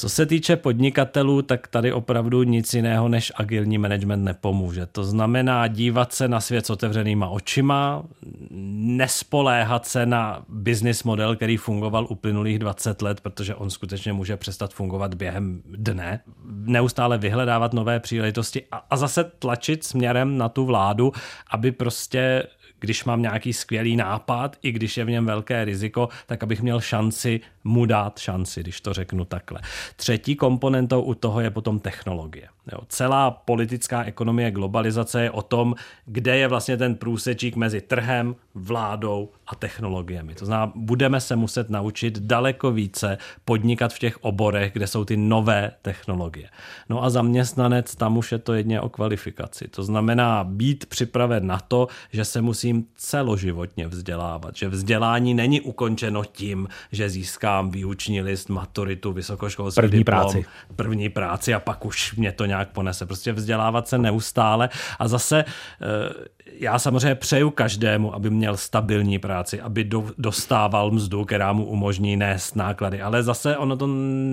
Co 0.00 0.08
se 0.08 0.26
týče 0.26 0.56
podnikatelů, 0.56 1.42
tak 1.42 1.68
tady 1.68 1.92
opravdu 1.92 2.42
nic 2.42 2.74
jiného 2.74 3.08
než 3.08 3.32
agilní 3.36 3.78
management 3.78 4.24
nepomůže. 4.24 4.86
To 4.86 5.04
znamená 5.04 5.66
dívat 5.66 6.12
se 6.12 6.28
na 6.28 6.40
svět 6.40 6.66
s 6.66 6.70
otevřenýma 6.70 7.28
očima, 7.28 8.02
nespoléhat 8.50 9.86
se 9.86 10.06
na 10.06 10.44
business 10.48 11.04
model, 11.04 11.36
který 11.36 11.56
fungoval 11.56 12.06
uplynulých 12.10 12.58
20 12.58 13.02
let, 13.02 13.20
protože 13.20 13.54
on 13.54 13.70
skutečně 13.70 14.12
může 14.12 14.36
přestat 14.36 14.74
fungovat 14.74 15.14
během 15.14 15.62
dne. 15.66 16.20
Neustále 16.46 17.18
vyhledávat 17.18 17.72
nové 17.72 18.00
příležitosti 18.00 18.64
a, 18.72 18.76
a 18.90 18.96
zase 18.96 19.24
tlačit 19.24 19.84
směrem 19.84 20.38
na 20.38 20.48
tu 20.48 20.64
vládu, 20.64 21.12
aby 21.50 21.72
prostě 21.72 22.42
když 22.80 23.04
mám 23.04 23.22
nějaký 23.22 23.52
skvělý 23.52 23.96
nápad, 23.96 24.56
i 24.62 24.72
když 24.72 24.96
je 24.96 25.04
v 25.04 25.10
něm 25.10 25.26
velké 25.26 25.64
riziko, 25.64 26.08
tak 26.26 26.42
abych 26.42 26.62
měl 26.62 26.80
šanci 26.80 27.40
mu 27.64 27.86
dát 27.86 28.18
šanci, 28.18 28.60
když 28.60 28.80
to 28.80 28.92
řeknu 28.92 29.24
takhle. 29.24 29.60
Třetí 29.96 30.36
komponentou 30.36 31.02
u 31.02 31.14
toho 31.14 31.40
je 31.40 31.50
potom 31.50 31.78
technologie. 31.78 32.48
Jo, 32.72 32.78
celá 32.88 33.30
politická 33.30 34.04
ekonomie 34.04 34.50
globalizace 34.50 35.22
je 35.22 35.30
o 35.30 35.42
tom, 35.42 35.74
kde 36.06 36.36
je 36.36 36.48
vlastně 36.48 36.76
ten 36.76 36.94
průsečík 36.94 37.56
mezi 37.56 37.80
trhem, 37.80 38.36
vládou 38.54 39.28
a 39.46 39.54
technologiemi. 39.54 40.34
To 40.34 40.46
znamená, 40.46 40.72
budeme 40.74 41.20
se 41.20 41.36
muset 41.36 41.70
naučit 41.70 42.18
daleko 42.18 42.72
více 42.72 43.18
podnikat 43.44 43.92
v 43.92 43.98
těch 43.98 44.24
oborech, 44.24 44.72
kde 44.72 44.86
jsou 44.86 45.04
ty 45.04 45.16
nové 45.16 45.70
technologie. 45.82 46.48
No 46.88 47.04
a 47.04 47.10
zaměstnanec, 47.10 47.94
tam 47.94 48.18
už 48.18 48.32
je 48.32 48.38
to 48.38 48.54
jedně 48.54 48.80
o 48.80 48.88
kvalifikaci. 48.88 49.68
To 49.68 49.82
znamená 49.82 50.44
být 50.44 50.86
připraven 50.86 51.46
na 51.46 51.60
to, 51.60 51.88
že 52.12 52.24
se 52.24 52.42
musím 52.42 52.86
celoživotně 52.96 53.88
vzdělávat, 53.88 54.56
že 54.56 54.68
vzdělání 54.68 55.34
není 55.34 55.60
ukončeno 55.60 56.24
tím, 56.24 56.68
že 56.92 57.10
získám 57.10 57.70
výuční 57.70 58.22
list, 58.22 58.48
maturitu, 58.48 59.12
vysokoškolský 59.12 59.80
první 59.80 59.98
diplom, 59.98 60.20
práci. 60.20 60.44
první 60.76 61.08
práci 61.08 61.54
a 61.54 61.60
pak 61.60 61.84
už 61.84 62.14
mě 62.14 62.32
to 62.32 62.44
nějak 62.44 62.57
ponese. 62.64 63.06
Prostě 63.06 63.32
vzdělávat 63.32 63.88
se 63.88 63.98
neustále 63.98 64.68
a 64.98 65.08
zase 65.08 65.44
eh, 65.44 66.38
já 66.60 66.78
samozřejmě 66.78 67.14
přeju 67.14 67.50
každému, 67.50 68.14
aby 68.14 68.30
měl 68.30 68.56
stabilní 68.56 69.18
práci, 69.18 69.60
aby 69.60 69.84
do, 69.84 70.04
dostával 70.18 70.90
mzdu, 70.90 71.24
která 71.24 71.52
mu 71.52 71.64
umožní 71.64 72.16
nést 72.16 72.56
náklady, 72.56 73.02
ale 73.02 73.22
zase 73.22 73.56
ono 73.56 73.76
to 73.76 73.86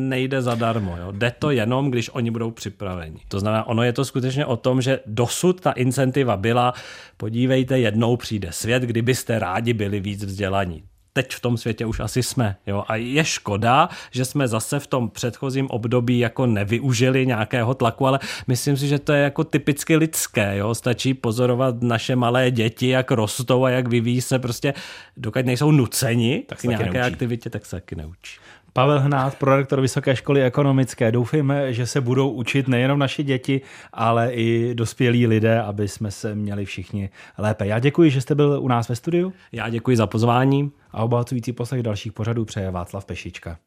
nejde 0.10 0.42
zadarmo. 0.42 0.98
Jo? 0.98 1.12
Jde 1.12 1.32
to 1.40 1.52
jenom, 1.52 1.92
když 1.92 2.10
oni 2.14 2.32
budou 2.32 2.52
připraveni. 2.52 3.20
To 3.28 3.40
znamená, 3.40 3.68
ono 3.68 3.84
je 3.84 3.94
to 3.94 4.06
skutečně 4.06 4.46
o 4.46 4.58
tom, 4.58 4.82
že 4.82 5.00
dosud 5.06 5.62
ta 5.62 5.72
incentiva 5.72 6.38
byla, 6.38 6.74
podívejte, 7.18 7.80
jednou 7.80 8.18
přijde 8.18 8.52
svět, 8.52 8.84
kdybyste 8.84 9.40
rádi 9.40 9.74
byli 9.74 10.00
víc 10.00 10.24
vzdělaní 10.24 10.84
teď 11.18 11.34
v 11.34 11.40
tom 11.40 11.58
světě 11.58 11.86
už 11.86 12.00
asi 12.00 12.24
jsme. 12.24 12.56
Jo? 12.68 12.84
A 12.88 12.96
je 12.96 13.26
škoda, 13.26 13.90
že 14.12 14.26
jsme 14.26 14.48
zase 14.48 14.80
v 14.80 14.88
tom 14.88 15.10
předchozím 15.10 15.68
období 15.68 16.20
jako 16.20 16.46
nevyužili 16.46 17.26
nějakého 17.26 17.74
tlaku, 17.74 18.08
ale 18.08 18.20
myslím 18.48 18.78
si, 18.78 18.88
že 18.88 19.00
to 19.00 19.14
je 19.14 19.24
jako 19.24 19.44
typicky 19.44 19.96
lidské. 19.96 20.58
Jo? 20.58 20.76
Stačí 20.76 21.14
pozorovat 21.14 21.82
naše 21.82 22.16
malé 22.16 22.52
děti, 22.52 22.88
jak 22.88 23.12
rostou 23.12 23.64
a 23.64 23.70
jak 23.70 23.88
vyvíjí 23.88 24.22
se 24.22 24.40
prostě, 24.40 24.74
dokud 25.18 25.46
nejsou 25.46 25.72
nuceni 25.72 26.44
tak 26.48 26.60
k 26.60 26.64
nějaké 26.64 26.84
neučí. 26.84 27.14
aktivitě, 27.14 27.50
tak 27.50 27.66
se 27.66 27.76
taky 27.76 27.96
neučí. 27.96 28.40
Pavel 28.78 29.00
Hnát, 29.00 29.36
prorektor 29.36 29.82
Vysoké 29.82 30.16
školy 30.16 30.44
ekonomické. 30.44 31.12
Doufejme, 31.12 31.74
že 31.74 31.88
se 31.88 32.02
budou 32.02 32.30
učit 32.30 32.68
nejenom 32.68 33.00
naše 33.00 33.24
děti, 33.24 33.62
ale 33.94 34.34
i 34.34 34.76
dospělí 34.76 35.28
lidé, 35.28 35.62
aby 35.62 35.88
jsme 35.88 36.12
se 36.12 36.36
měli 36.36 36.66
všichni 36.66 37.10
lépe. 37.38 37.68
Já 37.68 37.80
děkuji, 37.80 38.12
že 38.12 38.22
jste 38.22 38.36
byl 38.36 38.58
u 38.62 38.68
nás 38.68 38.90
ve 38.90 38.96
studiu. 38.96 39.34
Já 39.52 39.70
děkuji 39.70 39.98
za 39.98 40.08
pozvání. 40.08 40.72
A 40.92 41.04
obohacující 41.04 41.54
poslech 41.54 41.84
dalších 41.84 42.14
pořadů 42.14 42.46
přeje 42.46 42.72
Václav 42.72 43.06
Pešička. 43.06 43.58